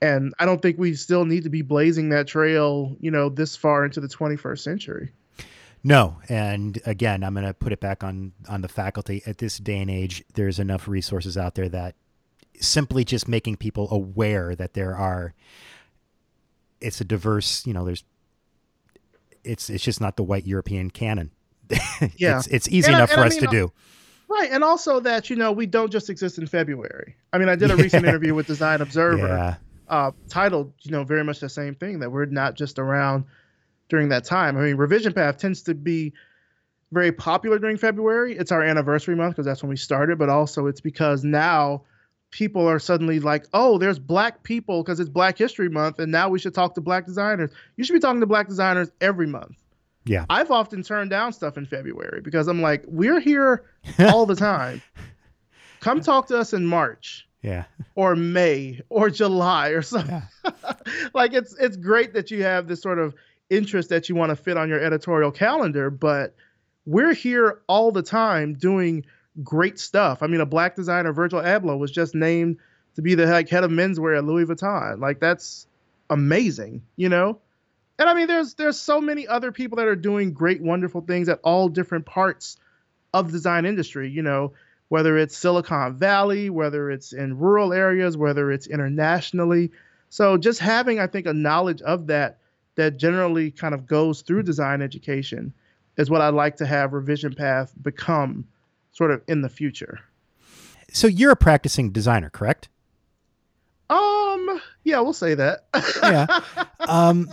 And 0.00 0.32
I 0.38 0.46
don't 0.46 0.62
think 0.62 0.78
we 0.78 0.94
still 0.94 1.24
need 1.24 1.42
to 1.44 1.50
be 1.50 1.62
blazing 1.62 2.10
that 2.10 2.26
trail, 2.26 2.96
you 3.00 3.10
know, 3.10 3.28
this 3.28 3.56
far 3.56 3.84
into 3.84 4.00
the 4.00 4.08
21st 4.08 4.60
century. 4.60 5.12
No, 5.82 6.16
and 6.28 6.80
again, 6.84 7.24
I'm 7.24 7.34
going 7.34 7.46
to 7.46 7.54
put 7.54 7.72
it 7.72 7.80
back 7.80 8.04
on 8.04 8.32
on 8.48 8.60
the 8.60 8.68
faculty. 8.68 9.22
At 9.26 9.38
this 9.38 9.58
day 9.58 9.78
and 9.78 9.90
age, 9.90 10.22
there's 10.34 10.58
enough 10.58 10.86
resources 10.86 11.38
out 11.38 11.54
there 11.54 11.68
that 11.70 11.94
simply 12.60 13.04
just 13.04 13.28
making 13.28 13.56
people 13.56 13.88
aware 13.90 14.54
that 14.54 14.74
there 14.74 14.94
are 14.94 15.34
it's 16.80 17.00
a 17.00 17.04
diverse, 17.04 17.66
you 17.66 17.72
know, 17.72 17.84
there's 17.84 18.04
it's 19.44 19.70
it's 19.70 19.84
just 19.84 20.00
not 20.00 20.16
the 20.16 20.22
white 20.22 20.46
European 20.46 20.90
canon. 20.90 21.30
yeah, 22.16 22.38
it's, 22.38 22.46
it's 22.48 22.68
easy 22.68 22.88
and 22.88 22.96
enough 22.96 23.12
I, 23.12 23.14
for 23.14 23.20
us 23.20 23.32
mean, 23.32 23.42
to 23.42 23.46
do. 23.46 23.72
Right, 24.28 24.50
and 24.50 24.62
also 24.62 25.00
that 25.00 25.30
you 25.30 25.36
know 25.36 25.52
we 25.52 25.66
don't 25.66 25.90
just 25.90 26.10
exist 26.10 26.38
in 26.38 26.46
February. 26.46 27.16
I 27.32 27.38
mean, 27.38 27.48
I 27.48 27.56
did 27.56 27.70
a 27.70 27.74
yeah. 27.76 27.82
recent 27.82 28.06
interview 28.06 28.34
with 28.34 28.46
Design 28.46 28.80
Observer, 28.80 29.26
yeah. 29.26 29.54
uh, 29.88 30.10
titled 30.28 30.72
you 30.82 30.90
know 30.90 31.04
very 31.04 31.24
much 31.24 31.40
the 31.40 31.48
same 31.48 31.74
thing 31.74 32.00
that 32.00 32.10
we're 32.10 32.26
not 32.26 32.54
just 32.54 32.78
around 32.78 33.24
during 33.88 34.08
that 34.10 34.24
time. 34.24 34.56
I 34.56 34.62
mean, 34.62 34.76
Revision 34.76 35.12
Path 35.12 35.38
tends 35.38 35.62
to 35.62 35.74
be 35.74 36.12
very 36.92 37.12
popular 37.12 37.58
during 37.58 37.76
February. 37.76 38.36
It's 38.36 38.52
our 38.52 38.62
anniversary 38.62 39.14
month 39.14 39.34
because 39.34 39.46
that's 39.46 39.62
when 39.62 39.70
we 39.70 39.76
started, 39.76 40.18
but 40.18 40.28
also 40.28 40.66
it's 40.66 40.80
because 40.80 41.24
now 41.24 41.82
people 42.30 42.66
are 42.68 42.78
suddenly 42.78 43.20
like, 43.20 43.46
oh, 43.52 43.78
there's 43.78 43.98
black 43.98 44.42
people 44.42 44.82
because 44.82 45.00
it's 45.00 45.10
Black 45.10 45.36
History 45.36 45.68
Month, 45.68 45.98
and 45.98 46.10
now 46.10 46.28
we 46.28 46.38
should 46.38 46.54
talk 46.54 46.74
to 46.74 46.80
black 46.80 47.06
designers. 47.06 47.50
You 47.76 47.84
should 47.84 47.94
be 47.94 48.00
talking 48.00 48.20
to 48.20 48.26
black 48.26 48.48
designers 48.48 48.90
every 49.00 49.26
month. 49.26 49.56
Yeah. 50.04 50.24
I've 50.30 50.50
often 50.50 50.82
turned 50.82 51.10
down 51.10 51.32
stuff 51.32 51.56
in 51.58 51.66
February 51.66 52.20
because 52.22 52.48
I'm 52.48 52.62
like, 52.62 52.84
we're 52.86 53.20
here 53.20 53.64
all 53.98 54.26
the 54.26 54.36
time. 54.36 54.82
Come 55.80 56.00
talk 56.00 56.28
to 56.28 56.38
us 56.38 56.52
in 56.52 56.66
March. 56.66 57.26
Yeah. 57.42 57.64
Or 57.94 58.16
May 58.16 58.80
or 58.90 59.08
July 59.08 59.70
or 59.70 59.82
something. 59.82 60.22
Yeah. 60.44 60.52
like 61.14 61.32
it's 61.32 61.56
it's 61.58 61.76
great 61.76 62.12
that 62.12 62.30
you 62.30 62.42
have 62.42 62.68
this 62.68 62.82
sort 62.82 62.98
of 62.98 63.14
interest 63.48 63.88
that 63.88 64.08
you 64.08 64.14
want 64.14 64.28
to 64.30 64.36
fit 64.36 64.58
on 64.58 64.68
your 64.68 64.78
editorial 64.80 65.30
calendar, 65.30 65.90
but 65.90 66.34
we're 66.84 67.14
here 67.14 67.62
all 67.66 67.92
the 67.92 68.02
time 68.02 68.54
doing 68.54 69.04
great 69.42 69.78
stuff. 69.78 70.22
I 70.22 70.26
mean, 70.26 70.40
a 70.40 70.46
black 70.46 70.76
designer, 70.76 71.12
Virgil 71.12 71.40
Abloh, 71.40 71.78
was 71.78 71.90
just 71.90 72.14
named 72.14 72.58
to 72.96 73.02
be 73.02 73.14
the 73.14 73.26
like, 73.26 73.48
head 73.48 73.64
of 73.64 73.70
menswear 73.70 74.18
at 74.18 74.24
Louis 74.24 74.44
Vuitton. 74.44 75.00
Like 75.00 75.20
that's 75.20 75.66
amazing, 76.08 76.82
you 76.96 77.08
know. 77.08 77.38
And 77.98 78.08
I 78.08 78.14
mean, 78.14 78.26
there's 78.26 78.54
there's 78.54 78.78
so 78.78 79.00
many 79.00 79.26
other 79.26 79.52
people 79.52 79.76
that 79.76 79.86
are 79.86 79.96
doing 79.96 80.32
great, 80.32 80.62
wonderful 80.62 81.02
things 81.02 81.28
at 81.28 81.40
all 81.44 81.68
different 81.68 82.06
parts 82.06 82.56
of 83.12 83.26
the 83.26 83.32
design 83.32 83.66
industry. 83.66 84.08
You 84.10 84.22
know, 84.22 84.52
whether 84.88 85.16
it's 85.16 85.36
Silicon 85.36 85.94
Valley, 85.94 86.50
whether 86.50 86.90
it's 86.90 87.12
in 87.12 87.38
rural 87.38 87.72
areas, 87.72 88.16
whether 88.16 88.50
it's 88.50 88.66
internationally. 88.66 89.70
So 90.08 90.36
just 90.36 90.58
having, 90.58 90.98
I 90.98 91.06
think, 91.06 91.26
a 91.26 91.32
knowledge 91.32 91.82
of 91.82 92.08
that 92.08 92.38
that 92.74 92.96
generally 92.96 93.50
kind 93.50 93.74
of 93.74 93.86
goes 93.86 94.22
through 94.22 94.42
design 94.42 94.82
education 94.82 95.52
is 95.96 96.10
what 96.10 96.20
I'd 96.20 96.34
like 96.34 96.56
to 96.56 96.66
have 96.66 96.92
Revision 96.92 97.34
Path 97.34 97.72
become 97.82 98.46
sort 98.92 99.10
of 99.10 99.22
in 99.28 99.42
the 99.42 99.48
future. 99.48 100.00
So 100.92 101.06
you're 101.06 101.32
a 101.32 101.36
practicing 101.36 101.90
designer, 101.90 102.30
correct? 102.30 102.68
Um, 103.88 104.60
yeah, 104.84 105.00
we'll 105.00 105.12
say 105.12 105.34
that. 105.34 105.66
yeah. 106.02 106.40
Um, 106.80 107.30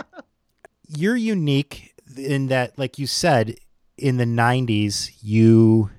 you're 0.87 1.15
unique 1.15 1.93
in 2.15 2.47
that, 2.47 2.77
like 2.77 2.97
you 2.97 3.07
said, 3.07 3.55
in 3.97 4.17
the 4.17 4.25
90s, 4.25 5.11
you 5.21 5.89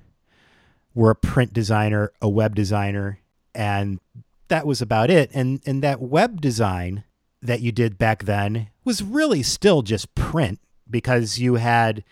were 0.93 1.11
a 1.11 1.15
print 1.15 1.53
designer, 1.53 2.11
a 2.21 2.29
web 2.29 2.55
designer, 2.55 3.19
and 3.53 3.99
that 4.47 4.65
was 4.65 4.81
about 4.81 5.09
it. 5.09 5.29
And 5.33 5.61
and 5.65 5.83
that 5.83 6.01
web 6.01 6.41
design 6.41 7.03
that 7.41 7.61
you 7.61 7.71
did 7.71 7.97
back 7.97 8.23
then 8.23 8.67
was 8.83 9.01
really 9.01 9.43
still 9.43 9.81
just 9.81 10.13
print 10.15 10.59
because 10.89 11.39
you 11.39 11.55
had 11.55 12.03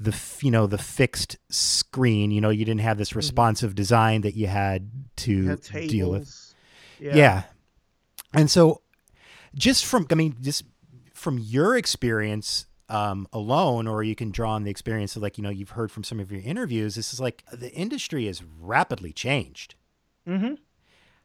the 0.00 0.16
you 0.40 0.50
know 0.50 0.66
the 0.66 0.78
fixed 0.78 1.36
screen. 1.48 2.30
You 2.30 2.40
know, 2.40 2.50
you 2.50 2.64
didn't 2.64 2.80
have 2.80 2.98
this 2.98 3.10
mm-hmm. 3.10 3.18
responsive 3.18 3.70
mm-hmm. 3.70 3.76
design 3.76 4.20
that 4.22 4.36
you 4.36 4.46
had 4.46 4.90
to 5.16 5.56
deal 5.56 6.10
with. 6.10 6.54
Yeah. 7.00 7.14
yeah. 7.14 7.42
And 8.32 8.50
so 8.50 8.82
just 9.54 9.86
from 9.86 10.06
I 10.10 10.14
mean 10.14 10.36
just 10.40 10.64
from 11.14 11.38
your 11.38 11.76
experience 11.76 12.66
um, 12.88 13.26
alone, 13.32 13.86
or 13.86 14.02
you 14.02 14.14
can 14.14 14.30
draw 14.30 14.52
on 14.52 14.64
the 14.64 14.70
experience 14.70 15.16
of 15.16 15.22
like 15.22 15.36
you 15.36 15.42
know 15.42 15.50
you've 15.50 15.70
heard 15.70 15.90
from 15.90 16.04
some 16.04 16.20
of 16.20 16.30
your 16.32 16.40
interviews. 16.42 16.94
This 16.94 17.12
is 17.12 17.20
like 17.20 17.44
the 17.52 17.72
industry 17.72 18.26
has 18.26 18.42
rapidly 18.42 19.12
changed. 19.12 19.74
Mm-hmm. 20.26 20.54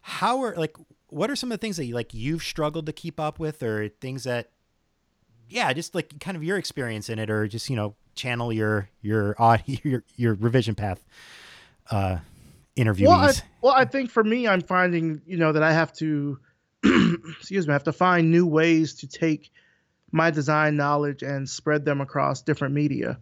How 0.01 0.41
are 0.41 0.55
like 0.55 0.75
what 1.07 1.29
are 1.29 1.35
some 1.35 1.51
of 1.51 1.59
the 1.59 1.61
things 1.61 1.77
that 1.77 1.85
you 1.85 1.93
like 1.93 2.13
you've 2.13 2.43
struggled 2.43 2.85
to 2.87 2.93
keep 2.93 3.19
up 3.19 3.39
with, 3.39 3.63
or 3.63 3.87
things 3.87 4.23
that 4.23 4.49
yeah, 5.47 5.71
just 5.73 5.95
like 5.95 6.19
kind 6.19 6.35
of 6.35 6.43
your 6.43 6.57
experience 6.57 7.09
in 7.09 7.19
it, 7.19 7.29
or 7.29 7.47
just 7.47 7.69
you 7.69 7.75
know 7.75 7.95
channel 8.15 8.51
your 8.51 8.89
your 9.01 9.35
your 9.65 10.03
your 10.15 10.33
revision 10.35 10.75
path 10.75 11.03
uh, 11.91 12.17
interviewees. 12.75 13.07
Well 13.07 13.19
I, 13.19 13.33
well, 13.61 13.73
I 13.73 13.85
think 13.85 14.09
for 14.09 14.23
me, 14.23 14.47
I'm 14.47 14.61
finding 14.61 15.21
you 15.25 15.37
know 15.37 15.51
that 15.51 15.63
I 15.63 15.73
have 15.73 15.93
to 15.93 16.39
excuse 16.83 17.67
me, 17.67 17.71
I 17.71 17.75
have 17.75 17.83
to 17.83 17.93
find 17.93 18.31
new 18.31 18.45
ways 18.45 18.95
to 18.95 19.07
take 19.07 19.51
my 20.11 20.29
design 20.29 20.75
knowledge 20.75 21.23
and 21.23 21.49
spread 21.49 21.85
them 21.85 22.01
across 22.01 22.41
different 22.41 22.73
media. 22.73 23.17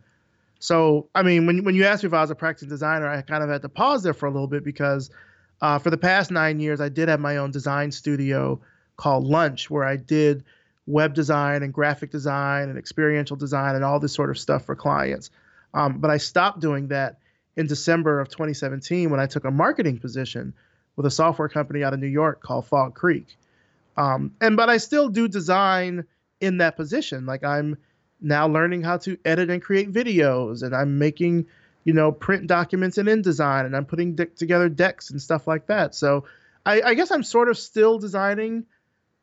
So, 0.59 1.09
I 1.15 1.23
mean, 1.23 1.47
when 1.47 1.63
when 1.63 1.75
you 1.75 1.85
asked 1.85 2.03
me 2.03 2.07
if 2.07 2.13
I 2.13 2.21
was 2.21 2.29
a 2.29 2.35
practicing 2.35 2.69
designer, 2.69 3.07
I 3.07 3.21
kind 3.21 3.43
of 3.43 3.49
had 3.49 3.61
to 3.63 3.69
pause 3.69 4.03
there 4.03 4.13
for 4.13 4.27
a 4.27 4.31
little 4.31 4.47
bit 4.47 4.63
because 4.63 5.09
uh, 5.61 5.79
for 5.79 5.89
the 5.89 5.97
past 5.97 6.31
nine 6.31 6.59
years, 6.59 6.81
I 6.81 6.89
did 6.89 7.09
have 7.09 7.19
my 7.19 7.37
own 7.37 7.51
design 7.51 7.91
studio 7.91 8.59
called 8.97 9.25
Lunch, 9.25 9.69
where 9.69 9.83
I 9.83 9.95
did 9.95 10.43
web 10.87 11.13
design 11.13 11.63
and 11.63 11.73
graphic 11.73 12.11
design 12.11 12.69
and 12.69 12.77
experiential 12.77 13.37
design 13.37 13.75
and 13.75 13.83
all 13.83 13.99
this 13.99 14.13
sort 14.13 14.29
of 14.29 14.37
stuff 14.37 14.65
for 14.65 14.75
clients. 14.75 15.29
Um, 15.73 15.99
but 15.99 16.11
I 16.11 16.17
stopped 16.17 16.59
doing 16.59 16.87
that 16.89 17.19
in 17.55 17.67
December 17.67 18.19
of 18.19 18.29
2017 18.29 19.09
when 19.09 19.19
I 19.19 19.25
took 19.25 19.45
a 19.45 19.51
marketing 19.51 19.99
position 19.99 20.53
with 20.95 21.05
a 21.05 21.11
software 21.11 21.49
company 21.49 21.83
out 21.83 21.93
of 21.93 21.99
New 21.99 22.07
York 22.07 22.41
called 22.41 22.65
Fog 22.65 22.95
Creek. 22.95 23.37
Um, 23.97 24.35
and 24.41 24.55
but 24.55 24.69
I 24.69 24.77
still 24.77 25.09
do 25.09 25.27
design 25.27 26.05
in 26.39 26.57
that 26.57 26.75
position. 26.75 27.25
Like 27.25 27.43
I'm 27.43 27.77
now 28.21 28.47
learning 28.47 28.83
how 28.83 28.97
to 28.97 29.17
edit 29.25 29.49
and 29.49 29.61
create 29.61 29.91
videos, 29.91 30.63
and 30.63 30.75
I'm 30.75 30.97
making, 30.97 31.47
you 31.83 31.93
know, 31.93 32.11
print 32.11 32.47
documents 32.47 32.97
in 32.97 33.07
InDesign, 33.07 33.65
and 33.65 33.75
I'm 33.75 33.85
putting 33.85 34.15
de- 34.15 34.25
together 34.27 34.69
decks 34.69 35.09
and 35.09 35.21
stuff 35.21 35.47
like 35.47 35.67
that. 35.67 35.95
So 35.95 36.25
I, 36.65 36.81
I 36.81 36.93
guess 36.93 37.11
I'm 37.11 37.23
sort 37.23 37.49
of 37.49 37.57
still 37.57 37.99
designing. 37.99 38.65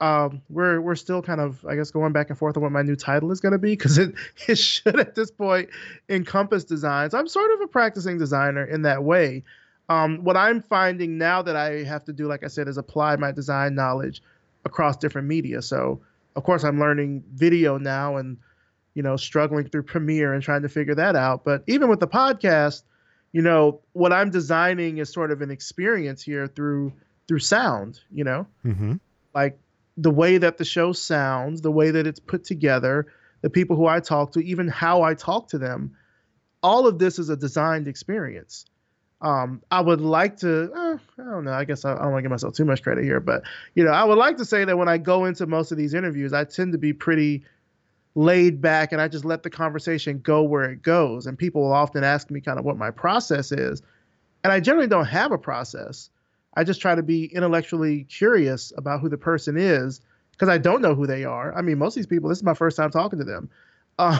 Um, 0.00 0.42
we're 0.48 0.80
we're 0.80 0.94
still 0.94 1.22
kind 1.22 1.40
of 1.40 1.64
I 1.66 1.74
guess 1.74 1.90
going 1.90 2.12
back 2.12 2.30
and 2.30 2.38
forth 2.38 2.56
on 2.56 2.62
what 2.62 2.70
my 2.70 2.82
new 2.82 2.94
title 2.94 3.32
is 3.32 3.40
going 3.40 3.52
to 3.52 3.58
be 3.58 3.72
because 3.72 3.98
it 3.98 4.14
it 4.48 4.56
should 4.56 4.98
at 4.98 5.14
this 5.14 5.30
point 5.30 5.70
encompass 6.08 6.64
designs. 6.64 7.14
I'm 7.14 7.28
sort 7.28 7.52
of 7.52 7.60
a 7.60 7.66
practicing 7.66 8.18
designer 8.18 8.64
in 8.64 8.82
that 8.82 9.02
way. 9.04 9.42
Um, 9.88 10.22
what 10.22 10.36
I'm 10.36 10.60
finding 10.60 11.16
now 11.16 11.40
that 11.42 11.56
I 11.56 11.82
have 11.84 12.04
to 12.04 12.12
do, 12.12 12.28
like 12.28 12.44
I 12.44 12.48
said, 12.48 12.68
is 12.68 12.76
apply 12.76 13.16
my 13.16 13.32
design 13.32 13.74
knowledge 13.74 14.22
across 14.64 14.98
different 14.98 15.26
media. 15.26 15.62
So 15.62 16.00
of 16.38 16.44
course 16.44 16.62
i'm 16.64 16.78
learning 16.78 17.22
video 17.34 17.76
now 17.78 18.16
and 18.16 18.38
you 18.94 19.02
know 19.02 19.16
struggling 19.16 19.68
through 19.68 19.82
premiere 19.82 20.32
and 20.32 20.42
trying 20.42 20.62
to 20.62 20.68
figure 20.68 20.94
that 20.94 21.16
out 21.16 21.44
but 21.44 21.62
even 21.66 21.88
with 21.88 22.00
the 22.00 22.06
podcast 22.06 22.84
you 23.32 23.42
know 23.42 23.80
what 23.92 24.12
i'm 24.12 24.30
designing 24.30 24.98
is 24.98 25.12
sort 25.12 25.32
of 25.32 25.42
an 25.42 25.50
experience 25.50 26.22
here 26.22 26.46
through 26.46 26.92
through 27.26 27.40
sound 27.40 28.00
you 28.12 28.22
know 28.22 28.46
mm-hmm. 28.64 28.94
like 29.34 29.58
the 30.00 30.10
way 30.10 30.38
that 30.38 30.58
the 30.58 30.64
show 30.64 30.92
sounds 30.92 31.60
the 31.60 31.70
way 31.70 31.90
that 31.90 32.06
it's 32.06 32.20
put 32.20 32.44
together 32.44 33.06
the 33.42 33.50
people 33.50 33.76
who 33.76 33.86
i 33.86 34.00
talk 34.00 34.32
to 34.32 34.40
even 34.40 34.68
how 34.68 35.02
i 35.02 35.12
talk 35.14 35.48
to 35.48 35.58
them 35.58 35.94
all 36.62 36.86
of 36.86 36.98
this 36.98 37.18
is 37.18 37.28
a 37.28 37.36
designed 37.36 37.86
experience 37.86 38.64
um, 39.20 39.62
I 39.70 39.80
would 39.80 40.00
like 40.00 40.36
to, 40.38 40.72
uh, 40.72 40.98
I 41.18 41.24
don't 41.24 41.44
know, 41.44 41.52
I 41.52 41.64
guess 41.64 41.84
I, 41.84 41.92
I 41.92 42.02
don't 42.02 42.12
want 42.12 42.18
to 42.18 42.22
give 42.22 42.30
myself 42.30 42.54
too 42.54 42.64
much 42.64 42.82
credit 42.82 43.02
here, 43.02 43.18
but, 43.18 43.42
you 43.74 43.82
know, 43.82 43.90
I 43.90 44.04
would 44.04 44.18
like 44.18 44.36
to 44.36 44.44
say 44.44 44.64
that 44.64 44.78
when 44.78 44.88
I 44.88 44.98
go 44.98 45.24
into 45.24 45.46
most 45.46 45.72
of 45.72 45.78
these 45.78 45.92
interviews, 45.92 46.32
I 46.32 46.44
tend 46.44 46.72
to 46.72 46.78
be 46.78 46.92
pretty 46.92 47.44
laid 48.14 48.60
back 48.60 48.92
and 48.92 49.00
I 49.00 49.08
just 49.08 49.24
let 49.24 49.42
the 49.42 49.50
conversation 49.50 50.20
go 50.20 50.42
where 50.42 50.70
it 50.70 50.82
goes. 50.82 51.26
And 51.26 51.36
people 51.36 51.62
will 51.62 51.72
often 51.72 52.04
ask 52.04 52.30
me 52.30 52.40
kind 52.40 52.58
of 52.58 52.64
what 52.64 52.76
my 52.76 52.90
process 52.90 53.50
is. 53.50 53.82
And 54.44 54.52
I 54.52 54.60
generally 54.60 54.88
don't 54.88 55.06
have 55.06 55.32
a 55.32 55.38
process. 55.38 56.10
I 56.58 56.64
just 56.64 56.80
try 56.80 56.96
to 56.96 57.04
be 57.04 57.26
intellectually 57.26 58.02
curious 58.02 58.72
about 58.76 59.00
who 59.00 59.08
the 59.08 59.16
person 59.16 59.56
is 59.56 60.00
because 60.32 60.48
I 60.48 60.58
don't 60.58 60.82
know 60.82 60.92
who 60.92 61.06
they 61.06 61.22
are. 61.22 61.56
I 61.56 61.62
mean, 61.62 61.78
most 61.78 61.92
of 61.92 62.00
these 62.00 62.08
people, 62.08 62.28
this 62.28 62.38
is 62.38 62.44
my 62.44 62.52
first 62.52 62.76
time 62.76 62.90
talking 62.90 63.18
to 63.20 63.24
them. 63.24 63.48
Uh, 64.00 64.16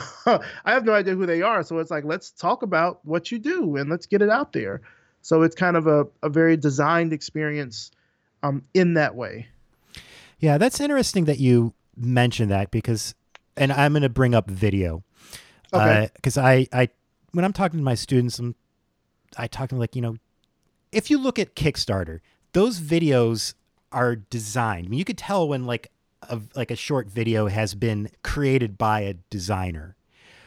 I 0.65 0.73
have 0.73 0.83
no 0.83 0.91
idea 0.91 1.15
who 1.15 1.25
they 1.25 1.41
are. 1.41 1.63
So 1.63 1.77
it's 1.77 1.89
like, 1.89 2.03
let's 2.03 2.31
talk 2.31 2.63
about 2.63 2.99
what 3.05 3.31
you 3.31 3.39
do 3.39 3.77
and 3.77 3.89
let's 3.89 4.05
get 4.05 4.21
it 4.21 4.29
out 4.29 4.51
there. 4.51 4.81
So 5.21 5.41
it's 5.41 5.55
kind 5.55 5.77
of 5.77 5.87
a, 5.87 6.05
a 6.21 6.27
very 6.27 6.57
designed 6.57 7.13
experience 7.13 7.89
um, 8.43 8.61
in 8.73 8.95
that 8.95 9.15
way. 9.15 9.47
Yeah, 10.39 10.57
that's 10.57 10.81
interesting 10.81 11.23
that 11.25 11.39
you 11.39 11.73
mentioned 11.95 12.51
that 12.51 12.71
because, 12.71 13.15
and 13.55 13.71
I'm 13.71 13.93
going 13.93 14.01
to 14.01 14.09
bring 14.09 14.35
up 14.35 14.49
video. 14.49 15.01
Because 15.71 16.37
uh, 16.37 16.41
I, 16.43 16.67
I, 16.73 16.89
when 17.31 17.45
I'm 17.45 17.53
talking 17.53 17.79
to 17.79 17.83
my 17.83 17.95
students, 17.95 18.37
I'm, 18.37 18.55
I 19.37 19.47
talk 19.47 19.69
to 19.69 19.75
them 19.75 19.79
like, 19.79 19.95
you 19.95 20.01
know, 20.01 20.17
if 20.91 21.09
you 21.09 21.17
look 21.17 21.39
at 21.39 21.55
Kickstarter, 21.55 22.19
those 22.53 22.79
videos 22.79 23.53
are 23.91 24.15
designed. 24.15 24.87
I 24.87 24.89
mean, 24.89 24.99
you 24.99 25.05
could 25.05 25.17
tell 25.17 25.47
when 25.47 25.65
like 25.65 25.91
a, 26.23 26.39
like 26.55 26.71
a 26.71 26.75
short 26.75 27.09
video 27.09 27.47
has 27.47 27.75
been 27.75 28.09
created 28.23 28.77
by 28.77 29.01
a 29.01 29.13
designer. 29.29 29.95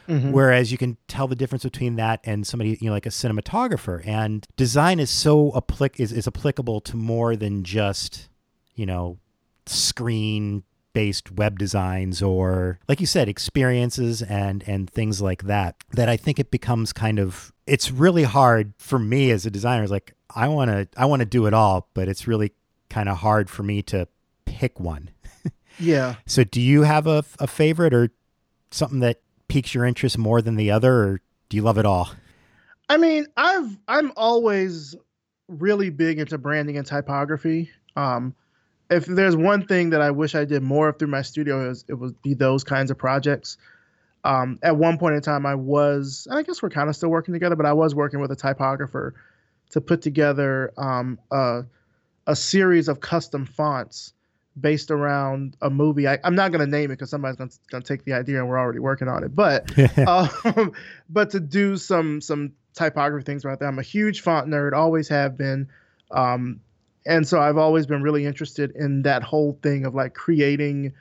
Mm-hmm. 0.07 0.31
Whereas 0.31 0.71
you 0.71 0.77
can 0.77 0.97
tell 1.07 1.27
the 1.29 1.35
difference 1.35 1.63
between 1.63 1.95
that 1.95 2.19
and 2.25 2.45
somebody, 2.45 2.77
you 2.81 2.87
know, 2.87 2.93
like 2.93 3.05
a 3.05 3.09
cinematographer. 3.09 4.05
And 4.05 4.45
design 4.57 4.99
is 4.99 5.09
so 5.09 5.51
applic- 5.51 5.99
is, 5.99 6.11
is 6.11 6.27
applicable 6.27 6.81
to 6.81 6.97
more 6.97 7.37
than 7.37 7.63
just, 7.63 8.27
you 8.75 8.85
know, 8.85 9.17
screen 9.65 10.63
based 10.93 11.31
web 11.31 11.57
designs 11.57 12.21
or 12.21 12.79
like 12.87 12.99
you 12.99 13.07
said 13.07 13.27
experiences 13.27 14.21
and 14.21 14.63
and 14.67 14.87
things 14.89 15.21
like 15.21 15.43
that 15.43 15.75
that 15.91 16.07
i 16.07 16.15
think 16.15 16.39
it 16.39 16.51
becomes 16.51 16.93
kind 16.93 17.17
of 17.17 17.51
it's 17.65 17.89
really 17.89 18.23
hard 18.23 18.73
for 18.77 18.99
me 18.99 19.31
as 19.31 19.43
a 19.43 19.49
designer 19.49 19.81
it's 19.81 19.91
like 19.91 20.13
i 20.35 20.47
want 20.47 20.69
to 20.69 20.87
i 20.97 21.05
want 21.05 21.19
to 21.21 21.25
do 21.25 21.45
it 21.45 21.53
all 21.53 21.87
but 21.93 22.07
it's 22.07 22.27
really 22.27 22.51
kind 22.89 23.09
of 23.09 23.17
hard 23.17 23.49
for 23.49 23.63
me 23.63 23.81
to 23.81 24.07
pick 24.45 24.79
one 24.79 25.09
yeah. 25.79 26.15
So 26.25 26.43
do 26.43 26.61
you 26.61 26.83
have 26.83 27.07
a, 27.07 27.23
a 27.39 27.47
favorite 27.47 27.93
or 27.93 28.09
something 28.71 28.99
that 28.99 29.21
piques 29.47 29.73
your 29.73 29.85
interest 29.85 30.17
more 30.17 30.41
than 30.41 30.55
the 30.55 30.71
other, 30.71 30.93
or 30.93 31.21
do 31.49 31.57
you 31.57 31.63
love 31.63 31.77
it 31.77 31.85
all? 31.85 32.09
I 32.89 32.97
mean, 32.97 33.27
I've 33.37 33.77
I'm 33.87 34.11
always 34.17 34.95
really 35.47 35.89
big 35.89 36.19
into 36.19 36.37
branding 36.37 36.77
and 36.77 36.85
typography. 36.85 37.69
Um, 37.95 38.35
if 38.89 39.05
there's 39.05 39.35
one 39.35 39.65
thing 39.65 39.91
that 39.91 40.01
I 40.01 40.11
wish 40.11 40.35
I 40.35 40.45
did 40.45 40.61
more 40.61 40.89
of 40.89 40.99
through 40.99 41.07
my 41.09 41.21
studio, 41.21 41.69
is 41.69 41.85
it 41.87 41.95
would 41.95 42.21
be 42.21 42.33
those 42.33 42.63
kinds 42.63 42.91
of 42.91 42.97
projects. 42.97 43.57
Um, 44.25 44.57
at 44.63 44.77
one 44.77 44.97
point 44.97 45.15
in 45.15 45.21
time, 45.21 45.45
I 45.45 45.55
was, 45.55 46.27
and 46.29 46.39
I 46.39 46.43
guess 46.43 46.61
we're 46.61 46.69
kind 46.69 46.89
of 46.89 46.95
still 46.95 47.09
working 47.09 47.33
together, 47.33 47.57
but 47.57 47.65
I 47.65 47.73
was 47.73 47.93
working 47.93 48.21
with 48.21 48.31
a 48.31 48.37
typographer 48.37 49.13
to 49.73 49.81
put 49.81 50.01
together 50.01 50.71
um, 50.77 51.19
a, 51.31 51.63
a 52.27 52.35
series 52.35 52.87
of 52.87 52.99
custom 52.99 53.45
fonts 53.45 54.13
based 54.59 54.91
around 54.91 55.57
a 55.61 55.69
movie. 55.69 56.07
I, 56.07 56.19
am 56.23 56.35
not 56.35 56.51
going 56.51 56.63
to 56.63 56.69
name 56.69 56.91
it 56.91 56.95
because 56.95 57.09
somebody's 57.09 57.37
going 57.37 57.49
to 57.71 57.81
take 57.81 58.05
the 58.05 58.13
idea 58.13 58.37
and 58.37 58.47
we're 58.47 58.59
already 58.59 58.77
working 58.77 59.07
on 59.07 59.23
it. 59.23 59.35
But 59.35 59.67
um, 60.07 60.73
but 61.09 61.31
to 61.31 61.39
do 61.39 61.75
some 61.75 62.21
some 62.21 62.53
typography 62.75 63.23
things 63.23 63.45
right 63.45 63.57
there. 63.57 63.67
I'm 63.67 63.79
a 63.79 63.83
huge 63.83 64.21
font 64.21 64.47
nerd, 64.47 64.73
always 64.73 65.07
have 65.09 65.37
been. 65.37 65.69
Um, 66.11 66.59
and 67.05 67.27
so 67.27 67.41
I've 67.41 67.57
always 67.57 67.87
been 67.87 68.03
really 68.03 68.25
interested 68.25 68.75
in 68.75 69.01
that 69.03 69.23
whole 69.23 69.57
thing 69.63 69.85
of 69.85 69.95
like 69.95 70.13
creating 70.13 70.93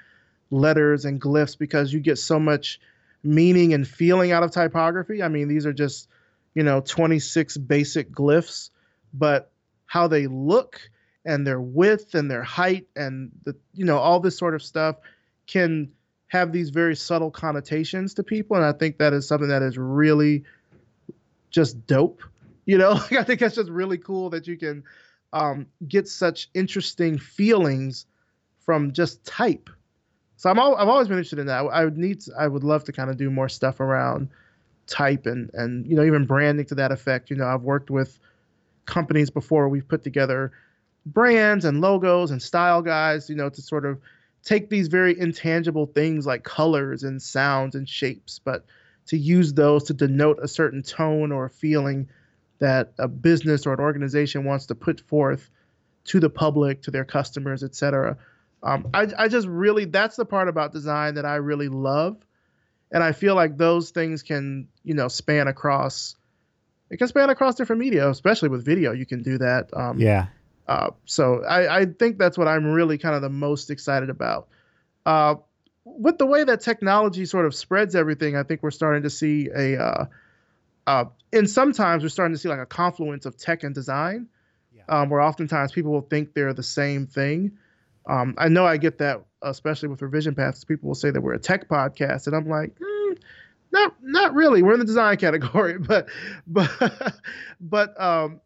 letters 0.50 1.04
and 1.04 1.20
glyphs 1.20 1.58
because 1.58 1.92
you 1.92 2.00
get 2.00 2.18
so 2.18 2.38
much 2.38 2.80
meaning 3.22 3.74
and 3.74 3.86
feeling 3.86 4.32
out 4.32 4.42
of 4.42 4.50
typography. 4.50 5.22
I 5.22 5.28
mean, 5.28 5.48
these 5.48 5.66
are 5.66 5.72
just, 5.74 6.08
you 6.55 6.62
know, 6.62 6.80
26 6.80 7.57
basic 7.59 8.11
glyphs, 8.12 8.70
but 9.12 9.50
how 9.86 10.09
they 10.09 10.26
look 10.26 10.80
and 11.24 11.46
their 11.46 11.61
width 11.61 12.14
and 12.14 12.30
their 12.30 12.42
height 12.42 12.88
and 12.96 13.30
the 13.44 13.55
you 13.74 13.84
know 13.84 13.98
all 13.98 14.18
this 14.18 14.36
sort 14.36 14.55
of 14.55 14.62
stuff 14.62 14.96
can 15.46 15.90
have 16.26 16.50
these 16.50 16.70
very 16.70 16.96
subtle 16.96 17.30
connotations 17.30 18.14
to 18.14 18.22
people. 18.22 18.57
And 18.57 18.64
i 18.66 18.72
think 18.72 18.98
that 18.98 19.12
is 19.12 19.28
something 19.28 19.50
that 19.50 19.62
is 19.62 19.78
really 19.78 20.44
just 21.50 21.86
dope 21.86 22.22
you 22.64 22.78
know? 22.78 22.92
I 23.11 23.24
think 23.24 23.40
that's 23.40 23.57
just 23.57 23.70
really 23.70 23.98
cool 23.98 24.30
that 24.30 24.46
you 24.46 24.57
can 24.57 24.84
um, 25.32 25.66
get 25.86 26.09
such 26.09 26.50
interesting 26.55 27.18
feelings 27.18 28.07
from 28.61 28.92
just 28.92 29.24
type. 29.24 29.70
So 30.36 30.50
i'm 30.50 30.59
all, 30.59 30.74
i've 30.74 30.88
always 30.88 31.09
been 31.09 31.18
interested 31.18 31.38
in 31.38 31.46
that. 31.46 31.64
I, 31.64 31.66
I 31.66 31.84
would 31.84 31.96
need 31.96 32.20
to, 32.22 32.32
i 32.38 32.46
would 32.46 32.64
love 32.64 32.84
to 32.84 32.92
kind 32.92 33.11
of 33.11 33.16
do 33.16 33.30
more 33.30 33.48
stuff 33.48 33.80
around 33.80 34.28
type 34.87 35.26
and 35.26 35.51
and 35.55 35.87
you 35.87 35.97
know 35.97 36.05
even 36.05 36.26
branding 36.26 36.66
to 36.66 36.74
that 36.74 36.93
effect. 36.93 37.30
You 37.30 37.37
know 37.37 37.47
i've 37.47 37.62
worked 37.62 37.91
with 37.91 38.18
companies 38.87 39.30
before. 39.30 39.68
We've 39.68 39.87
put 39.87 40.03
together 40.03 40.53
brands 41.07 41.64
and 41.64 41.80
logos 41.80 42.30
and 42.30 42.41
style 42.41 42.83
guides 42.83 43.28
you 43.28 43.35
know 43.35 43.49
to 43.49 43.61
sort 43.61 43.85
of 43.85 43.99
take 44.45 44.70
these 44.70 44.89
very 44.89 45.18
intangible 45.18 45.87
things 45.87 46.26
like 46.26 46.45
colors 46.45 47.03
and 47.03 47.20
sounds 47.20 47.74
and 47.74 47.89
shapes 47.89 48.39
but 48.39 48.64
to 49.07 49.16
use 49.16 49.53
those 49.55 49.85
to 49.85 49.95
denote 49.95 50.39
a 50.41 50.47
certain 50.47 50.83
tone 50.83 51.33
or 51.33 51.47
a 51.47 51.51
feeling 51.51 52.09
that 52.61 52.93
a 52.99 53.09
business 53.09 53.66
or 53.66 53.72
an 53.72 53.80
organization 53.80 54.45
wants 54.45 54.66
to 54.66 54.74
put 54.76 55.01
forth 55.01 55.51
to 56.05 56.20
the 56.20 56.30
public 56.30 56.83
to 56.83 56.91
their 56.91 57.05
customers 57.05 57.62
etc 57.64 58.16
um, 58.62 58.89
I, 58.95 59.09
I 59.18 59.26
just 59.26 59.49
really 59.49 59.87
that's 59.87 60.14
the 60.14 60.24
part 60.24 60.49
about 60.49 60.72
design 60.72 61.14
that 61.16 61.24
i 61.24 61.35
really 61.37 61.68
love 61.68 62.16
and 62.93 63.03
I 63.03 63.12
feel 63.12 63.34
like 63.34 63.57
those 63.57 63.90
things 63.90 64.22
can 64.22 64.68
you 64.84 64.95
know 64.95 65.09
span 65.09 65.49
across. 65.49 66.16
It 66.90 66.99
can 66.99 67.09
span 67.09 67.30
across 67.30 67.55
different 67.55 67.80
media, 67.80 68.09
especially 68.09 68.51
with 68.51 68.64
video. 68.64 68.93
You 68.93 69.07
can 69.07 69.22
do 69.22 69.38
that. 69.38 69.70
Um, 69.72 69.99
yeah. 69.99 70.26
Uh, 70.68 70.90
so 71.07 71.43
I, 71.43 71.80
I 71.80 71.86
think 71.86 72.18
that's 72.18 72.36
what 72.36 72.49
I'm 72.49 72.66
really 72.66 72.99
kind 72.99 73.14
of 73.14 73.22
the 73.22 73.30
most 73.30 73.70
excited 73.70 74.11
about. 74.11 74.49
Uh, 75.07 75.36
with 75.84 76.18
the 76.18 76.26
way 76.26 76.45
that 76.45 76.61
technology 76.61 77.24
sort 77.24 77.47
of 77.47 77.55
spreads 77.55 77.97
everything, 77.97 78.36
I 78.36 78.43
think 78.43 78.62
we're 78.62 78.70
starting 78.70 79.03
to 79.03 79.11
see 79.11 79.49
a. 79.55 79.82
Uh, 79.82 80.05
uh, 80.86 81.05
and 81.32 81.49
sometimes 81.49 82.03
we're 82.03 82.09
starting 82.09 82.34
to 82.34 82.38
see 82.38 82.49
like 82.49 82.59
a 82.59 82.66
confluence 82.66 83.24
of 83.24 83.36
tech 83.36 83.62
and 83.62 83.74
design, 83.74 84.28
yeah. 84.74 84.82
um, 84.88 85.09
where 85.11 85.20
oftentimes 85.20 85.72
people 85.72 85.93
will 85.93 86.03
think 86.03 86.34
they're 86.34 86.55
the 86.55 86.62
same 86.62 87.07
thing. 87.07 87.53
Um, 88.07 88.34
I 88.36 88.49
know 88.49 88.66
I 88.66 88.76
get 88.76 88.99
that, 88.99 89.22
especially 89.43 89.88
with 89.88 90.03
revision 90.03 90.34
paths. 90.34 90.64
People 90.64 90.88
will 90.88 90.95
say 90.95 91.11
that 91.11 91.20
we're 91.20 91.34
a 91.34 91.38
tech 91.38 91.68
podcast, 91.68 92.26
and 92.26 92.36
I'm 92.36 92.49
like, 92.49 92.74
mm, 92.78 93.18
not 93.72 93.95
not 94.03 94.34
really. 94.34 94.62
We're 94.62 94.74
in 94.74 94.80
the 94.80 94.86
design 94.86 95.16
category, 95.18 95.78
but 95.80 96.09
but 96.47 97.14
but 97.61 98.01
um, 98.01 98.40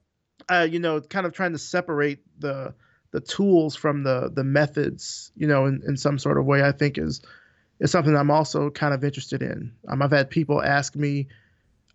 uh, 0.49 0.67
you 0.71 0.79
know, 0.79 1.01
kind 1.01 1.27
of 1.27 1.33
trying 1.33 1.53
to 1.53 1.59
separate 1.59 2.21
the 2.39 2.75
the 3.13 3.21
tools 3.21 3.77
from 3.77 4.03
the 4.03 4.31
the 4.33 4.45
methods, 4.45 5.33
you 5.37 5.47
know, 5.47 5.67
in, 5.67 5.83
in 5.87 5.97
some 5.97 6.19
sort 6.19 6.39
of 6.39 6.45
way, 6.45 6.63
I 6.63 6.73
think 6.73 6.99
is 6.99 7.23
is 7.81 7.91
something 7.91 8.17
I'm 8.17 8.31
also 8.31 8.71
kind 8.71 8.95
of 8.95 9.05
interested 9.05 9.43
in. 9.43 9.73
Um, 9.89 10.03
I've 10.03 10.11
had 10.11 10.31
people 10.31 10.63
ask 10.63 10.97
me, 10.97 11.29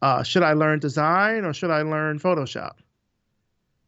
uh, 0.02 0.24
should 0.24 0.43
I 0.43 0.54
learn 0.54 0.80
design 0.80 1.45
or 1.45 1.54
should 1.54 1.72
I 1.72 1.82
learn 1.82 2.20
Photoshop? 2.20 2.74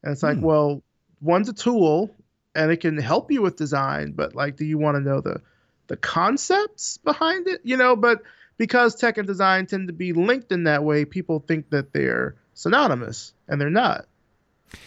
And 0.04 0.12
it's 0.12 0.24
like, 0.24 0.38
hmm. 0.38 0.44
well, 0.44 0.84
one's 1.22 1.50
a 1.50 1.54
tool 1.54 2.16
and 2.56 2.72
it 2.72 2.78
can 2.78 2.98
help 2.98 3.32
you 3.32 3.42
with 3.42 3.56
design 3.56 4.12
but 4.12 4.36
like 4.36 4.56
do 4.56 4.66
you 4.66 4.78
want 4.78 4.96
to 4.96 5.02
know 5.02 5.22
the 5.22 5.42
the 5.88 5.98
concepts 5.98 6.98
behind 6.98 7.48
it? 7.48 7.62
You 7.64 7.78
know 7.78 7.96
but 7.96 8.22
because 8.58 8.96
tech 8.96 9.18
and 9.18 9.28
design 9.28 9.66
tend 9.66 9.88
to 9.88 9.94
be 9.94 10.14
linked 10.14 10.52
in 10.52 10.64
that 10.64 10.84
way 10.84 11.06
people 11.06 11.40
think 11.40 11.70
that 11.72 11.94
they're 11.94 12.36
synonymous 12.54 13.34
and 13.48 13.60
they're 13.60 13.70
not. 13.70 14.06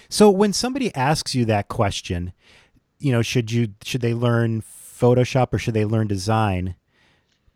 So 0.09 0.31
when 0.31 0.53
somebody 0.53 0.95
asks 0.95 1.35
you 1.35 1.45
that 1.47 1.69
question 1.69 2.33
you 2.99 3.13
know 3.13 3.23
should 3.23 3.53
you 3.53 3.75
should 3.83 4.01
they 4.01 4.15
learn 4.15 4.63
photoshop 4.63 5.53
or 5.53 5.59
should 5.59 5.75
they 5.75 5.85
learn 5.85 6.07
design 6.07 6.75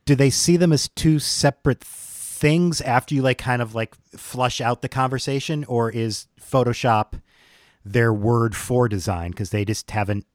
do 0.05 0.15
they 0.15 0.31
see 0.31 0.57
them 0.57 0.73
as 0.73 0.89
two 0.89 1.19
separate 1.19 1.83
things 1.83 2.81
after 2.81 3.15
you 3.15 3.23
like 3.23 3.39
kind 3.39 3.63
of 3.63 3.75
like 3.75 3.95
flush 4.17 4.61
out 4.61 4.83
the 4.83 4.89
conversation 4.89 5.65
or 5.65 5.91
is 5.91 6.27
photoshop 6.41 7.21
their 7.85 8.13
word 8.13 8.55
for 8.55 8.89
design 8.89 9.31
because 9.31 9.51
they 9.51 9.65
just 9.65 9.91
haven't 9.91 10.27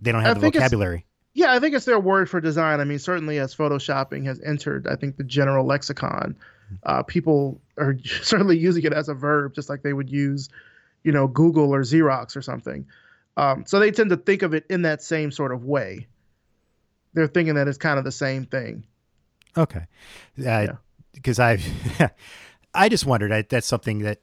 they 0.00 0.12
don't 0.12 0.22
have 0.22 0.38
I 0.38 0.40
the 0.40 0.50
vocabulary. 0.50 1.06
Yeah, 1.34 1.52
I 1.52 1.60
think 1.60 1.74
it's 1.74 1.86
their 1.86 2.00
word 2.00 2.28
for 2.28 2.40
design. 2.40 2.80
I 2.80 2.84
mean, 2.84 2.98
certainly 2.98 3.38
as 3.38 3.54
photoshopping 3.54 4.26
has 4.26 4.40
entered, 4.40 4.86
I 4.86 4.96
think 4.96 5.16
the 5.16 5.24
general 5.24 5.64
lexicon, 5.64 6.36
uh, 6.82 7.02
people 7.04 7.60
are 7.78 7.96
certainly 8.04 8.58
using 8.58 8.84
it 8.84 8.92
as 8.92 9.08
a 9.08 9.14
verb, 9.14 9.54
just 9.54 9.70
like 9.70 9.82
they 9.82 9.92
would 9.92 10.10
use, 10.10 10.50
you 11.04 11.12
know, 11.12 11.26
Google 11.28 11.72
or 11.74 11.82
Xerox 11.82 12.36
or 12.36 12.42
something. 12.42 12.86
Um, 13.36 13.64
so 13.66 13.78
they 13.78 13.90
tend 13.90 14.10
to 14.10 14.16
think 14.16 14.42
of 14.42 14.52
it 14.52 14.66
in 14.68 14.82
that 14.82 15.02
same 15.02 15.30
sort 15.30 15.52
of 15.52 15.64
way. 15.64 16.06
They're 17.14 17.28
thinking 17.28 17.54
that 17.54 17.68
it's 17.68 17.78
kind 17.78 17.98
of 17.98 18.04
the 18.04 18.12
same 18.12 18.44
thing. 18.44 18.84
Okay, 19.56 19.86
because 21.14 21.38
uh, 21.38 21.56
yeah. 21.98 22.08
I, 22.08 22.10
I 22.86 22.88
just 22.88 23.06
wondered. 23.06 23.32
I, 23.32 23.42
that's 23.42 23.66
something 23.66 24.00
that 24.00 24.20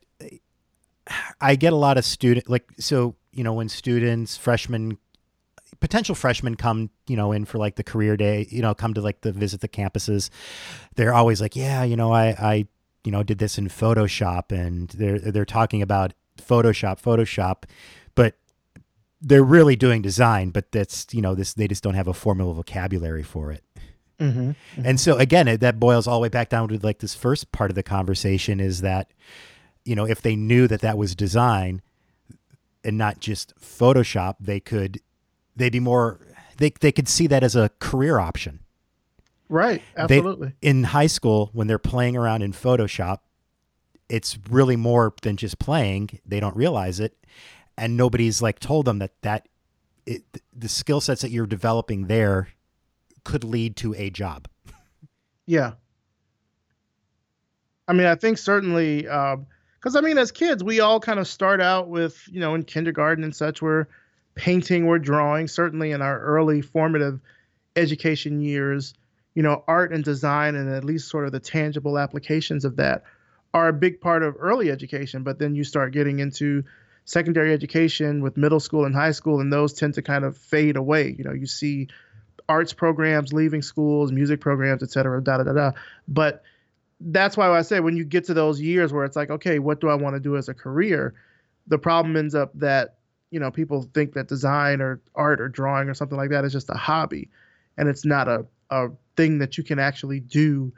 I 1.41 1.55
get 1.55 1.73
a 1.73 1.77
lot 1.77 1.97
of 1.97 2.05
student 2.05 2.49
like 2.49 2.69
so 2.79 3.15
you 3.31 3.43
know 3.43 3.53
when 3.53 3.69
students 3.69 4.37
freshmen 4.37 4.97
potential 5.79 6.15
freshmen 6.15 6.55
come 6.55 6.89
you 7.07 7.15
know 7.15 7.31
in 7.31 7.45
for 7.45 7.57
like 7.57 7.75
the 7.75 7.83
career 7.83 8.17
day 8.17 8.47
you 8.49 8.61
know 8.61 8.73
come 8.73 8.93
to 8.93 9.01
like 9.01 9.21
the 9.21 9.31
visit 9.31 9.61
the 9.61 9.67
campuses 9.67 10.29
they're 10.95 11.13
always 11.13 11.41
like 11.41 11.55
yeah 11.55 11.83
you 11.83 11.95
know 11.95 12.11
I 12.11 12.27
I 12.29 12.67
you 13.03 13.11
know 13.11 13.23
did 13.23 13.37
this 13.37 13.57
in 13.57 13.67
Photoshop 13.67 14.51
and 14.51 14.89
they're 14.89 15.19
they're 15.19 15.45
talking 15.45 15.81
about 15.81 16.13
Photoshop 16.37 17.01
Photoshop 17.01 17.63
but 18.15 18.35
they're 19.21 19.43
really 19.43 19.75
doing 19.75 20.01
design 20.01 20.49
but 20.49 20.71
that's 20.71 21.07
you 21.11 21.21
know 21.21 21.35
this 21.35 21.53
they 21.53 21.67
just 21.67 21.83
don't 21.83 21.95
have 21.95 22.07
a 22.07 22.13
formal 22.13 22.53
vocabulary 22.53 23.23
for 23.23 23.51
it 23.51 23.63
mm-hmm. 24.19 24.39
Mm-hmm. 24.39 24.85
and 24.85 24.99
so 24.99 25.17
again 25.17 25.47
it, 25.47 25.61
that 25.61 25.79
boils 25.79 26.07
all 26.07 26.19
the 26.19 26.23
way 26.23 26.29
back 26.29 26.49
down 26.49 26.67
to 26.69 26.79
like 26.79 26.99
this 26.99 27.15
first 27.15 27.51
part 27.51 27.71
of 27.71 27.75
the 27.75 27.83
conversation 27.83 28.59
is 28.59 28.81
that 28.81 29.11
you 29.85 29.95
know, 29.95 30.05
if 30.05 30.21
they 30.21 30.35
knew 30.35 30.67
that 30.67 30.81
that 30.81 30.97
was 30.97 31.15
design 31.15 31.81
and 32.83 32.97
not 32.97 33.19
just 33.19 33.53
Photoshop, 33.59 34.35
they 34.39 34.59
could 34.59 35.01
they'd 35.55 35.71
be 35.71 35.79
more 35.79 36.19
they 36.57 36.71
they 36.79 36.91
could 36.91 37.07
see 37.07 37.27
that 37.27 37.43
as 37.43 37.55
a 37.55 37.69
career 37.79 38.19
option. 38.19 38.59
Right, 39.47 39.81
absolutely. 39.97 40.53
They, 40.61 40.69
in 40.69 40.83
high 40.83 41.07
school 41.07 41.49
when 41.53 41.67
they're 41.67 41.79
playing 41.79 42.15
around 42.15 42.43
in 42.43 42.53
Photoshop, 42.53 43.19
it's 44.07 44.37
really 44.49 44.75
more 44.75 45.13
than 45.23 45.37
just 45.37 45.57
playing. 45.59 46.19
They 46.25 46.39
don't 46.39 46.55
realize 46.55 46.99
it 46.99 47.15
and 47.79 47.95
nobody's 47.95 48.41
like 48.41 48.59
told 48.59 48.85
them 48.85 48.99
that 48.99 49.13
that 49.21 49.47
it, 50.05 50.23
the 50.55 50.69
skill 50.69 51.01
sets 51.01 51.21
that 51.21 51.31
you're 51.31 51.47
developing 51.47 52.07
there 52.07 52.49
could 53.23 53.43
lead 53.43 53.75
to 53.77 53.95
a 53.95 54.09
job. 54.09 54.47
Yeah. 55.45 55.73
I 57.87 57.93
mean, 57.93 58.05
I 58.05 58.15
think 58.15 58.37
certainly 58.37 59.07
um, 59.07 59.47
because 59.79 59.95
I 59.95 60.01
mean, 60.01 60.17
as 60.17 60.31
kids, 60.31 60.63
we 60.63 60.81
all 60.81 60.99
kind 60.99 61.19
of 61.19 61.27
start 61.27 61.61
out 61.61 61.87
with, 61.87 62.27
you 62.29 62.41
know, 62.41 62.53
in 62.53 62.63
kindergarten 62.63 63.23
and 63.23 63.35
such, 63.35 63.61
we're 63.61 63.87
painting, 64.35 64.85
we're 64.85 64.99
drawing. 64.99 65.47
Certainly 65.47 65.91
in 65.91 66.01
our 66.01 66.19
early 66.19 66.61
formative 66.61 67.21
education 67.75 68.41
years, 68.41 68.93
you 69.35 69.43
know, 69.43 69.63
art 69.67 69.93
and 69.93 70.03
design 70.03 70.55
and 70.55 70.69
at 70.69 70.83
least 70.83 71.07
sort 71.07 71.25
of 71.25 71.31
the 71.31 71.39
tangible 71.39 71.97
applications 71.97 72.65
of 72.65 72.75
that 72.75 73.03
are 73.53 73.69
a 73.69 73.73
big 73.73 74.01
part 74.01 74.21
of 74.21 74.35
early 74.37 74.69
education. 74.69 75.23
But 75.23 75.39
then 75.39 75.55
you 75.55 75.63
start 75.63 75.93
getting 75.93 76.19
into 76.19 76.63
secondary 77.05 77.53
education 77.53 78.21
with 78.21 78.37
middle 78.37 78.59
school 78.59 78.85
and 78.85 78.93
high 78.93 79.11
school, 79.11 79.39
and 79.39 79.51
those 79.51 79.73
tend 79.73 79.93
to 79.95 80.01
kind 80.01 80.25
of 80.25 80.37
fade 80.37 80.75
away. 80.75 81.15
You 81.17 81.23
know, 81.23 81.33
you 81.33 81.47
see 81.47 81.87
arts 82.47 82.73
programs 82.73 83.31
leaving 83.31 83.61
schools, 83.61 84.11
music 84.11 84.41
programs, 84.41 84.83
et 84.83 84.91
cetera, 84.91 85.23
da 85.23 85.37
da 85.37 85.43
da 85.43 85.53
da. 85.53 85.71
But 86.07 86.43
that's 86.99 87.37
why 87.37 87.49
I 87.49 87.61
say 87.61 87.79
when 87.79 87.95
you 87.95 88.03
get 88.03 88.25
to 88.25 88.33
those 88.33 88.59
years 88.59 88.91
where 88.91 89.05
it's 89.05 89.15
like, 89.15 89.29
okay, 89.29 89.59
what 89.59 89.79
do 89.79 89.89
I 89.89 89.95
want 89.95 90.15
to 90.15 90.19
do 90.19 90.35
as 90.35 90.49
a 90.49 90.53
career? 90.53 91.13
The 91.67 91.77
problem 91.77 92.15
ends 92.17 92.35
up 92.35 92.51
that 92.55 92.95
you 93.31 93.39
know 93.39 93.51
people 93.51 93.87
think 93.93 94.13
that 94.13 94.27
design 94.27 94.81
or 94.81 94.99
art 95.15 95.39
or 95.39 95.47
drawing 95.47 95.87
or 95.87 95.93
something 95.93 96.17
like 96.17 96.31
that 96.31 96.45
is 96.45 96.51
just 96.51 96.69
a 96.69 96.77
hobby, 96.77 97.29
and 97.77 97.87
it's 97.87 98.05
not 98.05 98.27
a 98.27 98.45
a 98.69 98.89
thing 99.15 99.39
that 99.39 99.57
you 99.57 99.63
can 99.63 99.79
actually 99.79 100.19
do 100.19 100.71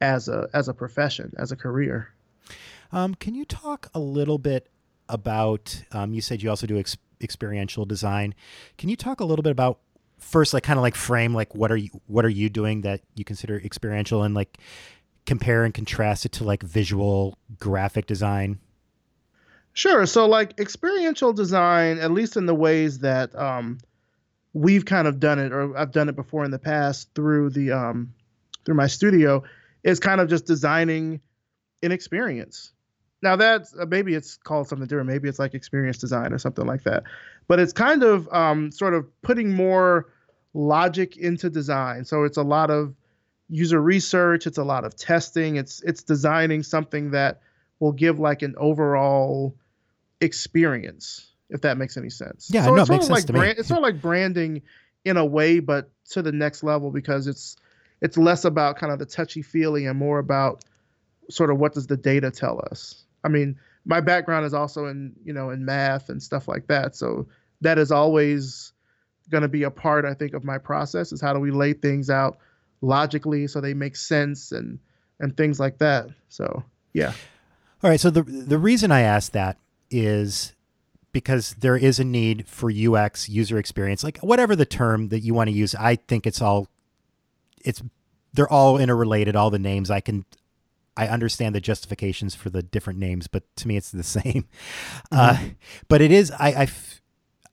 as 0.00 0.28
a 0.28 0.48
as 0.54 0.68
a 0.68 0.74
profession 0.74 1.32
as 1.38 1.52
a 1.52 1.56
career. 1.56 2.12
Um, 2.92 3.14
can 3.14 3.34
you 3.34 3.44
talk 3.44 3.88
a 3.94 4.00
little 4.00 4.38
bit 4.38 4.68
about? 5.08 5.82
Um, 5.92 6.12
you 6.12 6.20
said 6.20 6.42
you 6.42 6.50
also 6.50 6.66
do 6.66 6.78
ex- 6.78 6.96
experiential 7.20 7.84
design. 7.84 8.34
Can 8.78 8.88
you 8.88 8.96
talk 8.96 9.20
a 9.20 9.24
little 9.24 9.42
bit 9.42 9.52
about 9.52 9.78
first, 10.18 10.54
like 10.54 10.62
kind 10.62 10.78
of 10.78 10.82
like 10.82 10.94
frame, 10.94 11.34
like 11.34 11.54
what 11.54 11.70
are 11.70 11.76
you 11.76 11.90
what 12.06 12.24
are 12.24 12.30
you 12.30 12.48
doing 12.48 12.82
that 12.82 13.02
you 13.14 13.24
consider 13.24 13.58
experiential, 13.58 14.22
and 14.22 14.34
like 14.34 14.58
compare 15.30 15.62
and 15.62 15.72
contrast 15.72 16.26
it 16.26 16.32
to 16.32 16.42
like 16.42 16.60
visual 16.60 17.38
graphic 17.60 18.04
design? 18.04 18.58
Sure. 19.74 20.04
So 20.04 20.26
like 20.26 20.58
experiential 20.58 21.32
design, 21.32 22.00
at 22.00 22.10
least 22.10 22.36
in 22.36 22.46
the 22.46 22.54
ways 22.54 22.98
that 22.98 23.32
um, 23.38 23.78
we've 24.54 24.84
kind 24.84 25.06
of 25.06 25.20
done 25.20 25.38
it, 25.38 25.52
or 25.52 25.76
I've 25.78 25.92
done 25.92 26.08
it 26.08 26.16
before 26.16 26.44
in 26.44 26.50
the 26.50 26.58
past 26.58 27.10
through 27.14 27.50
the 27.50 27.70
um, 27.70 28.12
through 28.64 28.74
my 28.74 28.88
studio, 28.88 29.44
is 29.84 30.00
kind 30.00 30.20
of 30.20 30.28
just 30.28 30.46
designing 30.46 31.20
an 31.80 31.92
experience. 31.92 32.72
Now 33.22 33.36
that's 33.36 33.72
uh, 33.78 33.86
maybe 33.86 34.14
it's 34.16 34.36
called 34.36 34.66
something 34.66 34.88
different. 34.88 35.10
Maybe 35.10 35.28
it's 35.28 35.38
like 35.38 35.54
experience 35.54 35.98
design 35.98 36.32
or 36.32 36.38
something 36.38 36.66
like 36.66 36.82
that. 36.82 37.04
but 37.46 37.60
it's 37.60 37.72
kind 37.72 38.02
of 38.02 38.28
um, 38.32 38.72
sort 38.72 38.94
of 38.94 39.06
putting 39.22 39.54
more 39.54 40.08
logic 40.54 41.16
into 41.16 41.50
design. 41.50 42.04
So 42.04 42.24
it's 42.24 42.36
a 42.36 42.42
lot 42.42 42.72
of 42.72 42.96
user 43.50 43.82
research, 43.82 44.46
it's 44.46 44.58
a 44.58 44.64
lot 44.64 44.84
of 44.84 44.96
testing, 44.96 45.56
it's 45.56 45.82
it's 45.82 46.02
designing 46.02 46.62
something 46.62 47.10
that 47.10 47.40
will 47.80 47.92
give 47.92 48.18
like 48.18 48.42
an 48.42 48.54
overall 48.56 49.54
experience, 50.20 51.32
if 51.50 51.60
that 51.62 51.76
makes 51.76 51.96
any 51.96 52.10
sense. 52.10 52.48
Yeah, 52.52 52.64
so 52.64 52.74
no, 52.74 52.82
it's 52.82 52.90
it 52.90 52.92
makes 52.92 53.06
sense 53.06 53.10
like 53.10 53.26
to 53.26 53.32
me. 53.32 53.38
brand, 53.40 53.58
it's 53.58 53.68
sort 53.68 53.78
of 53.78 53.82
like 53.82 54.00
branding 54.00 54.62
in 55.04 55.16
a 55.16 55.24
way, 55.24 55.58
but 55.58 55.90
to 56.10 56.22
the 56.22 56.32
next 56.32 56.62
level 56.62 56.90
because 56.90 57.26
it's 57.26 57.56
it's 58.00 58.16
less 58.16 58.44
about 58.44 58.76
kind 58.76 58.92
of 58.92 58.98
the 58.98 59.06
touchy 59.06 59.42
feely 59.42 59.86
and 59.86 59.98
more 59.98 60.18
about 60.18 60.64
sort 61.28 61.50
of 61.50 61.58
what 61.58 61.74
does 61.74 61.86
the 61.86 61.96
data 61.96 62.30
tell 62.30 62.60
us. 62.70 63.04
I 63.24 63.28
mean, 63.28 63.56
my 63.84 64.00
background 64.00 64.46
is 64.46 64.54
also 64.54 64.86
in 64.86 65.14
you 65.24 65.32
know 65.32 65.50
in 65.50 65.64
math 65.64 66.08
and 66.08 66.22
stuff 66.22 66.46
like 66.46 66.68
that, 66.68 66.94
so 66.94 67.26
that 67.62 67.78
is 67.78 67.90
always 67.90 68.72
going 69.28 69.42
to 69.42 69.48
be 69.48 69.62
a 69.62 69.70
part 69.70 70.04
I 70.04 70.14
think 70.14 70.34
of 70.34 70.44
my 70.44 70.58
process 70.58 71.12
is 71.12 71.20
how 71.20 71.32
do 71.32 71.38
we 71.38 71.52
lay 71.52 71.72
things 71.72 72.10
out 72.10 72.38
logically 72.82 73.46
so 73.46 73.60
they 73.60 73.74
make 73.74 73.96
sense 73.96 74.52
and 74.52 74.78
and 75.18 75.36
things 75.36 75.60
like 75.60 75.78
that. 75.78 76.08
So 76.28 76.64
yeah. 76.92 77.12
All 77.82 77.90
right. 77.90 78.00
So 78.00 78.10
the 78.10 78.22
the 78.22 78.58
reason 78.58 78.90
I 78.90 79.00
asked 79.00 79.32
that 79.32 79.58
is 79.90 80.54
because 81.12 81.54
there 81.54 81.76
is 81.76 81.98
a 81.98 82.04
need 82.04 82.46
for 82.46 82.70
UX 82.70 83.28
user 83.28 83.58
experience, 83.58 84.04
like 84.04 84.18
whatever 84.18 84.54
the 84.54 84.66
term 84.66 85.08
that 85.08 85.20
you 85.20 85.34
want 85.34 85.48
to 85.48 85.54
use. 85.54 85.74
I 85.74 85.96
think 85.96 86.26
it's 86.26 86.40
all 86.40 86.68
it's 87.62 87.82
they're 88.32 88.50
all 88.50 88.78
interrelated. 88.78 89.36
All 89.36 89.50
the 89.50 89.58
names 89.58 89.90
I 89.90 90.00
can 90.00 90.24
I 90.96 91.08
understand 91.08 91.54
the 91.54 91.60
justifications 91.60 92.34
for 92.34 92.50
the 92.50 92.62
different 92.62 92.98
names, 92.98 93.26
but 93.26 93.44
to 93.56 93.68
me 93.68 93.76
it's 93.76 93.90
the 93.90 94.02
same. 94.02 94.46
Uh, 95.10 95.38
but 95.88 96.00
it 96.00 96.12
is 96.12 96.30
I 96.32 96.48
I, 96.52 96.62
f- 96.62 97.00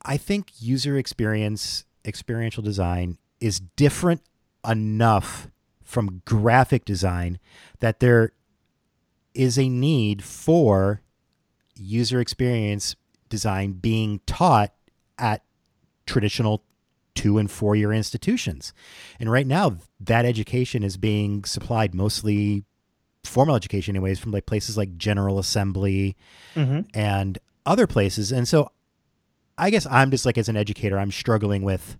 I 0.03 0.17
think 0.17 0.51
user 0.59 0.97
experience 0.97 1.85
experiential 2.05 2.63
design 2.63 3.17
is 3.41 3.59
different 3.59 4.21
enough 4.67 5.49
from 5.83 6.21
graphic 6.25 6.85
design 6.85 7.39
that 7.79 7.99
there 7.99 8.33
is 9.33 9.57
a 9.57 9.69
need 9.69 10.23
for 10.23 11.01
user 11.75 12.19
experience 12.19 12.95
design 13.29 13.73
being 13.73 14.19
taught 14.25 14.73
at 15.17 15.43
traditional 16.05 16.63
two 17.13 17.37
and 17.37 17.49
four 17.49 17.75
year 17.75 17.91
institutions. 17.91 18.73
And 19.19 19.31
right 19.31 19.47
now, 19.47 19.77
that 19.99 20.25
education 20.25 20.83
is 20.83 20.97
being 20.97 21.43
supplied 21.45 21.93
mostly 21.95 22.63
formal 23.23 23.55
education, 23.55 23.95
anyways, 23.95 24.19
from 24.19 24.31
like 24.31 24.45
places 24.45 24.77
like 24.77 24.97
General 24.97 25.39
Assembly 25.39 26.15
Mm-hmm. 26.55 26.81
and 26.93 27.37
other 27.65 27.85
places. 27.85 28.31
And 28.31 28.47
so 28.47 28.71
I 29.57 29.69
guess 29.69 29.85
I'm 29.85 30.09
just 30.09 30.25
like, 30.25 30.37
as 30.37 30.49
an 30.49 30.57
educator, 30.57 30.97
I'm 30.97 31.11
struggling 31.11 31.61
with 31.63 31.97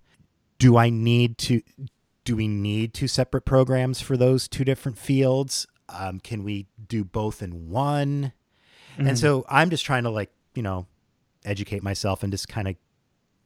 do 0.58 0.76
I 0.76 0.90
need 0.90 1.38
to, 1.38 1.60
do 2.28 2.36
we 2.36 2.46
need 2.46 2.92
two 2.92 3.08
separate 3.08 3.46
programs 3.46 4.02
for 4.02 4.14
those 4.14 4.48
two 4.48 4.62
different 4.62 4.98
fields? 4.98 5.66
Um, 5.88 6.20
can 6.20 6.44
we 6.44 6.66
do 6.86 7.02
both 7.02 7.40
in 7.40 7.70
one? 7.70 8.34
And 8.98 9.18
so 9.18 9.46
I'm 9.48 9.70
just 9.70 9.86
trying 9.86 10.02
to 10.02 10.10
like, 10.10 10.30
you 10.54 10.62
know, 10.62 10.86
educate 11.46 11.82
myself 11.82 12.22
and 12.22 12.30
just 12.30 12.46
kind 12.46 12.68
of 12.68 12.76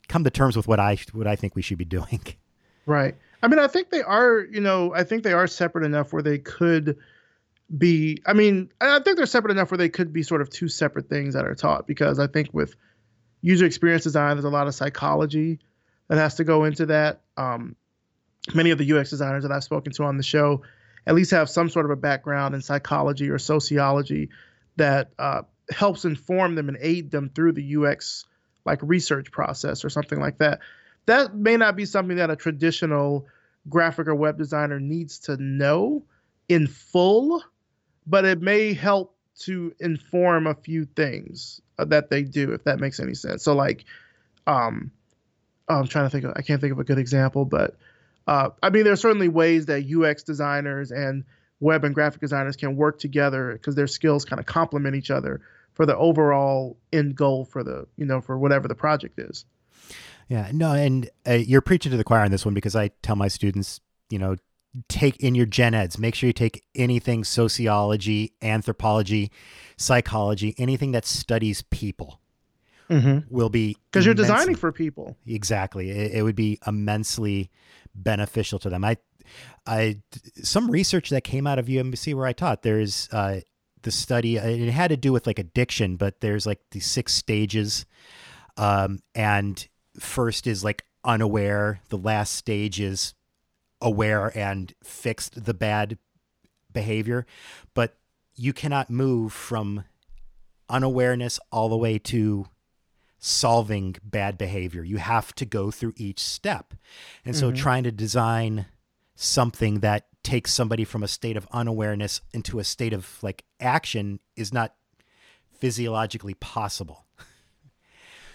come 0.08 0.24
to 0.24 0.30
terms 0.30 0.56
with 0.56 0.66
what 0.66 0.80
I 0.80 0.98
what 1.12 1.28
I 1.28 1.36
think 1.36 1.54
we 1.54 1.62
should 1.62 1.78
be 1.78 1.84
doing. 1.84 2.20
Right. 2.84 3.14
I 3.44 3.46
mean, 3.46 3.60
I 3.60 3.68
think 3.68 3.90
they 3.90 4.02
are, 4.02 4.40
you 4.40 4.60
know, 4.60 4.92
I 4.92 5.04
think 5.04 5.22
they 5.22 5.32
are 5.32 5.46
separate 5.46 5.84
enough 5.84 6.12
where 6.12 6.20
they 6.20 6.38
could 6.38 6.98
be, 7.78 8.18
I 8.26 8.32
mean, 8.32 8.72
I 8.80 8.98
think 8.98 9.16
they're 9.16 9.26
separate 9.26 9.52
enough 9.52 9.70
where 9.70 9.78
they 9.78 9.88
could 9.88 10.12
be 10.12 10.24
sort 10.24 10.40
of 10.40 10.50
two 10.50 10.66
separate 10.66 11.08
things 11.08 11.34
that 11.34 11.46
are 11.46 11.54
taught 11.54 11.86
because 11.86 12.18
I 12.18 12.26
think 12.26 12.48
with 12.52 12.74
user 13.40 13.66
experience 13.66 14.02
design, 14.02 14.34
there's 14.34 14.44
a 14.44 14.50
lot 14.50 14.66
of 14.66 14.74
psychology 14.74 15.60
that 16.08 16.18
has 16.18 16.34
to 16.34 16.44
go 16.44 16.64
into 16.64 16.86
that. 16.86 17.20
Um, 17.36 17.76
many 18.54 18.70
of 18.70 18.78
the 18.78 18.92
UX 18.92 19.10
designers 19.10 19.42
that 19.44 19.52
I've 19.52 19.64
spoken 19.64 19.92
to 19.94 20.04
on 20.04 20.16
the 20.16 20.22
show 20.22 20.62
at 21.06 21.14
least 21.14 21.30
have 21.32 21.50
some 21.50 21.68
sort 21.68 21.84
of 21.84 21.90
a 21.90 21.96
background 21.96 22.54
in 22.54 22.62
psychology 22.62 23.28
or 23.28 23.38
sociology 23.38 24.30
that 24.76 25.10
uh, 25.18 25.42
helps 25.70 26.04
inform 26.04 26.54
them 26.54 26.68
and 26.68 26.78
aid 26.80 27.10
them 27.10 27.30
through 27.34 27.52
the 27.52 27.76
UX 27.76 28.24
like 28.64 28.78
research 28.82 29.30
process 29.30 29.84
or 29.84 29.90
something 29.90 30.20
like 30.20 30.38
that. 30.38 30.60
That 31.06 31.34
may 31.34 31.56
not 31.56 31.76
be 31.76 31.84
something 31.84 32.16
that 32.16 32.30
a 32.30 32.36
traditional 32.36 33.26
graphic 33.68 34.06
or 34.06 34.14
web 34.14 34.38
designer 34.38 34.78
needs 34.78 35.18
to 35.20 35.36
know 35.36 36.04
in 36.48 36.66
full, 36.68 37.42
but 38.06 38.24
it 38.24 38.40
may 38.40 38.72
help 38.72 39.16
to 39.40 39.74
inform 39.80 40.46
a 40.46 40.54
few 40.54 40.84
things 40.84 41.60
uh, 41.78 41.84
that 41.86 42.10
they 42.10 42.22
do, 42.22 42.52
if 42.52 42.64
that 42.64 42.78
makes 42.78 43.00
any 43.00 43.14
sense. 43.14 43.42
So, 43.42 43.54
like, 43.54 43.84
um, 44.46 44.92
I'm 45.68 45.86
trying 45.88 46.06
to 46.06 46.10
think 46.10 46.24
of, 46.24 46.32
I 46.36 46.42
can't 46.42 46.60
think 46.60 46.72
of 46.72 46.78
a 46.78 46.84
good 46.84 46.98
example, 46.98 47.44
but 47.44 47.76
uh, 48.26 48.50
I 48.62 48.70
mean, 48.70 48.84
there 48.84 48.92
are 48.92 48.96
certainly 48.96 49.28
ways 49.28 49.66
that 49.66 49.84
UX 49.84 50.22
designers 50.22 50.90
and 50.92 51.24
web 51.60 51.84
and 51.84 51.94
graphic 51.94 52.20
designers 52.20 52.56
can 52.56 52.76
work 52.76 52.98
together 52.98 53.52
because 53.52 53.74
their 53.74 53.86
skills 53.86 54.24
kind 54.24 54.40
of 54.40 54.46
complement 54.46 54.96
each 54.96 55.10
other 55.10 55.40
for 55.74 55.86
the 55.86 55.96
overall 55.96 56.76
end 56.92 57.16
goal 57.16 57.44
for 57.44 57.62
the, 57.62 57.86
you 57.96 58.04
know, 58.04 58.20
for 58.20 58.38
whatever 58.38 58.68
the 58.68 58.74
project 58.74 59.18
is. 59.18 59.44
Yeah, 60.28 60.50
no, 60.52 60.72
and 60.72 61.10
uh, 61.26 61.32
you're 61.32 61.60
preaching 61.60 61.90
to 61.90 61.96
the 61.96 62.04
choir 62.04 62.24
on 62.24 62.30
this 62.30 62.44
one 62.44 62.54
because 62.54 62.74
I 62.76 62.88
tell 63.02 63.16
my 63.16 63.28
students, 63.28 63.80
you 64.10 64.18
know, 64.18 64.36
take 64.88 65.16
in 65.18 65.34
your 65.34 65.46
gen 65.46 65.74
eds, 65.74 65.98
make 65.98 66.14
sure 66.14 66.26
you 66.28 66.32
take 66.32 66.64
anything 66.74 67.24
sociology, 67.24 68.32
anthropology, 68.40 69.30
psychology, 69.76 70.54
anything 70.58 70.92
that 70.92 71.04
studies 71.04 71.62
people 71.62 72.18
Mm-hmm. 72.90 73.34
will 73.34 73.48
be 73.48 73.78
Because 73.90 74.04
you're 74.04 74.14
designing 74.14 74.54
for 74.54 74.70
people. 74.70 75.16
exactly 75.26 75.88
it, 75.90 76.12
it 76.12 76.22
would 76.22 76.34
be 76.36 76.58
immensely 76.66 77.50
beneficial 77.94 78.58
to 78.58 78.70
them. 78.70 78.84
I 78.84 78.96
i 79.66 80.00
some 80.42 80.70
research 80.70 81.10
that 81.10 81.22
came 81.22 81.46
out 81.46 81.58
of 81.58 81.66
umbc 81.66 82.12
where 82.12 82.26
i 82.26 82.32
taught 82.32 82.62
there's 82.62 83.08
uh 83.12 83.40
the 83.82 83.90
study 83.92 84.36
uh, 84.36 84.44
it 84.44 84.68
had 84.70 84.88
to 84.88 84.96
do 84.96 85.12
with 85.12 85.28
like 85.28 85.38
addiction 85.38 85.96
but 85.96 86.20
there's 86.20 86.46
like 86.46 86.60
the 86.72 86.80
six 86.80 87.14
stages. 87.14 87.86
Um 88.56 89.00
and 89.14 89.66
first 89.98 90.46
is 90.46 90.64
like 90.64 90.84
unaware. 91.04 91.80
The 91.88 91.98
last 91.98 92.34
stage 92.34 92.80
is 92.80 93.14
aware 93.80 94.36
and 94.36 94.72
fixed 94.82 95.44
the 95.44 95.54
bad 95.54 95.98
behavior. 96.72 97.26
But 97.74 97.96
you 98.34 98.52
cannot 98.52 98.90
move 98.90 99.32
from 99.32 99.84
unawareness 100.68 101.38
all 101.50 101.68
the 101.68 101.76
way 101.76 101.98
to 101.98 102.46
solving 103.24 103.94
bad 104.02 104.36
behavior. 104.36 104.82
You 104.82 104.96
have 104.96 105.32
to 105.36 105.46
go 105.46 105.70
through 105.70 105.94
each 105.96 106.18
step. 106.18 106.74
And 107.24 107.36
so 107.36 107.52
Mhm. 107.52 107.56
trying 107.56 107.84
to 107.84 107.92
design 107.92 108.66
something 109.14 109.78
that 109.78 110.08
takes 110.24 110.52
somebody 110.52 110.82
from 110.84 111.04
a 111.04 111.08
state 111.08 111.36
of 111.36 111.46
unawareness 111.52 112.20
into 112.32 112.58
a 112.58 112.64
state 112.64 112.92
of 112.92 113.22
like 113.22 113.44
action 113.60 114.18
is 114.34 114.52
not 114.52 114.74
physiologically 115.52 116.34
possible. 116.34 117.06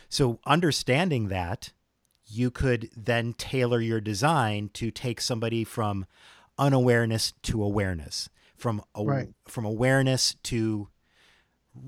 So 0.08 0.40
understanding 0.46 1.28
that, 1.28 1.74
you 2.26 2.50
could 2.50 2.90
then 2.96 3.34
tailor 3.34 3.82
your 3.82 4.00
design 4.00 4.70
to 4.76 4.90
take 4.90 5.20
somebody 5.20 5.66
from 5.66 6.06
unawareness 6.58 7.34
to 7.44 7.62
awareness, 7.62 8.30
from 8.56 8.82
a, 8.96 9.04
Right. 9.04 9.34
from 9.46 9.66
awareness 9.66 10.36
to 10.44 10.88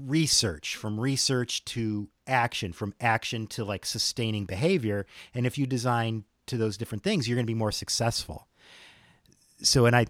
research, 0.06 0.76
from 0.76 1.00
research 1.00 1.64
to 1.66 2.10
action, 2.28 2.74
from 2.74 2.94
action 3.00 3.48
to 3.48 3.64
like 3.64 3.86
sustaining 3.86 4.46
behavior. 4.46 5.06
And 5.34 5.46
if 5.46 5.58
you 5.58 5.66
design 5.66 6.26
to 6.48 6.58
those 6.58 6.78
different 6.78 7.04
things, 7.04 7.28
you're 7.28 7.36
going 7.36 7.46
to 7.46 7.52
be 7.52 7.56
more 7.56 7.72
successful. 7.72 8.48
So, 9.62 9.86
and 9.86 9.96
I, 9.96 10.06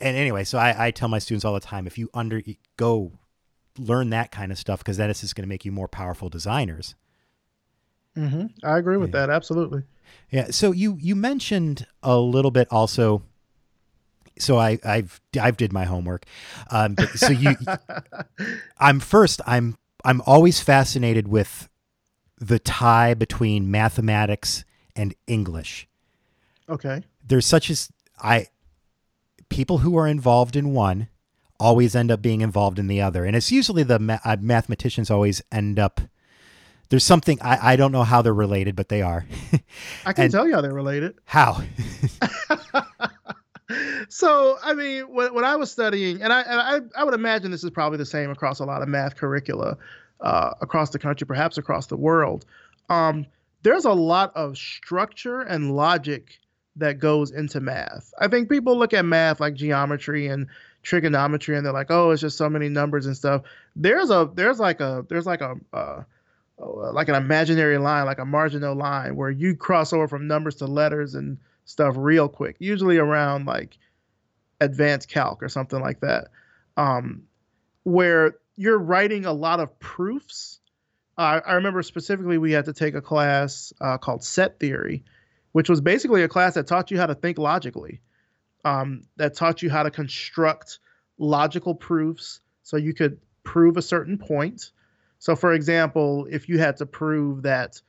and 0.00 0.16
anyway, 0.16 0.44
so 0.44 0.58
I, 0.58 0.86
I 0.86 0.90
tell 0.90 1.08
my 1.08 1.18
students 1.18 1.44
all 1.44 1.54
the 1.54 1.60
time, 1.60 1.86
if 1.86 1.96
you 1.98 2.10
under 2.14 2.42
go 2.76 3.12
learn 3.78 4.10
that 4.10 4.30
kind 4.30 4.52
of 4.52 4.58
stuff, 4.58 4.80
because 4.80 4.96
that 4.96 5.10
is 5.10 5.20
just 5.20 5.34
going 5.36 5.44
to 5.44 5.48
make 5.48 5.64
you 5.64 5.72
more 5.72 5.88
powerful 5.88 6.28
designers. 6.28 6.94
Mm-hmm. 8.16 8.46
I 8.64 8.78
agree 8.78 8.96
with 8.96 9.10
Yeah. 9.14 9.26
that. 9.26 9.30
Absolutely. 9.30 9.82
Yeah. 10.30 10.50
So 10.50 10.72
you 10.72 10.96
you 11.00 11.16
mentioned 11.16 11.86
a 12.02 12.18
little 12.18 12.50
bit 12.50 12.68
also. 12.70 13.22
So 14.38 14.58
I 14.58 14.78
I've 14.84 15.20
I've 15.40 15.56
did 15.56 15.72
my 15.72 15.84
homework. 15.84 16.24
Um, 16.70 16.94
but, 16.94 17.08
so 17.10 17.30
you, 17.30 17.54
I'm 18.78 19.00
first. 19.00 19.40
I'm 19.46 19.76
I'm 20.04 20.20
always 20.26 20.60
fascinated 20.60 21.28
with 21.28 21.68
the 22.38 22.58
tie 22.58 23.14
between 23.14 23.70
mathematics 23.70 24.64
and 24.96 25.14
English. 25.26 25.86
okay. 26.68 27.02
There's 27.26 27.46
such 27.46 27.70
as 27.70 27.88
I 28.20 28.48
people 29.48 29.78
who 29.78 29.96
are 29.96 30.06
involved 30.08 30.56
in 30.56 30.72
one 30.74 31.08
always 31.60 31.94
end 31.94 32.10
up 32.10 32.20
being 32.20 32.40
involved 32.40 32.78
in 32.78 32.86
the 32.88 33.00
other, 33.00 33.24
and 33.24 33.34
it's 33.36 33.50
usually 33.52 33.82
the 33.84 33.98
ma- 33.98 34.18
uh, 34.24 34.36
mathematicians 34.40 35.10
always 35.10 35.40
end 35.52 35.78
up. 35.78 36.00
There's 36.90 37.04
something 37.04 37.38
I, 37.40 37.72
I 37.72 37.76
don't 37.76 37.92
know 37.92 38.02
how 38.02 38.20
they're 38.20 38.34
related, 38.34 38.76
but 38.76 38.88
they 38.88 39.00
are. 39.00 39.24
I 40.04 40.12
can 40.12 40.24
And- 40.24 40.32
tell 40.32 40.46
you 40.46 40.54
how 40.54 40.60
they're 40.60 40.74
related. 40.74 41.14
how? 41.24 41.62
so 44.08 44.58
I 44.62 44.74
mean, 44.74 45.04
when, 45.04 45.34
when 45.34 45.44
I 45.44 45.56
was 45.56 45.70
studying, 45.70 46.22
and 46.22 46.32
I, 46.32 46.40
and 46.42 46.60
I 46.96 47.00
I 47.00 47.04
would 47.04 47.14
imagine 47.14 47.50
this 47.50 47.64
is 47.64 47.70
probably 47.70 47.98
the 47.98 48.06
same 48.06 48.30
across 48.30 48.60
a 48.60 48.64
lot 48.64 48.82
of 48.82 48.88
math 48.88 49.16
curricula 49.16 49.76
uh, 50.20 50.54
across 50.60 50.90
the 50.90 50.98
country, 50.98 51.26
perhaps 51.26 51.58
across 51.58 51.86
the 51.86 51.96
world. 51.96 52.44
Um, 52.88 53.26
there's 53.62 53.84
a 53.86 53.92
lot 53.92 54.32
of 54.36 54.58
structure 54.58 55.40
and 55.40 55.74
logic 55.74 56.38
that 56.76 56.98
goes 56.98 57.30
into 57.30 57.60
math. 57.60 58.12
I 58.18 58.28
think 58.28 58.50
people 58.50 58.76
look 58.76 58.92
at 58.92 59.04
math 59.04 59.40
like 59.40 59.54
geometry 59.54 60.26
and 60.26 60.48
trigonometry 60.82 61.56
and 61.56 61.64
they're 61.64 61.72
like, 61.72 61.90
oh, 61.90 62.10
it's 62.10 62.20
just 62.20 62.36
so 62.36 62.50
many 62.50 62.68
numbers 62.68 63.06
and 63.06 63.16
stuff. 63.16 63.42
There's 63.74 64.10
a 64.10 64.30
there's 64.34 64.58
like 64.58 64.80
a 64.80 65.06
there's 65.08 65.26
like 65.26 65.40
a 65.40 65.56
uh, 65.72 66.02
like 66.58 67.08
an 67.08 67.14
imaginary 67.14 67.78
line, 67.78 68.04
like 68.06 68.18
a 68.18 68.24
marginal 68.24 68.74
line 68.74 69.16
where 69.16 69.30
you 69.30 69.56
cross 69.56 69.92
over 69.92 70.08
from 70.08 70.26
numbers 70.26 70.56
to 70.56 70.66
letters 70.66 71.14
and 71.14 71.38
stuff 71.64 71.94
real 71.96 72.28
quick, 72.28 72.56
usually 72.58 72.98
around 72.98 73.46
like 73.46 73.78
advanced 74.60 75.08
calc 75.08 75.42
or 75.42 75.48
something 75.48 75.80
like 75.80 76.00
that, 76.00 76.28
um, 76.76 77.24
where 77.82 78.36
you're 78.56 78.78
writing 78.78 79.26
a 79.26 79.32
lot 79.32 79.60
of 79.60 79.78
proofs. 79.78 80.60
Uh, 81.16 81.40
I 81.46 81.54
remember 81.54 81.82
specifically 81.82 82.38
we 82.38 82.52
had 82.52 82.64
to 82.66 82.72
take 82.72 82.94
a 82.94 83.02
class 83.02 83.72
uh, 83.80 83.98
called 83.98 84.24
set 84.24 84.58
theory, 84.58 85.04
which 85.52 85.68
was 85.68 85.80
basically 85.80 86.22
a 86.22 86.28
class 86.28 86.54
that 86.54 86.66
taught 86.66 86.90
you 86.90 86.98
how 86.98 87.06
to 87.06 87.14
think 87.14 87.38
logically, 87.38 88.00
um, 88.64 89.02
that 89.16 89.34
taught 89.34 89.62
you 89.62 89.70
how 89.70 89.82
to 89.82 89.90
construct 89.90 90.78
logical 91.18 91.74
proofs 91.74 92.40
so 92.62 92.76
you 92.76 92.94
could 92.94 93.18
prove 93.44 93.76
a 93.76 93.82
certain 93.82 94.18
point. 94.18 94.72
So, 95.18 95.36
for 95.36 95.52
example, 95.52 96.26
if 96.30 96.48
you 96.48 96.58
had 96.58 96.76
to 96.78 96.86
prove 96.86 97.42
that, 97.42 97.80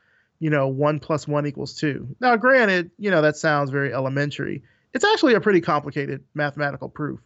you 0.46 0.52
know, 0.52 0.68
one 0.68 1.00
plus 1.00 1.28
one 1.28 1.48
equals 1.48 1.74
two. 1.74 2.08
Now, 2.22 2.36
granted, 2.36 2.92
you 3.00 3.10
know, 3.10 3.24
that 3.24 3.36
sounds 3.36 3.72
very 3.72 3.92
elementary. 3.92 4.62
It's 4.94 5.04
actually 5.04 5.34
a 5.34 5.42
pretty 5.42 5.60
complicated 5.60 6.24
mathematical 6.36 6.88
proof 6.88 7.20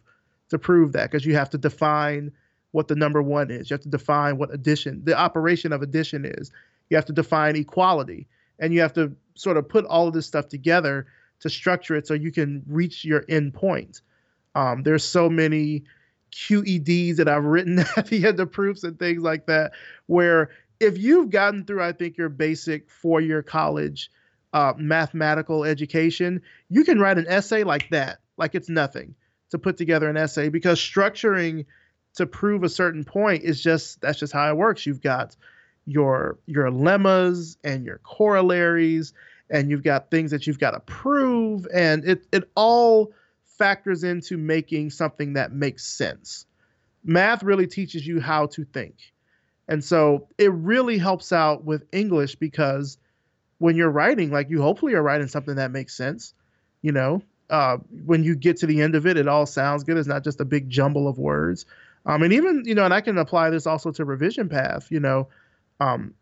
to 0.48 0.58
prove 0.58 0.92
that 0.92 1.10
because 1.10 1.26
you 1.26 1.34
have 1.34 1.50
to 1.50 1.58
define 1.58 2.32
what 2.70 2.88
the 2.88 2.94
number 2.94 3.20
one 3.20 3.50
is. 3.50 3.68
You 3.68 3.74
have 3.74 3.82
to 3.82 3.90
define 3.90 4.38
what 4.38 4.54
addition, 4.54 5.04
the 5.04 5.14
operation 5.14 5.70
of 5.70 5.82
addition 5.82 6.24
is. 6.24 6.50
You 6.88 6.96
have 6.96 7.04
to 7.04 7.12
define 7.12 7.56
equality. 7.56 8.26
And 8.58 8.72
you 8.72 8.80
have 8.80 8.94
to 8.94 9.14
sort 9.34 9.58
of 9.58 9.68
put 9.68 9.84
all 9.84 10.08
of 10.08 10.14
this 10.14 10.26
stuff 10.26 10.48
together 10.48 11.06
to 11.40 11.50
structure 11.50 11.96
it 11.96 12.06
so 12.06 12.14
you 12.14 12.32
can 12.32 12.62
reach 12.66 13.04
your 13.04 13.26
end 13.28 13.52
point. 13.52 14.00
Um, 14.54 14.82
there's 14.82 15.04
so 15.04 15.28
many 15.28 15.84
QEDs 16.32 17.16
that 17.16 17.28
I've 17.28 17.44
written 17.44 17.80
at 17.98 18.06
the 18.06 18.26
end 18.26 18.40
of 18.40 18.50
proofs 18.50 18.82
and 18.82 18.98
things 18.98 19.22
like 19.22 19.44
that, 19.44 19.72
where 20.06 20.48
if 20.80 20.96
you've 20.98 21.30
gotten 21.30 21.64
through, 21.64 21.82
I 21.82 21.92
think, 21.92 22.16
your 22.16 22.30
basic 22.30 22.90
four 22.90 23.20
year 23.20 23.42
college 23.42 24.10
uh, 24.52 24.72
mathematical 24.76 25.64
education, 25.64 26.42
you 26.68 26.84
can 26.84 26.98
write 26.98 27.18
an 27.18 27.26
essay 27.28 27.62
like 27.62 27.88
that, 27.90 28.18
like 28.36 28.54
it's 28.54 28.68
nothing 28.68 29.14
to 29.50 29.58
put 29.58 29.76
together 29.76 30.08
an 30.08 30.16
essay 30.16 30.48
because 30.48 30.78
structuring 30.80 31.66
to 32.14 32.26
prove 32.26 32.64
a 32.64 32.68
certain 32.68 33.04
point 33.04 33.44
is 33.44 33.62
just 33.62 34.00
that's 34.00 34.18
just 34.18 34.32
how 34.32 34.50
it 34.50 34.56
works. 34.56 34.86
You've 34.86 35.02
got 35.02 35.36
your 35.86 36.38
your 36.46 36.70
lemmas 36.70 37.56
and 37.62 37.84
your 37.84 37.98
corollaries 37.98 39.12
and 39.50 39.70
you've 39.70 39.82
got 39.82 40.10
things 40.10 40.30
that 40.30 40.46
you've 40.46 40.58
got 40.58 40.72
to 40.72 40.80
prove 40.80 41.66
and 41.72 42.04
it 42.04 42.26
it 42.32 42.50
all 42.54 43.12
factors 43.44 44.04
into 44.04 44.36
making 44.36 44.90
something 44.90 45.34
that 45.34 45.52
makes 45.52 45.84
sense. 45.84 46.46
Math 47.04 47.42
really 47.42 47.66
teaches 47.66 48.06
you 48.06 48.20
how 48.20 48.46
to 48.46 48.64
think. 48.64 49.12
And 49.70 49.84
so 49.84 50.26
it 50.36 50.52
really 50.52 50.98
helps 50.98 51.32
out 51.32 51.64
with 51.64 51.86
English 51.92 52.34
because 52.34 52.98
when 53.58 53.76
you're 53.76 53.90
writing, 53.90 54.32
like 54.32 54.50
you 54.50 54.60
hopefully 54.60 54.94
are 54.94 55.02
writing 55.02 55.28
something 55.28 55.54
that 55.54 55.70
makes 55.70 55.96
sense, 55.96 56.34
you 56.82 56.90
know, 56.90 57.22
uh, 57.50 57.78
when 58.04 58.24
you 58.24 58.34
get 58.34 58.56
to 58.58 58.66
the 58.66 58.82
end 58.82 58.96
of 58.96 59.06
it, 59.06 59.16
it 59.16 59.28
all 59.28 59.46
sounds 59.46 59.84
good. 59.84 59.96
It's 59.96 60.08
not 60.08 60.24
just 60.24 60.40
a 60.40 60.44
big 60.44 60.68
jumble 60.68 61.06
of 61.06 61.18
words. 61.18 61.66
Um, 62.04 62.22
and 62.24 62.32
even, 62.32 62.64
you 62.66 62.74
know, 62.74 62.84
and 62.84 62.92
I 62.92 63.00
can 63.00 63.16
apply 63.16 63.50
this 63.50 63.66
also 63.66 63.92
to 63.92 64.04
revision 64.04 64.48
path, 64.48 64.90
you 64.90 64.98
know, 64.98 65.28
um, 65.78 66.14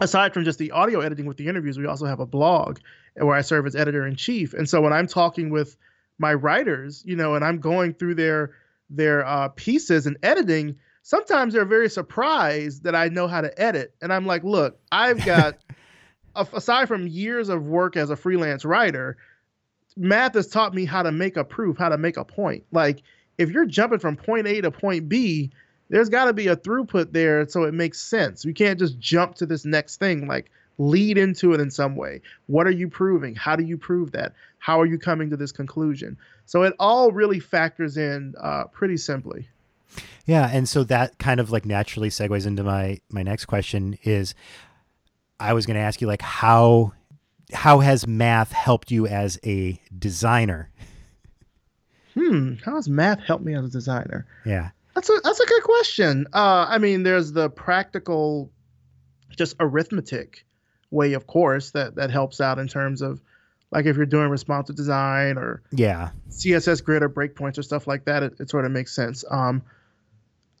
aside 0.00 0.32
from 0.32 0.44
just 0.44 0.58
the 0.58 0.70
audio 0.70 1.00
editing 1.00 1.26
with 1.26 1.36
the 1.36 1.48
interviews, 1.48 1.78
we 1.78 1.86
also 1.86 2.06
have 2.06 2.20
a 2.20 2.26
blog 2.26 2.78
where 3.14 3.36
I 3.36 3.42
serve 3.42 3.66
as 3.66 3.76
editor 3.76 4.06
in 4.06 4.16
chief. 4.16 4.54
And 4.54 4.66
so 4.66 4.80
when 4.80 4.92
I'm 4.92 5.06
talking 5.06 5.50
with 5.50 5.76
my 6.18 6.32
writers, 6.32 7.02
you 7.04 7.16
know, 7.16 7.34
and 7.34 7.44
I'm 7.44 7.58
going 7.58 7.92
through 7.92 8.14
their 8.14 8.52
their 8.88 9.24
uh, 9.26 9.48
pieces 9.48 10.06
and 10.06 10.16
editing, 10.22 10.76
sometimes 11.02 11.54
they're 11.54 11.64
very 11.64 11.88
surprised 11.88 12.84
that 12.84 12.94
I 12.94 13.08
know 13.08 13.26
how 13.26 13.40
to 13.40 13.60
edit. 13.60 13.94
And 14.02 14.12
I'm 14.12 14.26
like, 14.26 14.44
look, 14.44 14.78
I've 14.92 15.24
got 15.24 15.58
aside 16.36 16.88
from 16.88 17.06
years 17.06 17.48
of 17.48 17.66
work 17.66 17.96
as 17.96 18.10
a 18.10 18.16
freelance 18.16 18.64
writer, 18.64 19.16
math 19.96 20.34
has 20.34 20.48
taught 20.48 20.74
me 20.74 20.84
how 20.84 21.02
to 21.02 21.12
make 21.12 21.36
a 21.36 21.44
proof, 21.44 21.78
how 21.78 21.88
to 21.88 21.98
make 21.98 22.16
a 22.16 22.24
point. 22.24 22.64
Like 22.72 23.02
if 23.38 23.50
you're 23.50 23.66
jumping 23.66 23.98
from 23.98 24.16
point 24.16 24.46
A 24.46 24.60
to 24.60 24.70
point 24.70 25.08
B, 25.08 25.50
there's 25.88 26.08
got 26.08 26.26
to 26.26 26.32
be 26.32 26.46
a 26.46 26.56
throughput 26.56 27.12
there 27.12 27.48
so 27.48 27.64
it 27.64 27.74
makes 27.74 28.00
sense. 28.00 28.44
You 28.44 28.54
can't 28.54 28.78
just 28.78 28.98
jump 28.98 29.34
to 29.36 29.46
this 29.46 29.64
next 29.64 29.96
thing. 29.98 30.26
Like 30.26 30.50
lead 30.78 31.18
into 31.18 31.52
it 31.52 31.60
in 31.60 31.70
some 31.70 31.94
way. 31.96 32.22
What 32.46 32.66
are 32.66 32.72
you 32.72 32.88
proving? 32.88 33.34
How 33.34 33.54
do 33.54 33.64
you 33.64 33.76
prove 33.76 34.12
that? 34.12 34.32
How 34.58 34.80
are 34.80 34.86
you 34.86 34.98
coming 34.98 35.28
to 35.30 35.36
this 35.36 35.52
conclusion? 35.52 36.16
So 36.46 36.62
it 36.62 36.74
all 36.78 37.12
really 37.12 37.38
factors 37.38 37.96
in 37.96 38.34
uh, 38.40 38.64
pretty 38.64 38.96
simply. 38.96 39.48
Yeah, 40.26 40.48
and 40.52 40.68
so 40.68 40.84
that 40.84 41.18
kind 41.18 41.40
of 41.40 41.50
like 41.50 41.64
naturally 41.64 42.08
segues 42.08 42.46
into 42.46 42.62
my 42.62 43.00
my 43.10 43.22
next 43.22 43.46
question 43.46 43.98
is 44.04 44.34
I 45.38 45.52
was 45.54 45.66
going 45.66 45.74
to 45.74 45.80
ask 45.80 46.00
you 46.00 46.06
like 46.06 46.22
how 46.22 46.92
how 47.52 47.80
has 47.80 48.06
math 48.06 48.52
helped 48.52 48.90
you 48.90 49.06
as 49.06 49.38
a 49.44 49.80
designer? 49.98 50.70
Hmm, 52.14 52.54
how 52.64 52.76
has 52.76 52.88
math 52.88 53.20
helped 53.20 53.44
me 53.44 53.54
as 53.54 53.64
a 53.64 53.70
designer? 53.70 54.26
Yeah. 54.44 54.70
That's 54.94 55.08
a 55.08 55.20
that's 55.22 55.40
a 55.40 55.46
good 55.46 55.62
question. 55.62 56.26
Uh, 56.32 56.66
I 56.68 56.78
mean, 56.78 57.04
there's 57.04 57.32
the 57.32 57.48
practical, 57.48 58.50
just 59.36 59.56
arithmetic 59.60 60.44
way, 60.90 61.12
of 61.12 61.26
course, 61.26 61.70
that 61.70 61.94
that 61.94 62.10
helps 62.10 62.40
out 62.40 62.58
in 62.58 62.68
terms 62.68 63.00
of 63.00 63.20
like 63.70 63.86
if 63.86 63.96
you're 63.96 64.06
doing 64.06 64.28
responsive 64.28 64.76
design 64.76 65.38
or 65.38 65.62
yeah 65.70 66.10
css 66.28 66.82
grid 66.82 67.02
or 67.02 67.08
breakpoints 67.08 67.58
or 67.58 67.62
stuff 67.62 67.86
like 67.86 68.04
that 68.04 68.22
it, 68.22 68.34
it 68.40 68.50
sort 68.50 68.64
of 68.64 68.72
makes 68.72 68.94
sense 68.94 69.24
um 69.30 69.62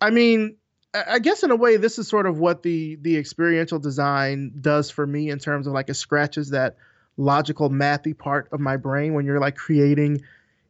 i 0.00 0.10
mean 0.10 0.56
I 0.92 1.20
guess 1.20 1.44
in 1.44 1.52
a 1.52 1.56
way, 1.56 1.76
this 1.76 1.98
is 1.98 2.08
sort 2.08 2.26
of 2.26 2.38
what 2.38 2.62
the 2.62 2.96
the 2.96 3.16
experiential 3.16 3.78
design 3.78 4.52
does 4.60 4.90
for 4.90 5.06
me 5.06 5.30
in 5.30 5.38
terms 5.38 5.66
of 5.66 5.72
like 5.72 5.88
it 5.88 5.94
scratches 5.94 6.50
that 6.50 6.76
logical 7.16 7.70
mathy 7.70 8.16
part 8.16 8.48
of 8.50 8.60
my 8.60 8.76
brain 8.76 9.14
when 9.14 9.24
you're 9.24 9.38
like 9.38 9.56
creating 9.56 10.22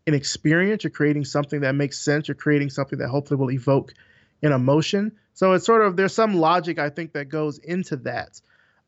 an 0.07 0.15
experience, 0.15 0.85
you're 0.85 0.91
creating 0.91 1.25
something 1.25 1.61
that 1.61 1.75
makes 1.75 1.99
sense, 1.99 2.29
you're 2.29 2.35
creating 2.35 2.69
something 2.69 2.99
that 2.99 3.09
hopefully 3.09 3.39
will 3.39 3.51
evoke 3.51 3.95
an 4.43 4.53
emotion. 4.53 5.13
So 5.33 5.53
it's 5.53 5.65
sort 5.65 5.83
of 5.83 5.97
there's 5.97 6.15
some 6.15 6.35
logic 6.35 6.79
I 6.79 6.91
think 6.91 7.15
that 7.15 7.31
goes 7.31 7.59
into 7.59 7.97
that. 7.99 8.41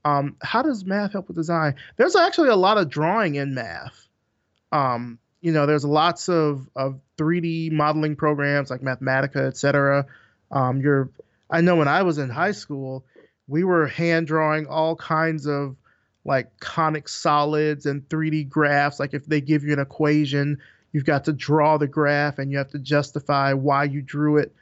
Um, 0.05 0.37
how 0.43 0.63
does 0.63 0.85
math 0.85 1.13
help 1.13 1.29
with 1.29 1.37
design? 1.37 1.77
There's 1.97 2.17
actually 2.17 2.51
a 2.51 2.57
lot 2.57 2.77
of 2.77 2.91
drawing 2.91 3.37
in 3.37 3.55
math. 3.55 4.07
Um, 4.71 5.19
you 5.41 5.53
know, 5.53 5.65
there's 5.65 5.85
lots 5.85 6.29
of 6.29 6.69
of 6.77 7.01
3D 7.17 7.73
modeling 7.73 8.17
programs 8.17 8.69
like 8.69 8.83
Mathematica, 8.83 9.47
et 9.49 9.57
cetera 9.57 10.05
um, 10.53 10.81
you're, 10.81 11.11
I 11.51 11.61
know 11.61 11.77
when 11.77 11.89
I 11.89 12.03
was 12.03 12.19
in 12.19 12.31
high 12.31 12.53
school, 12.53 13.05
we 13.49 13.65
were 13.65 13.87
hand 13.87 14.27
drawing 14.27 14.67
all 14.67 14.97
kinds 14.97 15.47
of 15.47 15.77
like 16.25 16.59
conic 16.61 17.09
solids 17.09 17.87
and 17.87 18.09
3D 18.09 18.49
graphs. 18.49 19.01
Like 19.01 19.15
if 19.15 19.27
they 19.27 19.41
give 19.41 19.65
you 19.65 19.73
an 19.73 19.81
equation, 19.81 20.59
you've 20.93 21.05
got 21.05 21.25
to 21.25 21.33
draw 21.33 21.79
the 21.79 21.89
graph 21.89 22.39
and 22.39 22.51
you 22.51 22.59
have 22.59 22.71
to 22.71 22.79
justify 22.79 23.53
why 23.53 23.85
you 23.85 24.03
drew 24.03 24.37
it 24.37 24.55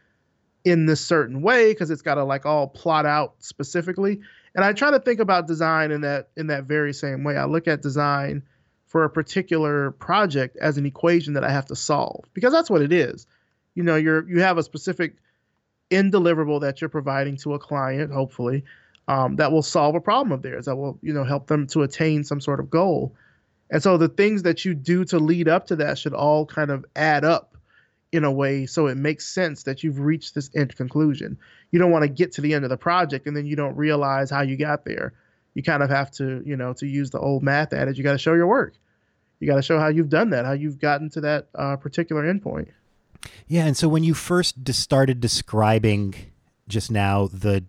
in 0.65 0.87
this 0.87 1.01
certain 1.01 1.43
way 1.43 1.73
because 1.73 1.91
it's 1.91 2.03
got 2.03 2.15
to 2.15 2.25
like 2.25 2.47
all 2.47 2.67
plot 2.69 3.07
out 3.07 3.35
specifically. 3.41 4.21
And 4.55 4.65
I 4.65 4.73
try 4.73 4.91
to 4.91 5.01
think 5.01 5.21
about 5.21 5.47
design 5.47 5.91
in 5.91 6.01
that 6.03 6.31
in 6.37 6.49
that 6.49 6.65
very 6.65 6.93
same 6.93 7.25
way. 7.25 7.37
I 7.37 7.45
look 7.45 7.69
at 7.69 7.83
design 7.83 8.43
for 8.87 9.05
a 9.05 9.11
particular 9.11 9.93
project 9.93 10.57
as 10.61 10.77
an 10.77 10.87
equation 10.87 11.35
that 11.35 11.45
I 11.45 11.51
have 11.51 11.67
to 11.67 11.77
solve 11.77 12.25
because 12.35 12.53
that's 12.53 12.69
what 12.69 12.83
it 12.83 12.93
is. 12.93 13.27
You 13.75 13.85
know, 13.85 13.97
you're 13.97 14.29
you 14.29 14.41
have 14.41 14.59
a 14.59 14.63
specific 14.63 15.17
end 15.91 16.13
deliverable 16.13 16.61
that 16.61 16.81
you're 16.81 16.91
providing 16.91 17.37
to 17.39 17.55
a 17.55 17.59
client, 17.59 18.13
hopefully, 18.13 18.65
um, 19.09 19.37
that 19.37 19.51
will 19.51 19.63
solve 19.63 19.95
a 19.95 20.01
problem 20.01 20.33
of 20.33 20.43
theirs, 20.43 20.67
that 20.67 20.77
will, 20.77 20.99
you 21.03 21.13
know, 21.13 21.25
help 21.25 21.47
them 21.47 21.67
to 21.69 21.83
attain 21.83 22.25
some 22.25 22.41
sort 22.41 22.61
of 22.61 22.71
goal. 22.71 23.15
And 23.71 23.83
so 23.83 23.97
the 23.97 24.09
things 24.09 24.43
that 24.43 24.65
you 24.65 24.75
do 24.75 25.05
to 25.07 25.19
lead 25.19 25.49
up 25.49 25.67
to 25.67 25.77
that 25.77 25.99
should 25.99 26.15
all 26.15 26.47
kind 26.47 26.71
of 26.71 26.85
add 26.97 27.25
up 27.25 27.57
in 28.13 28.25
a 28.25 28.33
way 28.33 28.67
so 28.67 28.89
it 28.89 28.97
makes 28.97 29.27
sense 29.27 29.63
that 29.63 29.85
you've 29.85 30.01
reached 30.01 30.35
this 30.35 30.51
end 30.55 30.75
conclusion. 30.77 31.39
You 31.71 31.79
don't 31.79 31.93
want 31.93 32.03
to 32.03 32.09
get 32.09 32.33
to 32.33 32.41
the 32.41 32.55
end 32.55 32.65
of 32.65 32.71
the 32.71 32.77
project 32.77 33.27
and 33.27 33.37
then 33.37 33.47
you 33.47 33.57
don't 33.57 33.77
realize 33.77 34.31
how 34.31 34.43
you 34.43 34.57
got 34.57 34.85
there. 34.85 35.13
You 35.55 35.63
kind 35.63 35.83
of 35.83 35.91
have 35.91 36.11
to, 36.13 36.43
you 36.45 36.57
know, 36.57 36.73
to 36.75 36.87
use 36.87 37.11
the 37.11 37.21
old 37.21 37.43
math 37.43 37.73
adage, 37.73 37.99
you 37.99 38.05
got 38.05 38.13
to 38.13 38.19
show 38.19 38.35
your 38.35 38.47
work. 38.47 38.75
You 39.39 39.47
got 39.47 39.57
to 39.57 39.63
show 39.63 39.79
how 39.79 39.89
you've 39.89 40.09
done 40.09 40.31
that, 40.31 40.45
how 40.45 40.53
you've 40.53 40.79
gotten 40.79 41.09
to 41.11 41.21
that 41.23 41.49
uh, 41.55 41.77
particular 41.77 42.23
endpoint. 42.23 42.69
Yeah, 43.47 43.67
and 43.67 43.77
so 43.77 43.89
when 43.89 44.05
you 44.05 44.15
first 44.15 44.57
started 44.73 45.21
describing 45.21 46.15
just 46.69 46.91
now 46.91 47.27
the, 47.27 47.65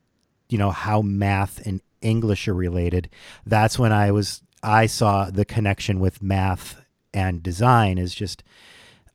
you 0.49 0.58
know, 0.58 0.72
how 0.72 1.02
math 1.02 1.66
and 1.66 1.82
English 2.02 2.47
are 2.47 2.54
related, 2.54 3.10
that's 3.45 3.78
when 3.78 3.91
I 3.91 4.12
was 4.12 4.41
I 4.64 4.86
saw 4.86 5.30
the 5.30 5.45
connection 5.45 5.99
with 5.99 6.22
math 6.22 6.82
and 7.14 7.41
design 7.41 7.97
is 7.97 8.14
just 8.14 8.43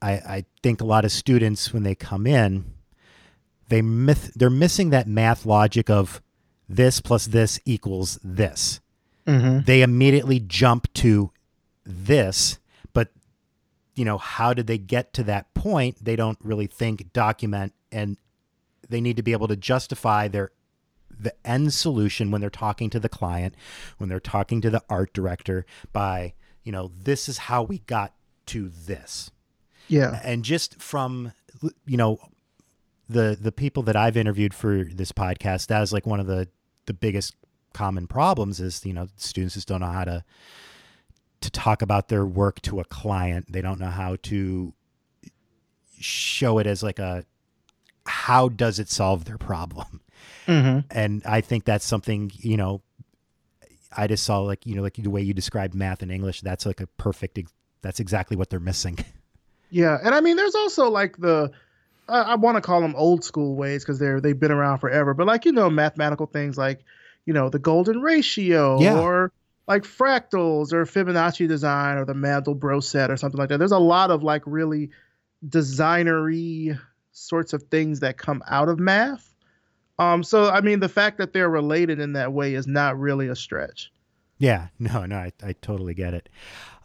I, 0.03 0.13
I 0.13 0.45
think 0.63 0.81
a 0.81 0.85
lot 0.87 1.05
of 1.05 1.13
students 1.13 1.73
when 1.73 1.83
they 1.83 1.95
come 1.95 2.27
in, 2.27 2.65
they 3.69 3.83
myth, 3.83 4.33
they're 4.37 4.51
missing 4.51 4.91
that 4.91 5.09
math 5.09 5.47
logic 5.47 5.89
of 5.89 6.21
this 6.69 7.01
plus 7.01 7.27
this 7.27 7.59
equals 7.65 8.19
this. 8.23 8.81
mm-hmm. 9.27 9.65
they 9.65 9.83
immediately 9.83 10.41
jump 10.41 10.93
to 10.95 11.31
this, 11.85 12.59
you 13.97 14.05
know, 14.05 14.19
how 14.19 14.55
did 14.55 14.67
they 14.67 14.79
get 14.79 15.13
to 15.15 15.25
that 15.25 15.53
point? 15.55 16.05
They 16.05 16.15
don't 16.15 16.39
really 16.43 16.67
think, 16.67 17.13
document, 17.13 17.73
and 17.91 18.19
they 18.89 19.01
need 19.01 19.17
to 19.17 19.23
be 19.23 19.33
able 19.33 19.49
to 19.49 19.57
justify 19.57 20.29
their 20.29 20.53
the 21.19 21.35
end 21.47 21.73
solution 21.73 22.31
when 22.31 22.43
they're 22.43 22.51
talking 22.51 22.91
to 22.91 23.01
the 23.01 23.09
client, 23.09 23.55
when 23.97 24.09
they're 24.09 24.21
talking 24.21 24.61
to 24.61 24.69
the 24.69 24.83
art 24.91 25.15
director 25.15 25.65
by, 25.93 26.35
you 26.63 26.71
know, 26.71 26.93
this 27.03 27.27
is 27.27 27.39
how 27.39 27.63
we 27.63 27.79
got 27.79 28.13
to 28.47 28.69
this. 28.69 29.31
Yeah. 29.89 30.21
And 30.23 30.45
just 30.45 30.81
from 30.81 31.33
you 31.87 31.97
know 31.97 32.19
the 33.09 33.37
the 33.41 33.53
people 33.53 33.83
that 33.85 33.97
I've 33.97 34.17
interviewed 34.17 34.53
for 34.53 34.85
this 34.85 35.13
podcast, 35.13 35.69
that 35.69 35.83
is 35.83 35.93
like 35.93 36.07
one 36.07 36.21
of 36.21 36.27
the 36.27 36.49
the 36.87 36.95
biggest 36.95 37.35
common 37.73 38.07
problems 38.07 38.61
is, 38.61 38.85
you 38.85 38.93
know, 38.93 39.09
students 39.17 39.55
just 39.55 39.69
don't 39.69 39.81
know 39.81 39.87
how 39.87 40.05
to 40.05 40.25
to 41.41 41.51
talk 41.51 41.83
about 41.83 42.09
their 42.09 42.25
work 42.25 42.61
to 42.63 42.81
a 42.81 42.85
client. 42.85 43.53
They 43.53 43.61
don't 43.61 43.81
know 43.81 43.91
how 43.91 44.17
to 44.25 44.73
show 45.99 46.59
it 46.59 46.67
as 46.67 46.83
like 46.83 46.99
a 46.99 47.25
how 48.07 48.49
does 48.49 48.79
it 48.79 48.89
solve 48.89 49.25
their 49.25 49.39
problem? 49.39 50.01
Mm-hmm. 50.47 50.81
And 50.91 51.23
I 51.25 51.41
think 51.41 51.65
that's 51.65 51.85
something, 51.85 52.31
you 52.37 52.57
know, 52.57 52.83
I 53.97 54.07
just 54.07 54.25
saw 54.25 54.41
like, 54.41 54.67
you 54.67 54.75
know, 54.75 54.83
like 54.83 54.95
the 54.95 55.11
way 55.11 55.23
you 55.23 55.35
described 55.35 55.75
math 55.75 56.03
and 56.03 56.13
English, 56.13 56.43
that's 56.43 56.67
like 56.67 56.81
a 56.81 56.87
perfect, 56.87 57.39
that's 57.83 58.01
exactly 58.01 58.37
what 58.37 58.51
they're 58.51 58.61
missing. 58.61 58.99
Yeah. 59.69 59.99
And 60.01 60.15
I 60.15 60.21
mean, 60.21 60.37
there's 60.37 60.55
also 60.55 60.89
like 60.89 61.17
the, 61.17 61.51
I, 62.09 62.21
I 62.21 62.35
want 62.37 62.55
to 62.55 62.61
call 62.61 62.81
them 62.81 62.95
old 62.97 63.25
school 63.25 63.57
ways 63.57 63.83
because 63.83 63.99
they're, 63.99 64.21
they've 64.21 64.39
been 64.39 64.53
around 64.53 64.79
forever, 64.79 65.13
but 65.13 65.27
like, 65.27 65.45
you 65.45 65.51
know, 65.51 65.69
mathematical 65.69 66.27
things 66.27 66.57
like, 66.57 66.85
you 67.25 67.35
know, 67.35 67.49
the 67.49 67.59
golden 67.59 68.01
ratio 68.01 68.81
yeah. 68.81 69.01
or 69.01 69.33
like 69.67 69.83
fractals 69.83 70.73
or 70.73 70.85
Fibonacci 70.85 71.49
design 71.49 71.97
or 71.99 72.05
the 72.05 72.15
Mandelbrot 72.15 72.85
set 72.85 73.11
or 73.11 73.17
something 73.17 73.39
like 73.39 73.49
that. 73.49 73.59
There's 73.59 73.73
a 73.73 73.79
lot 73.79 74.11
of 74.11 74.23
like 74.23 74.43
really 74.47 74.91
designery 75.49 76.79
sorts 77.13 77.53
of 77.53 77.63
things 77.65 78.01
that 78.01 78.19
come 78.19 78.43
out 78.49 78.69
of 78.69 78.79
math. 78.79 79.35
Um, 79.99 80.23
so 80.23 80.51
I 80.51 80.61
mean, 80.61 80.81
the 80.81 80.89
fact 80.89 81.19
that 81.19 81.33
they're 81.33 81.51
related 81.51 81.99
in 81.99 82.13
that 82.13 82.33
way 82.33 82.55
is 82.55 82.67
not 82.67 82.99
really 82.99 83.29
a 83.29 83.37
stretch. 83.37 83.91
Yeah, 84.39 84.69
no, 84.79 85.07
no, 85.07 85.17
I, 85.17 85.33
I 85.43 85.55
totally 85.63 85.95
get 85.95 86.15
it. 86.15 86.29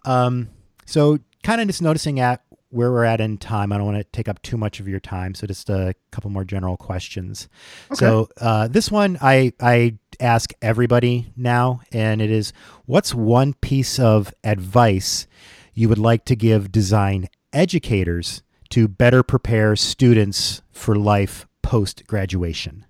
Um, 0.05 0.49
so 0.85 1.19
kind 1.43 1.61
of 1.61 1.67
just 1.67 1.81
noticing 1.81 2.19
at 2.19 2.41
where 2.71 2.91
we're 2.91 3.03
at 3.03 3.21
in 3.21 3.37
time. 3.37 3.71
I 3.71 3.77
don't 3.77 3.85
want 3.85 3.97
to 3.97 4.03
take 4.11 4.27
up 4.27 4.41
too 4.41 4.57
much 4.57 4.79
of 4.79 4.87
your 4.87 4.99
time, 4.99 5.35
so 5.35 5.45
just 5.45 5.69
a 5.69 5.93
couple 6.11 6.29
more 6.29 6.43
general 6.43 6.77
questions. 6.77 7.47
Okay. 7.91 7.99
So 7.99 8.29
uh, 8.39 8.67
this 8.67 8.89
one 8.89 9.17
I 9.21 9.53
I 9.59 9.97
ask 10.19 10.53
everybody 10.61 11.31
now, 11.35 11.81
and 11.91 12.21
it 12.21 12.31
is: 12.31 12.53
What's 12.85 13.13
one 13.13 13.53
piece 13.53 13.99
of 13.99 14.33
advice 14.43 15.27
you 15.73 15.89
would 15.89 15.99
like 15.99 16.25
to 16.25 16.35
give 16.35 16.71
design 16.71 17.29
educators 17.53 18.41
to 18.69 18.87
better 18.87 19.21
prepare 19.23 19.75
students 19.75 20.61
for 20.71 20.95
life 20.95 21.47
post 21.61 22.07
graduation? 22.07 22.85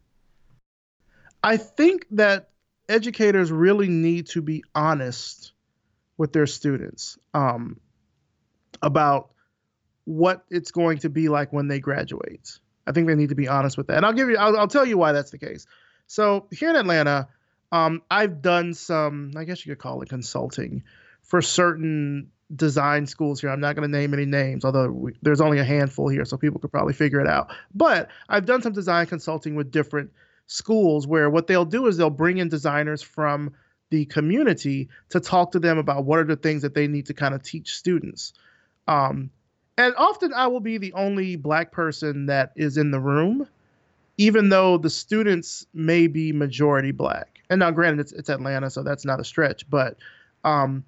I 1.44 1.58
think 1.58 2.06
that 2.12 2.50
educators 2.88 3.52
really 3.52 3.88
need 3.88 4.28
to 4.28 4.42
be 4.42 4.64
honest 4.76 5.54
with 6.18 6.34
their 6.34 6.46
students 6.46 7.18
um, 7.34 7.80
about 8.82 9.32
what 10.06 10.44
it's 10.50 10.72
going 10.72 11.00
to 11.00 11.10
be 11.10 11.30
like 11.30 11.54
when 11.54 11.68
they 11.68 11.80
graduate. 11.80 12.60
I 12.88 12.92
think 12.92 13.08
they 13.08 13.16
need 13.16 13.30
to 13.30 13.36
be 13.36 13.48
honest 13.48 13.78
with 13.78 13.88
that. 13.88 13.98
And 13.98 14.06
I'll 14.06 14.14
give 14.14 14.30
you, 14.30 14.38
I'll, 14.38 14.58
I'll 14.58 14.68
tell 14.68 14.86
you 14.86 14.98
why 14.98 15.12
that's 15.12 15.32
the 15.32 15.38
case. 15.38 15.68
So 16.08 16.48
here 16.52 16.70
in 16.70 16.76
Atlanta, 16.76 17.28
um, 17.72 18.02
I've 18.10 18.42
done 18.42 18.74
some, 18.74 19.32
I 19.38 19.44
guess 19.44 19.66
you 19.66 19.72
could 19.72 19.82
call 19.82 20.02
it 20.02 20.10
consulting 20.10 20.84
for 21.22 21.42
certain 21.42 22.32
design 22.54 23.06
schools 23.06 23.40
here. 23.40 23.50
I'm 23.50 23.62
not 23.62 23.76
going 23.76 23.90
to 23.90 23.98
name 23.98 24.14
any 24.14 24.26
names, 24.26 24.66
although 24.66 24.92
we, 24.92 25.14
there's 25.22 25.40
only 25.40 25.60
a 25.60 25.64
handful 25.64 26.10
here, 26.10 26.26
so 26.26 26.36
people 26.36 26.60
could 26.60 26.72
probably 26.72 26.94
figure 26.94 27.22
it 27.22 27.28
out. 27.28 27.54
But 27.74 28.10
I've 28.28 28.46
done 28.46 28.62
some 28.62 28.74
design 28.74 29.06
consulting 29.06 29.56
with 29.56 29.72
different 29.72 30.12
schools 30.48 31.08
where 31.08 31.30
what 31.30 31.48
they'll 31.48 31.64
do 31.64 31.88
is 31.88 31.96
they'll 31.96 32.10
bring 32.10 32.40
in 32.40 32.50
designers 32.50 33.02
from 33.02 33.54
the 33.90 34.06
community 34.06 34.90
to 35.10 35.20
talk 35.20 35.52
to 35.52 35.60
them 35.60 35.78
about 35.78 36.04
what 36.04 36.20
are 36.20 36.26
the 36.26 36.36
things 36.36 36.64
that 36.64 36.74
they 36.74 36.88
need 36.88 37.06
to 37.06 37.14
kind 37.14 37.34
of 37.34 37.44
teach 37.44 37.74
students. 37.76 38.34
Um, 38.88 39.30
and 39.82 39.96
often 39.98 40.34
I 40.34 40.48
will 40.48 40.60
be 40.60 40.78
the 40.78 40.94
only 40.94 41.36
black 41.36 41.72
person 41.72 42.28
that 42.28 42.52
is 42.56 42.78
in 42.78 42.92
the 42.92 43.00
room, 43.00 43.48
even 44.18 44.50
though 44.50 44.78
the 44.78 44.90
students 44.90 45.66
may 45.74 46.06
be 46.06 46.32
majority 46.32 46.92
black. 46.92 47.42
And 47.50 47.60
now, 47.60 47.72
granted, 47.72 48.02
it's, 48.02 48.12
it's 48.12 48.30
Atlanta, 48.30 48.70
so 48.70 48.84
that's 48.84 49.06
not 49.06 49.20
a 49.20 49.24
stretch, 49.24 49.68
but 49.70 49.98
um, 50.44 50.84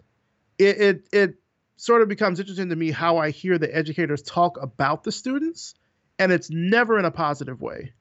it, 0.60 0.80
it, 0.80 1.08
it 1.12 1.36
sort 1.78 2.04
of 2.04 2.08
becomes 2.08 2.39
interesting 2.39 2.70
to 2.70 2.76
me 2.76 2.91
how 2.91 3.18
I 3.18 3.32
hear 3.32 3.58
the 3.58 3.76
educators 3.76 4.22
talk 4.22 4.62
about 4.62 5.04
the 5.04 5.12
students, 5.12 5.74
and 6.20 6.32
it's 6.32 6.52
never 6.52 7.00
in 7.00 7.06
a 7.06 7.12
positive 7.12 7.62
way. 7.62 7.94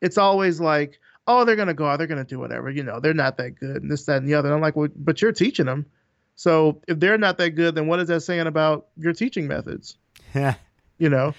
It's 0.00 0.18
always 0.18 0.60
like, 0.60 0.98
oh, 1.28 1.44
they're 1.44 1.56
gonna 1.56 1.72
go 1.72 1.86
out, 1.86 1.98
they're 1.98 2.08
gonna 2.08 2.24
do 2.24 2.40
whatever, 2.40 2.68
you 2.68 2.82
know, 2.82 2.98
they're 2.98 3.14
not 3.14 3.36
that 3.36 3.52
good, 3.60 3.82
and 3.82 3.90
this, 3.90 4.04
that, 4.06 4.16
and 4.16 4.28
the 4.28 4.34
other. 4.34 4.48
And 4.48 4.56
I'm 4.56 4.60
like, 4.60 4.74
well, 4.74 4.88
but 4.96 5.22
you're 5.22 5.32
teaching 5.32 5.66
them. 5.66 5.86
So 6.34 6.80
if 6.88 6.98
they're 6.98 7.18
not 7.18 7.38
that 7.38 7.50
good, 7.50 7.74
then 7.74 7.86
what 7.86 8.00
is 8.00 8.08
that 8.08 8.22
saying 8.22 8.46
about 8.46 8.88
your 8.96 9.12
teaching 9.12 9.46
methods? 9.46 9.98
Yeah. 10.34 10.54
you 10.98 11.08
know? 11.08 11.34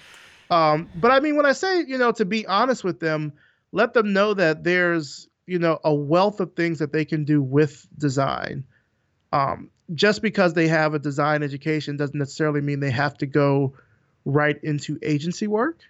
Um, 0.50 0.90
but 0.94 1.10
I 1.10 1.20
mean, 1.20 1.36
when 1.36 1.46
I 1.46 1.52
say, 1.52 1.82
you 1.86 1.96
know, 1.96 2.12
to 2.12 2.26
be 2.26 2.46
honest 2.46 2.84
with 2.84 3.00
them, 3.00 3.32
let 3.72 3.94
them 3.94 4.12
know 4.12 4.34
that 4.34 4.64
there's, 4.64 5.28
you 5.46 5.58
know, 5.58 5.78
a 5.82 5.94
wealth 5.94 6.40
of 6.40 6.54
things 6.54 6.80
that 6.80 6.92
they 6.92 7.06
can 7.06 7.24
do 7.24 7.40
with 7.40 7.86
design. 7.96 8.64
Um, 9.32 9.70
just 9.94 10.20
because 10.20 10.52
they 10.52 10.68
have 10.68 10.92
a 10.92 10.98
design 10.98 11.42
education 11.42 11.96
doesn't 11.96 12.18
necessarily 12.18 12.60
mean 12.60 12.80
they 12.80 12.90
have 12.90 13.16
to 13.18 13.26
go 13.26 13.74
right 14.26 14.62
into 14.62 14.98
agency 15.02 15.46
work. 15.46 15.80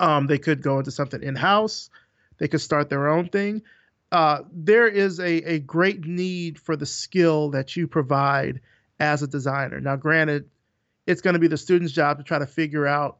Um, 0.00 0.26
they 0.26 0.38
could 0.38 0.62
go 0.62 0.78
into 0.78 0.90
something 0.90 1.22
in 1.22 1.36
house. 1.36 1.90
They 2.38 2.48
could 2.48 2.60
start 2.60 2.88
their 2.88 3.08
own 3.08 3.28
thing. 3.28 3.62
Uh, 4.10 4.40
there 4.52 4.88
is 4.88 5.20
a, 5.20 5.54
a 5.54 5.58
great 5.60 6.04
need 6.04 6.58
for 6.58 6.74
the 6.74 6.86
skill 6.86 7.50
that 7.50 7.76
you 7.76 7.86
provide 7.86 8.60
as 8.98 9.22
a 9.22 9.28
designer. 9.28 9.80
Now, 9.80 9.96
granted, 9.96 10.48
it's 11.06 11.20
going 11.20 11.34
to 11.34 11.40
be 11.40 11.48
the 11.48 11.56
student's 11.56 11.92
job 11.92 12.18
to 12.18 12.24
try 12.24 12.38
to 12.38 12.46
figure 12.46 12.86
out 12.86 13.18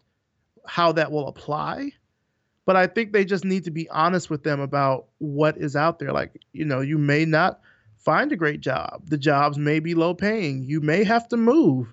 how 0.66 0.92
that 0.92 1.10
will 1.10 1.28
apply. 1.28 1.92
But 2.66 2.76
I 2.76 2.86
think 2.86 3.12
they 3.12 3.24
just 3.24 3.44
need 3.44 3.64
to 3.64 3.70
be 3.70 3.88
honest 3.90 4.30
with 4.30 4.44
them 4.44 4.60
about 4.60 5.06
what 5.18 5.56
is 5.56 5.74
out 5.74 5.98
there. 5.98 6.12
Like, 6.12 6.40
you 6.52 6.64
know, 6.64 6.80
you 6.80 6.98
may 6.98 7.24
not 7.24 7.60
find 7.98 8.30
a 8.32 8.36
great 8.36 8.60
job. 8.60 9.02
The 9.06 9.18
jobs 9.18 9.58
may 9.58 9.80
be 9.80 9.94
low 9.94 10.14
paying. 10.14 10.62
You 10.64 10.80
may 10.80 11.02
have 11.04 11.28
to 11.28 11.36
move, 11.36 11.92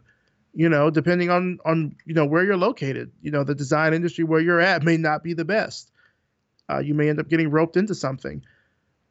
you 0.53 0.69
know, 0.69 0.89
depending 0.89 1.29
on 1.29 1.59
on 1.65 1.95
you 2.05 2.13
know 2.13 2.25
where 2.25 2.43
you're 2.43 2.57
located. 2.57 3.11
You 3.21 3.31
know, 3.31 3.43
the 3.43 3.55
design 3.55 3.93
industry 3.93 4.23
where 4.23 4.41
you're 4.41 4.59
at 4.59 4.83
may 4.83 4.97
not 4.97 5.23
be 5.23 5.33
the 5.33 5.45
best. 5.45 5.91
Uh, 6.69 6.79
you 6.79 6.93
may 6.93 7.09
end 7.09 7.19
up 7.19 7.29
getting 7.29 7.49
roped 7.49 7.77
into 7.77 7.95
something. 7.95 8.43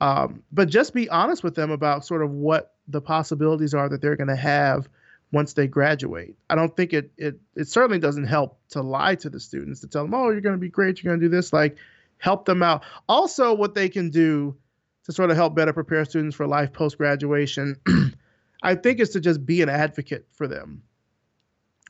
Um, 0.00 0.42
but 0.52 0.68
just 0.68 0.92
be 0.92 1.08
honest 1.08 1.42
with 1.42 1.54
them 1.54 1.70
about 1.70 2.04
sort 2.04 2.22
of 2.22 2.30
what 2.30 2.74
the 2.86 3.00
possibilities 3.00 3.72
are 3.72 3.88
that 3.88 4.02
they're 4.02 4.16
going 4.16 4.28
to 4.28 4.36
have 4.36 4.88
once 5.36 5.52
they 5.52 5.66
graduate. 5.66 6.34
I 6.48 6.54
don't 6.54 6.74
think 6.74 6.94
it 6.94 7.12
it 7.18 7.38
it 7.54 7.68
certainly 7.68 7.98
doesn't 7.98 8.24
help 8.24 8.58
to 8.70 8.80
lie 8.80 9.16
to 9.16 9.28
the 9.28 9.38
students 9.38 9.80
to 9.82 9.86
tell 9.86 10.02
them, 10.02 10.14
"Oh, 10.14 10.30
you're 10.30 10.40
going 10.40 10.54
to 10.54 10.60
be 10.60 10.70
great, 10.70 11.02
you're 11.02 11.12
going 11.12 11.20
to 11.20 11.26
do 11.26 11.30
this." 11.30 11.52
Like 11.52 11.76
help 12.16 12.46
them 12.46 12.62
out. 12.62 12.84
Also, 13.06 13.52
what 13.52 13.74
they 13.74 13.90
can 13.90 14.08
do 14.08 14.56
to 15.04 15.12
sort 15.12 15.30
of 15.30 15.36
help 15.36 15.54
better 15.54 15.74
prepare 15.74 16.06
students 16.06 16.34
for 16.34 16.46
life 16.46 16.72
post 16.72 16.96
graduation, 16.96 17.76
I 18.62 18.76
think 18.76 18.98
is 18.98 19.10
to 19.10 19.20
just 19.20 19.44
be 19.44 19.60
an 19.60 19.68
advocate 19.68 20.26
for 20.32 20.48
them. 20.48 20.82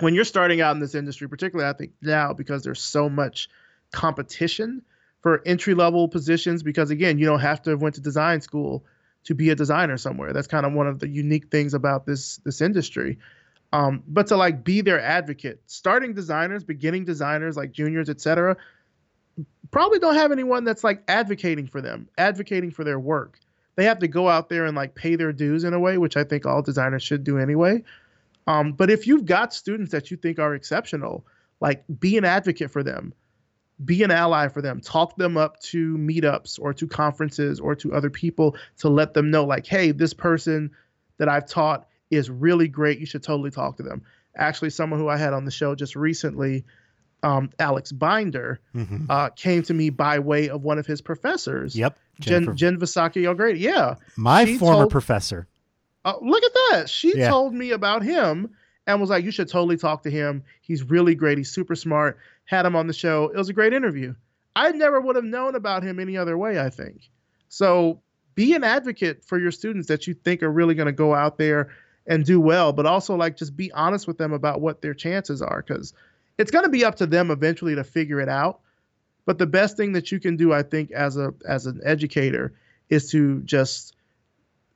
When 0.01 0.12
you're 0.12 0.24
starting 0.24 0.61
out 0.61 0.74
in 0.74 0.80
this 0.80 0.97
industry, 0.97 1.28
particularly 1.28 1.70
I 1.70 1.72
think 1.72 1.92
now 2.03 2.32
because 2.32 2.64
there's 2.64 2.82
so 2.82 3.09
much 3.09 3.49
competition 3.92 4.82
for 5.20 5.40
entry 5.47 5.74
level 5.74 6.09
positions 6.09 6.64
because 6.64 6.90
again, 6.90 7.16
you 7.16 7.26
don't 7.26 7.38
have 7.38 7.62
to 7.62 7.70
have 7.70 7.80
went 7.80 7.94
to 7.94 8.01
design 8.01 8.40
school 8.40 8.84
to 9.27 9.35
be 9.35 9.51
a 9.51 9.55
designer 9.55 9.97
somewhere. 9.97 10.33
That's 10.33 10.49
kind 10.49 10.66
of 10.66 10.72
one 10.72 10.87
of 10.87 10.99
the 10.99 11.09
unique 11.09 11.51
things 11.51 11.74
about 11.74 12.07
this 12.07 12.39
this 12.39 12.61
industry. 12.61 13.18
Um, 13.72 14.03
but 14.07 14.29
to 14.29 14.37
like 14.37 14.64
be 14.64 14.81
their 14.81 15.01
advocate, 15.01 15.61
starting 15.66 16.14
designers, 16.14 16.64
beginning 16.64 17.05
designers 17.05 17.57
like 17.57 17.72
juniors, 17.72 18.09
etc 18.09 18.57
probably 19.70 19.99
don't 19.99 20.14
have 20.14 20.33
anyone 20.33 20.64
that's 20.64 20.85
like 20.85 21.03
advocating 21.09 21.66
for 21.66 21.81
them, 21.81 22.09
advocating 22.16 22.70
for 22.70 22.85
their 22.85 22.99
work. 22.99 23.39
They 23.77 23.85
have 23.85 23.99
to 23.99 24.09
go 24.09 24.29
out 24.29 24.49
there 24.49 24.64
and 24.64 24.77
like 24.77 24.95
pay 24.95 25.16
their 25.16 25.33
dues 25.33 25.64
in 25.64 25.74
a 25.74 25.81
way, 25.81 25.99
which 25.99 26.16
I 26.16 26.24
think 26.24 26.47
all 26.47 26.62
designers 26.62 27.03
should 27.03 27.24
do 27.24 27.39
anyway. 27.39 27.83
Um, 28.47 28.72
but 28.72 28.91
if 28.91 29.07
you've 29.07 29.27
got 29.27 29.53
students 29.53 29.93
that 29.93 30.11
you 30.11 30.16
think 30.16 30.39
are 30.39 30.55
exceptional, 30.55 31.27
like 31.61 31.85
be 32.01 32.16
an 32.16 32.24
advocate 32.24 32.70
for 32.70 32.83
them, 32.83 33.12
be 33.85 34.03
an 34.03 34.11
ally 34.11 34.49
for 34.49 34.62
them, 34.62 34.81
talk 34.81 35.16
them 35.16 35.37
up 35.37 35.61
to 35.61 35.97
meetups 35.99 36.59
or 36.61 36.72
to 36.74 36.87
conferences 36.87 37.61
or 37.61 37.74
to 37.77 37.93
other 37.95 38.09
people 38.11 38.57
to 38.79 38.89
let 38.89 39.12
them 39.14 39.31
know, 39.31 39.45
like, 39.45 39.66
hey, 39.66 39.91
this 39.93 40.14
person 40.14 40.70
that 41.18 41.29
I've 41.29 41.47
taught 41.47 41.87
is 42.11 42.31
really 42.31 42.68
great. 42.68 42.99
You 42.99 43.07
should 43.07 43.22
totally 43.22 43.51
talk 43.51 43.77
to 43.77 43.83
them. 43.83 44.03
Actually, 44.37 44.70
someone 44.70 44.99
who 45.01 45.09
I 45.09 45.16
had 45.16 45.33
on 45.33 45.45
the 45.45 45.51
show 45.51 45.74
just 45.74 45.95
recently 45.97 46.64
um, 47.22 47.51
Alex 47.59 47.91
Binder, 47.93 48.61
Mhm. 48.74 49.07
uh, 49.09 49.31
came 49.31 49.62
to 49.64 49.74
me 49.74 49.89
by 49.91 50.18
way 50.18 50.49
of 50.49 50.62
one 50.62 50.79
of 50.79 50.87
his 50.87 51.01
professors. 51.01 51.74
Yep. 51.74 51.99
Jen, 52.20 52.55
Jen 52.57 52.79
Visocky 52.79 53.27
O'Grady. 53.27 53.59
Yeah. 53.61 53.97
my 54.16 54.45
she 54.45 54.59
former 54.59 54.81
told- 54.83 54.91
professor. 54.93 55.47
Uh, 56.05 56.12
look 56.20 56.45
at 56.45 56.53
that. 56.70 56.89
She 56.91 57.16
Yeah. 57.16 57.29
told 57.31 57.53
me 57.55 57.72
about 57.72 58.03
him 58.05 58.51
and 58.87 59.01
was 59.01 59.11
like, 59.11 59.24
you 59.24 59.31
should 59.33 59.49
totally 59.49 59.77
talk 59.79 60.03
to 60.05 60.11
him. 60.11 60.45
He's 60.61 60.85
really 60.85 61.14
great. 61.16 61.39
He's 61.39 61.51
super 61.51 61.74
smart. 61.74 62.18
Had 62.47 62.66
him 62.66 62.76
on 62.76 62.86
the 62.86 62.92
show. 62.92 63.28
It 63.28 63.36
was 63.36 63.49
a 63.49 63.53
great 63.53 63.72
interview. 63.72 64.14
I 64.55 64.72
never 64.72 65.01
would 65.01 65.16
have 65.16 65.24
known 65.24 65.55
about 65.55 65.82
him 65.82 66.01
any 66.01 66.16
other 66.16 66.38
way, 66.38 66.59
I 66.59 66.70
think. 66.70 67.11
So 67.49 68.01
be 68.34 68.55
an 68.55 68.64
advocate 68.64 69.24
for 69.24 69.38
your 69.38 69.51
students 69.51 69.88
that 69.88 70.07
you 70.07 70.14
think 70.14 70.42
are 70.42 70.51
really 70.51 70.74
going 70.74 70.86
to 70.86 70.92
go 70.92 71.14
out 71.14 71.38
there 71.38 71.70
and 72.07 72.24
do 72.24 72.40
well, 72.40 72.72
but 72.72 72.86
also 72.86 73.16
like 73.16 73.36
just 73.36 73.57
be 73.57 73.72
honest 73.72 74.07
with 74.07 74.18
them 74.18 74.32
about 74.32 74.61
what 74.61 74.80
their 74.80 74.94
chances 74.94 75.42
are 75.42 75.62
because 75.66 75.92
it's 76.38 76.51
going 76.51 76.64
to 76.64 76.70
be 76.70 76.84
up 76.84 76.97
to 76.97 77.07
them 77.07 77.30
eventually 77.30 77.74
to 77.74 77.84
figure 77.84 78.20
it 78.20 78.28
out. 78.28 78.61
But 79.24 79.38
the 79.38 79.47
best 79.47 79.76
thing 79.76 79.92
that 79.92 80.12
you 80.12 80.20
can 80.20 80.36
do, 80.36 80.53
I 80.53 80.62
think, 80.62 80.92
as 80.92 81.16
a 81.16 81.34
as 81.49 81.66
an 81.66 81.80
educator, 81.84 82.55
is 82.88 83.11
to 83.11 83.40
just 83.40 83.97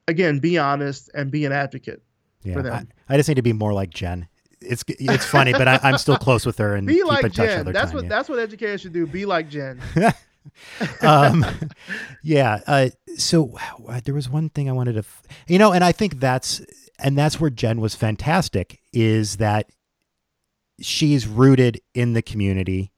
again 0.08 0.40
be 0.40 0.58
honest 0.58 1.08
and 1.14 1.30
be 1.30 1.44
an 1.44 1.52
advocate. 1.52 2.02
Yeah. 2.42 2.54
for 2.54 2.60
I, 2.60 2.62
them. 2.62 2.88
I 3.08 3.16
just 3.16 3.28
need 3.28 3.36
to 3.36 3.42
be 3.42 3.52
more 3.52 3.72
like 3.72 3.90
Jen. 3.90 4.26
It's 4.60 4.84
it's 4.88 5.24
funny, 5.24 5.52
but 5.52 5.66
I, 5.66 5.80
I'm 5.82 5.98
still 5.98 6.16
close 6.16 6.44
with 6.44 6.58
her 6.58 6.74
and 6.74 6.86
Be 6.86 6.96
keep 6.96 7.06
like 7.06 7.24
in 7.24 7.30
touch 7.30 7.48
Jen. 7.48 7.72
That's 7.72 7.90
time. 7.90 7.94
what 7.94 8.04
yeah. 8.04 8.08
that's 8.08 8.28
what 8.28 8.38
educators 8.38 8.82
should 8.82 8.92
do. 8.92 9.06
Be 9.06 9.24
like 9.24 9.48
Jen. 9.48 9.80
um, 11.02 11.44
yeah. 12.22 12.60
Uh, 12.66 12.90
so 13.16 13.56
uh, 13.88 14.00
there 14.04 14.14
was 14.14 14.28
one 14.28 14.48
thing 14.48 14.68
I 14.68 14.72
wanted 14.72 14.94
to, 14.94 15.00
f- 15.00 15.22
you 15.46 15.58
know, 15.58 15.72
and 15.72 15.84
I 15.84 15.92
think 15.92 16.20
that's, 16.20 16.60
and 16.98 17.16
that's 17.16 17.40
where 17.40 17.50
Jen 17.50 17.80
was 17.80 17.94
fantastic 17.94 18.80
is 18.92 19.36
that 19.36 19.70
she's 20.80 21.26
rooted 21.26 21.80
in 21.94 22.12
the 22.12 22.22
community. 22.22 22.92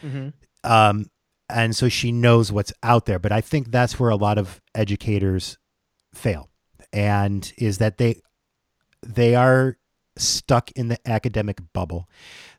hmm 0.00 0.28
Um, 0.64 1.10
and 1.48 1.74
so 1.74 1.88
she 1.88 2.12
knows 2.12 2.52
what's 2.52 2.72
out 2.82 3.06
there. 3.06 3.18
But 3.18 3.32
I 3.32 3.40
think 3.40 3.70
that's 3.70 3.98
where 3.98 4.10
a 4.10 4.16
lot 4.16 4.36
of 4.36 4.60
educators 4.74 5.56
fail 6.14 6.50
and 6.92 7.50
is 7.56 7.78
that 7.78 7.96
they, 7.96 8.20
they 9.06 9.34
are 9.34 9.77
stuck 10.18 10.70
in 10.72 10.88
the 10.88 10.98
academic 11.08 11.60
bubble. 11.72 12.08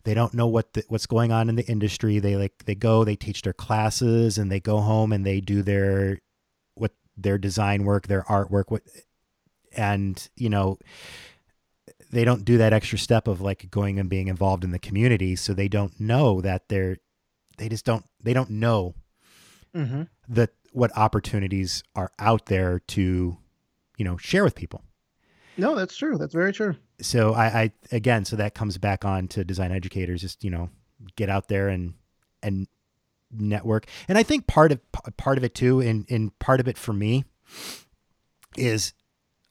They 0.03 0.13
don't 0.13 0.33
know 0.33 0.47
what 0.47 0.73
the, 0.73 0.83
what's 0.87 1.05
going 1.05 1.31
on 1.31 1.49
in 1.49 1.55
the 1.55 1.67
industry. 1.67 2.19
They 2.19 2.35
like 2.35 2.65
they 2.65 2.75
go, 2.75 3.03
they 3.03 3.15
teach 3.15 3.41
their 3.41 3.53
classes, 3.53 4.37
and 4.37 4.51
they 4.51 4.59
go 4.59 4.79
home 4.79 5.11
and 5.11 5.25
they 5.25 5.41
do 5.41 5.61
their 5.61 6.19
what 6.75 6.93
their 7.17 7.37
design 7.37 7.83
work, 7.83 8.07
their 8.07 8.23
artwork, 8.23 8.65
what, 8.67 8.83
and 9.75 10.29
you 10.35 10.49
know 10.49 10.77
they 12.11 12.25
don't 12.25 12.45
do 12.45 12.57
that 12.57 12.73
extra 12.73 12.97
step 12.97 13.27
of 13.27 13.41
like 13.41 13.69
going 13.69 13.99
and 13.99 14.09
being 14.09 14.27
involved 14.27 14.63
in 14.63 14.71
the 14.71 14.79
community. 14.79 15.35
So 15.35 15.53
they 15.53 15.67
don't 15.67 15.99
know 15.99 16.41
that 16.41 16.69
they're 16.69 16.97
they 17.57 17.69
just 17.69 17.85
don't 17.85 18.05
they 18.21 18.33
don't 18.33 18.49
know 18.49 18.95
hmm 19.73 20.03
that 20.27 20.51
what 20.71 20.95
opportunities 20.95 21.83
are 21.95 22.11
out 22.19 22.45
there 22.45 22.79
to 22.79 23.37
you 23.97 24.05
know 24.05 24.17
share 24.17 24.43
with 24.43 24.55
people 24.55 24.83
No, 25.59 25.75
that's 25.75 25.95
true. 25.95 26.17
That's 26.17 26.33
very 26.33 26.53
true. 26.53 26.75
so 27.01 27.33
I, 27.33 27.45
I 27.45 27.71
again 27.91 28.25
so 28.25 28.35
that 28.35 28.55
comes 28.55 28.77
back 28.77 29.05
on 29.05 29.27
to 29.29 29.43
design 29.43 29.71
educators 29.71 30.21
just 30.21 30.43
you 30.43 30.49
know 30.49 30.69
get 31.15 31.29
out 31.29 31.47
there 31.47 31.69
and 31.69 31.93
and 32.41 32.67
network. 33.31 33.85
And 34.07 34.17
i 34.17 34.23
think 34.23 34.47
part 34.47 34.71
of 34.71 34.79
part 35.17 35.37
of 35.37 35.43
it 35.43 35.53
too 35.53 35.81
and 35.81 36.05
and 36.09 36.37
part 36.39 36.59
of 36.59 36.67
it 36.67 36.77
for 36.77 36.93
me 36.93 37.25
is 38.57 38.93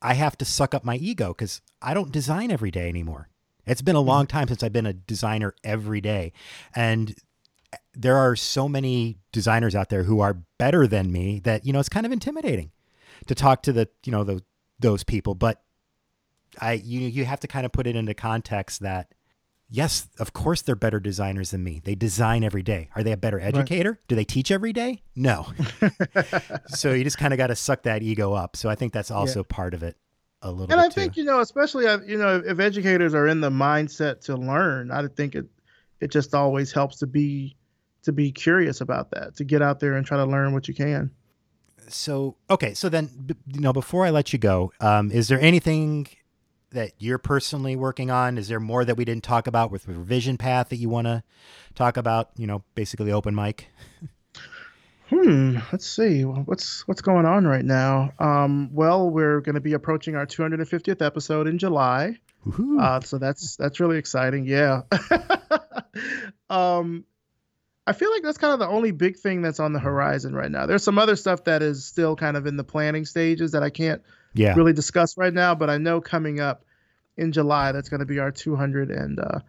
i 0.03 0.15
have 0.15 0.37
to 0.39 0.45
suck 0.45 0.75
up 0.75 0.85
my 0.85 0.97
ego 0.97 1.29
because 1.29 1.61
i 1.81 1.95
don't 1.95 2.13
design 2.13 2.51
every 2.51 2.71
day 2.71 2.89
anymore. 2.89 3.29
It's 3.67 3.83
been 3.83 3.97
a 3.97 4.01
long 4.01 4.25
mm-hmm. 4.25 4.39
time 4.39 4.49
since 4.49 4.63
i've 4.63 4.73
been 4.73 4.87
a 4.87 4.93
designer 4.93 5.55
every 5.63 6.01
day. 6.01 6.33
And 6.75 7.15
there 7.95 8.17
are 8.17 8.37
so 8.37 8.69
many 8.69 9.19
designers 9.33 9.75
out 9.75 9.89
there 9.89 10.05
who 10.05 10.21
are 10.21 10.39
better 10.59 10.87
than 10.87 11.13
me 11.13 11.41
that 11.41 11.67
you 11.67 11.73
know 11.73 11.81
it's 11.81 11.89
kind 11.89 12.07
of 12.07 12.13
intimidating 12.13 12.71
to 13.27 13.35
talk 13.35 13.63
to 13.63 13.73
the 13.73 13.89
you 14.05 14.13
know 14.13 14.25
the, 14.25 14.43
those 14.79 15.05
people. 15.05 15.35
But 15.35 15.63
I 16.61 16.73
you 16.75 17.01
you 17.01 17.25
have 17.25 17.41
to 17.41 17.47
kind 17.47 17.67
of 17.67 17.73
put 17.73 17.87
it 17.87 17.97
into 17.97 18.15
context 18.15 18.81
that 18.81 19.13
yes, 19.69 20.09
of 20.19 20.33
course 20.33 20.63
they're 20.63 20.77
better 20.77 21.01
designers 21.01 21.51
than 21.51 21.63
me. 21.63 21.81
They 21.85 21.95
design 21.95 22.45
every 22.45 22.63
day. 22.63 22.89
Are 22.95 23.03
they 23.03 23.13
a 23.13 23.17
better 23.17 23.41
educator? 23.41 24.01
Do 24.09 24.17
they 24.17 24.25
teach 24.25 24.51
every 24.51 24.73
day? 24.73 25.03
No. 25.15 25.47
so 26.69 26.93
you 26.93 27.05
just 27.05 27.19
kind 27.19 27.33
of 27.33 27.39
got 27.39 27.49
to 27.49 27.57
suck 27.57 27.83
that 27.83 28.03
ego 28.03 28.33
up. 28.33 28.57
So 28.57 28.69
I 28.69 28.75
think 28.75 28.93
that's 28.93 29.11
also 29.11 29.45
part 29.45 29.75
of 29.75 29.83
it 29.83 29.97
a 30.43 30.51
little 30.51 30.67
bit. 30.67 30.73
And 30.73 30.81
I 30.81 30.89
too. 30.89 31.01
think 31.01 31.17
you 31.17 31.25
know, 31.25 31.41
especially 31.41 31.87
uh, 31.87 32.01
you 32.07 32.19
know, 32.19 32.43
if 32.45 32.59
educators 32.59 33.15
are 33.15 33.27
in 33.27 33.41
the 33.41 33.51
mindset 33.51 34.21
to 34.23 34.37
learn, 34.37 34.91
I 34.91 35.07
think 35.09 35.35
it 35.35 35.47
it 36.01 36.11
just 36.11 36.35
always 36.35 36.73
helps 36.73 36.99
to 36.99 37.07
be 37.07 37.57
to 38.03 38.13
be 38.13 38.31
curious 38.33 38.81
about 38.81 39.11
that, 39.11 39.37
to 39.37 39.45
get 39.45 39.63
out 39.63 39.81
there 39.81 39.95
and 39.95 40.07
try 40.07 40.17
to 40.17 40.25
learn 40.25 40.53
what 40.53 40.69
you 40.69 40.75
can. 40.75 41.11
so 41.89 42.37
okay, 42.51 42.75
so 42.75 42.89
then 42.89 43.11
b- 43.27 43.35
you 43.53 43.61
know 43.61 43.73
before 43.73 44.07
I 44.07 44.11
let 44.11 44.33
you 44.33 44.39
go, 44.39 44.73
um, 44.81 45.11
is 45.11 45.29
there 45.29 45.41
anything 45.41 46.07
that 46.71 46.93
you're 46.99 47.19
personally 47.19 47.77
working 47.77 48.11
on? 48.11 48.39
Is 48.39 48.49
there 48.49 48.61
more 48.61 48.85
that 48.85 48.97
we 48.97 49.05
didn't 49.05 49.25
talk 49.25 49.47
about 49.47 49.71
with 49.71 49.85
the 49.85 49.95
revision 49.95 50.37
path 50.37 50.69
that 50.69 50.77
you 50.77 50.89
want 50.89 51.07
to 51.07 51.23
talk 51.75 51.97
about? 51.97 52.31
You 52.37 52.47
know, 52.47 52.65
basically 52.75 53.13
open 53.13 53.35
mic. 53.35 53.69
Hmm. 55.09 55.59
Let's 55.73 55.87
see. 55.87 56.23
What's 56.25 56.87
what's 56.87 57.01
going 57.01 57.25
on 57.25 57.47
right 57.47 57.65
now? 57.65 58.13
Um. 58.19 58.71
Well, 58.73 59.09
we're 59.09 59.41
going 59.41 59.55
to 59.55 59.61
be 59.61 59.73
approaching 59.73 60.17
our 60.17 60.27
250th 60.27 61.05
episode 61.05 61.47
in 61.47 61.59
July. 61.59 62.19
Uh, 62.81 63.01
so 63.01 63.19
that's 63.19 63.57
that's 63.57 63.81
really 63.81 63.99
exciting. 63.99 64.47
Yeah. 64.47 64.83
um, 66.51 67.05
I 67.87 67.93
feel 67.93 68.11
like 68.11 68.23
that's 68.23 68.39
kind 68.39 68.53
of 68.53 68.59
the 68.59 68.69
only 68.69 68.91
big 68.91 69.17
thing 69.17 69.43
that's 69.43 69.61
on 69.61 69.73
the 69.73 69.79
horizon 69.79 70.35
right 70.35 70.51
now. 70.51 70.67
There's 70.67 70.85
some 70.85 70.99
other 70.99 71.17
stuff 71.17 71.45
that 71.45 71.63
is 71.63 71.85
still 71.85 72.17
kind 72.17 72.37
of 72.37 72.47
in 72.47 72.57
the 72.57 72.65
planning 72.65 73.05
stages 73.05 73.53
that 73.53 73.63
I 73.63 73.71
can't 73.71 74.03
yeah. 74.39 74.55
really 74.55 74.73
discuss 74.73 75.17
right 75.17 75.33
now, 75.33 75.55
but 75.55 75.71
I 75.71 75.79
know 75.79 76.01
coming 76.01 76.41
up 76.41 76.65
in 77.17 77.33
July 77.33 77.73
that's 77.73 77.89
going 77.89 78.01
to 78.01 78.07
be 78.07 78.19
our 78.19 78.31
200 78.31 78.91
and 78.91 79.19
uh, 79.19 79.41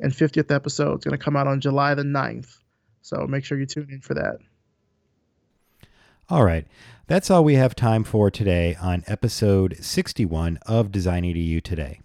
and 0.00 0.12
50th 0.12 0.54
episode. 0.54 0.94
It's 0.96 1.04
going 1.04 1.18
to 1.18 1.24
come 1.24 1.36
out 1.36 1.46
on 1.46 1.60
July 1.60 1.94
the 1.94 2.02
9th. 2.02 2.56
So 3.02 3.26
make 3.26 3.44
sure 3.44 3.58
you 3.58 3.66
tune 3.66 3.88
in 3.90 4.00
for 4.00 4.14
that. 4.14 4.38
All 6.30 6.44
right. 6.44 6.66
That's 7.06 7.30
all 7.30 7.42
we 7.42 7.54
have 7.54 7.74
time 7.74 8.04
for 8.04 8.30
today 8.30 8.76
on 8.80 9.02
episode 9.06 9.78
61 9.80 10.58
of 10.66 10.92
Design 10.92 11.24
EDU 11.24 11.62
Today. 11.62 12.00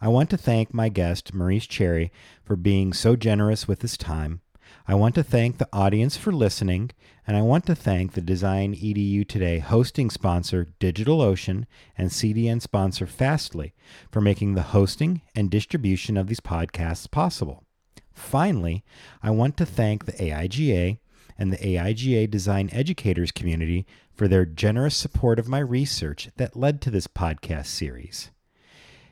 I 0.00 0.08
want 0.08 0.30
to 0.30 0.36
thank 0.36 0.72
my 0.72 0.88
guest, 0.88 1.34
Maurice 1.34 1.66
Cherry, 1.66 2.10
for 2.42 2.56
being 2.56 2.92
so 2.92 3.16
generous 3.16 3.68
with 3.68 3.82
his 3.82 3.96
time. 3.96 4.40
I 4.88 4.94
want 4.94 5.16
to 5.16 5.24
thank 5.24 5.58
the 5.58 5.68
audience 5.72 6.16
for 6.16 6.30
listening, 6.30 6.92
and 7.26 7.36
I 7.36 7.42
want 7.42 7.66
to 7.66 7.74
thank 7.74 8.12
the 8.12 8.20
Design 8.20 8.72
EDU 8.72 9.26
Today 9.26 9.58
hosting 9.58 10.10
sponsor 10.10 10.68
DigitalOcean 10.78 11.64
and 11.98 12.10
CDN 12.10 12.62
sponsor 12.62 13.08
Fastly 13.08 13.74
for 14.12 14.20
making 14.20 14.54
the 14.54 14.62
hosting 14.62 15.22
and 15.34 15.50
distribution 15.50 16.16
of 16.16 16.28
these 16.28 16.38
podcasts 16.38 17.10
possible. 17.10 17.64
Finally, 18.12 18.84
I 19.24 19.30
want 19.30 19.56
to 19.56 19.66
thank 19.66 20.04
the 20.04 20.12
AIGA 20.12 20.98
and 21.36 21.52
the 21.52 21.56
AIGA 21.56 22.30
Design 22.30 22.70
Educators 22.70 23.32
community 23.32 23.86
for 24.14 24.28
their 24.28 24.46
generous 24.46 24.96
support 24.96 25.40
of 25.40 25.48
my 25.48 25.58
research 25.58 26.28
that 26.36 26.54
led 26.54 26.80
to 26.82 26.92
this 26.92 27.08
podcast 27.08 27.66
series. 27.66 28.30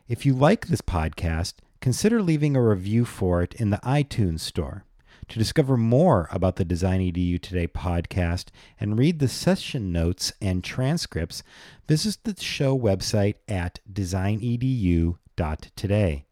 If 0.06 0.24
you 0.24 0.34
like 0.34 0.68
this 0.68 0.82
podcast, 0.82 1.54
consider 1.80 2.22
leaving 2.22 2.54
a 2.54 2.62
review 2.62 3.04
for 3.04 3.42
it 3.42 3.54
in 3.54 3.70
the 3.70 3.78
iTunes 3.78 4.38
Store. 4.38 4.84
To 5.28 5.38
discover 5.38 5.76
more 5.76 6.28
about 6.30 6.56
the 6.56 6.64
Design 6.64 7.00
EDU 7.00 7.40
Today 7.40 7.66
podcast 7.66 8.48
and 8.78 8.98
read 8.98 9.18
the 9.18 9.28
session 9.28 9.90
notes 9.90 10.32
and 10.40 10.62
transcripts, 10.62 11.42
visit 11.88 12.18
the 12.24 12.40
show 12.40 12.78
website 12.78 13.36
at 13.48 13.80
designedu.today. 13.90 16.24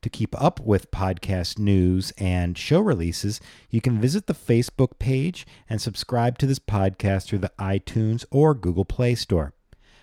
To 0.00 0.08
keep 0.08 0.40
up 0.40 0.60
with 0.60 0.90
podcast 0.90 1.58
news 1.58 2.12
and 2.18 2.56
show 2.56 2.80
releases, 2.80 3.40
you 3.68 3.80
can 3.80 4.00
visit 4.00 4.26
the 4.26 4.34
Facebook 4.34 4.98
page 4.98 5.46
and 5.68 5.82
subscribe 5.82 6.38
to 6.38 6.46
this 6.46 6.60
podcast 6.60 7.26
through 7.26 7.40
the 7.40 7.52
iTunes 7.58 8.24
or 8.30 8.54
Google 8.54 8.84
Play 8.84 9.14
Store. 9.14 9.52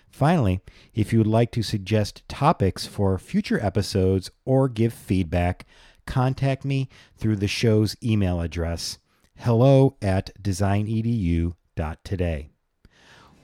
Finally, 0.08 0.60
if 0.94 1.12
you 1.12 1.18
would 1.18 1.26
like 1.26 1.50
to 1.52 1.62
suggest 1.62 2.22
topics 2.28 2.86
for 2.86 3.18
future 3.18 3.62
episodes 3.62 4.30
or 4.44 4.68
give 4.68 4.92
feedback, 4.92 5.66
contact 6.06 6.64
me 6.64 6.88
through 7.16 7.36
the 7.36 7.48
show's 7.48 7.96
email 8.02 8.40
address 8.40 8.98
hello 9.38 9.96
at 10.02 10.30
designedu.today. 10.42 12.48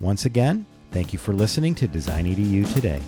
Once 0.01 0.25
again, 0.25 0.67
thank 0.91 1.13
you 1.13 1.19
for 1.19 1.33
listening 1.33 1.75
to 1.77 1.87
Design 1.87 2.27
EDU 2.27 2.73
today. 2.75 3.01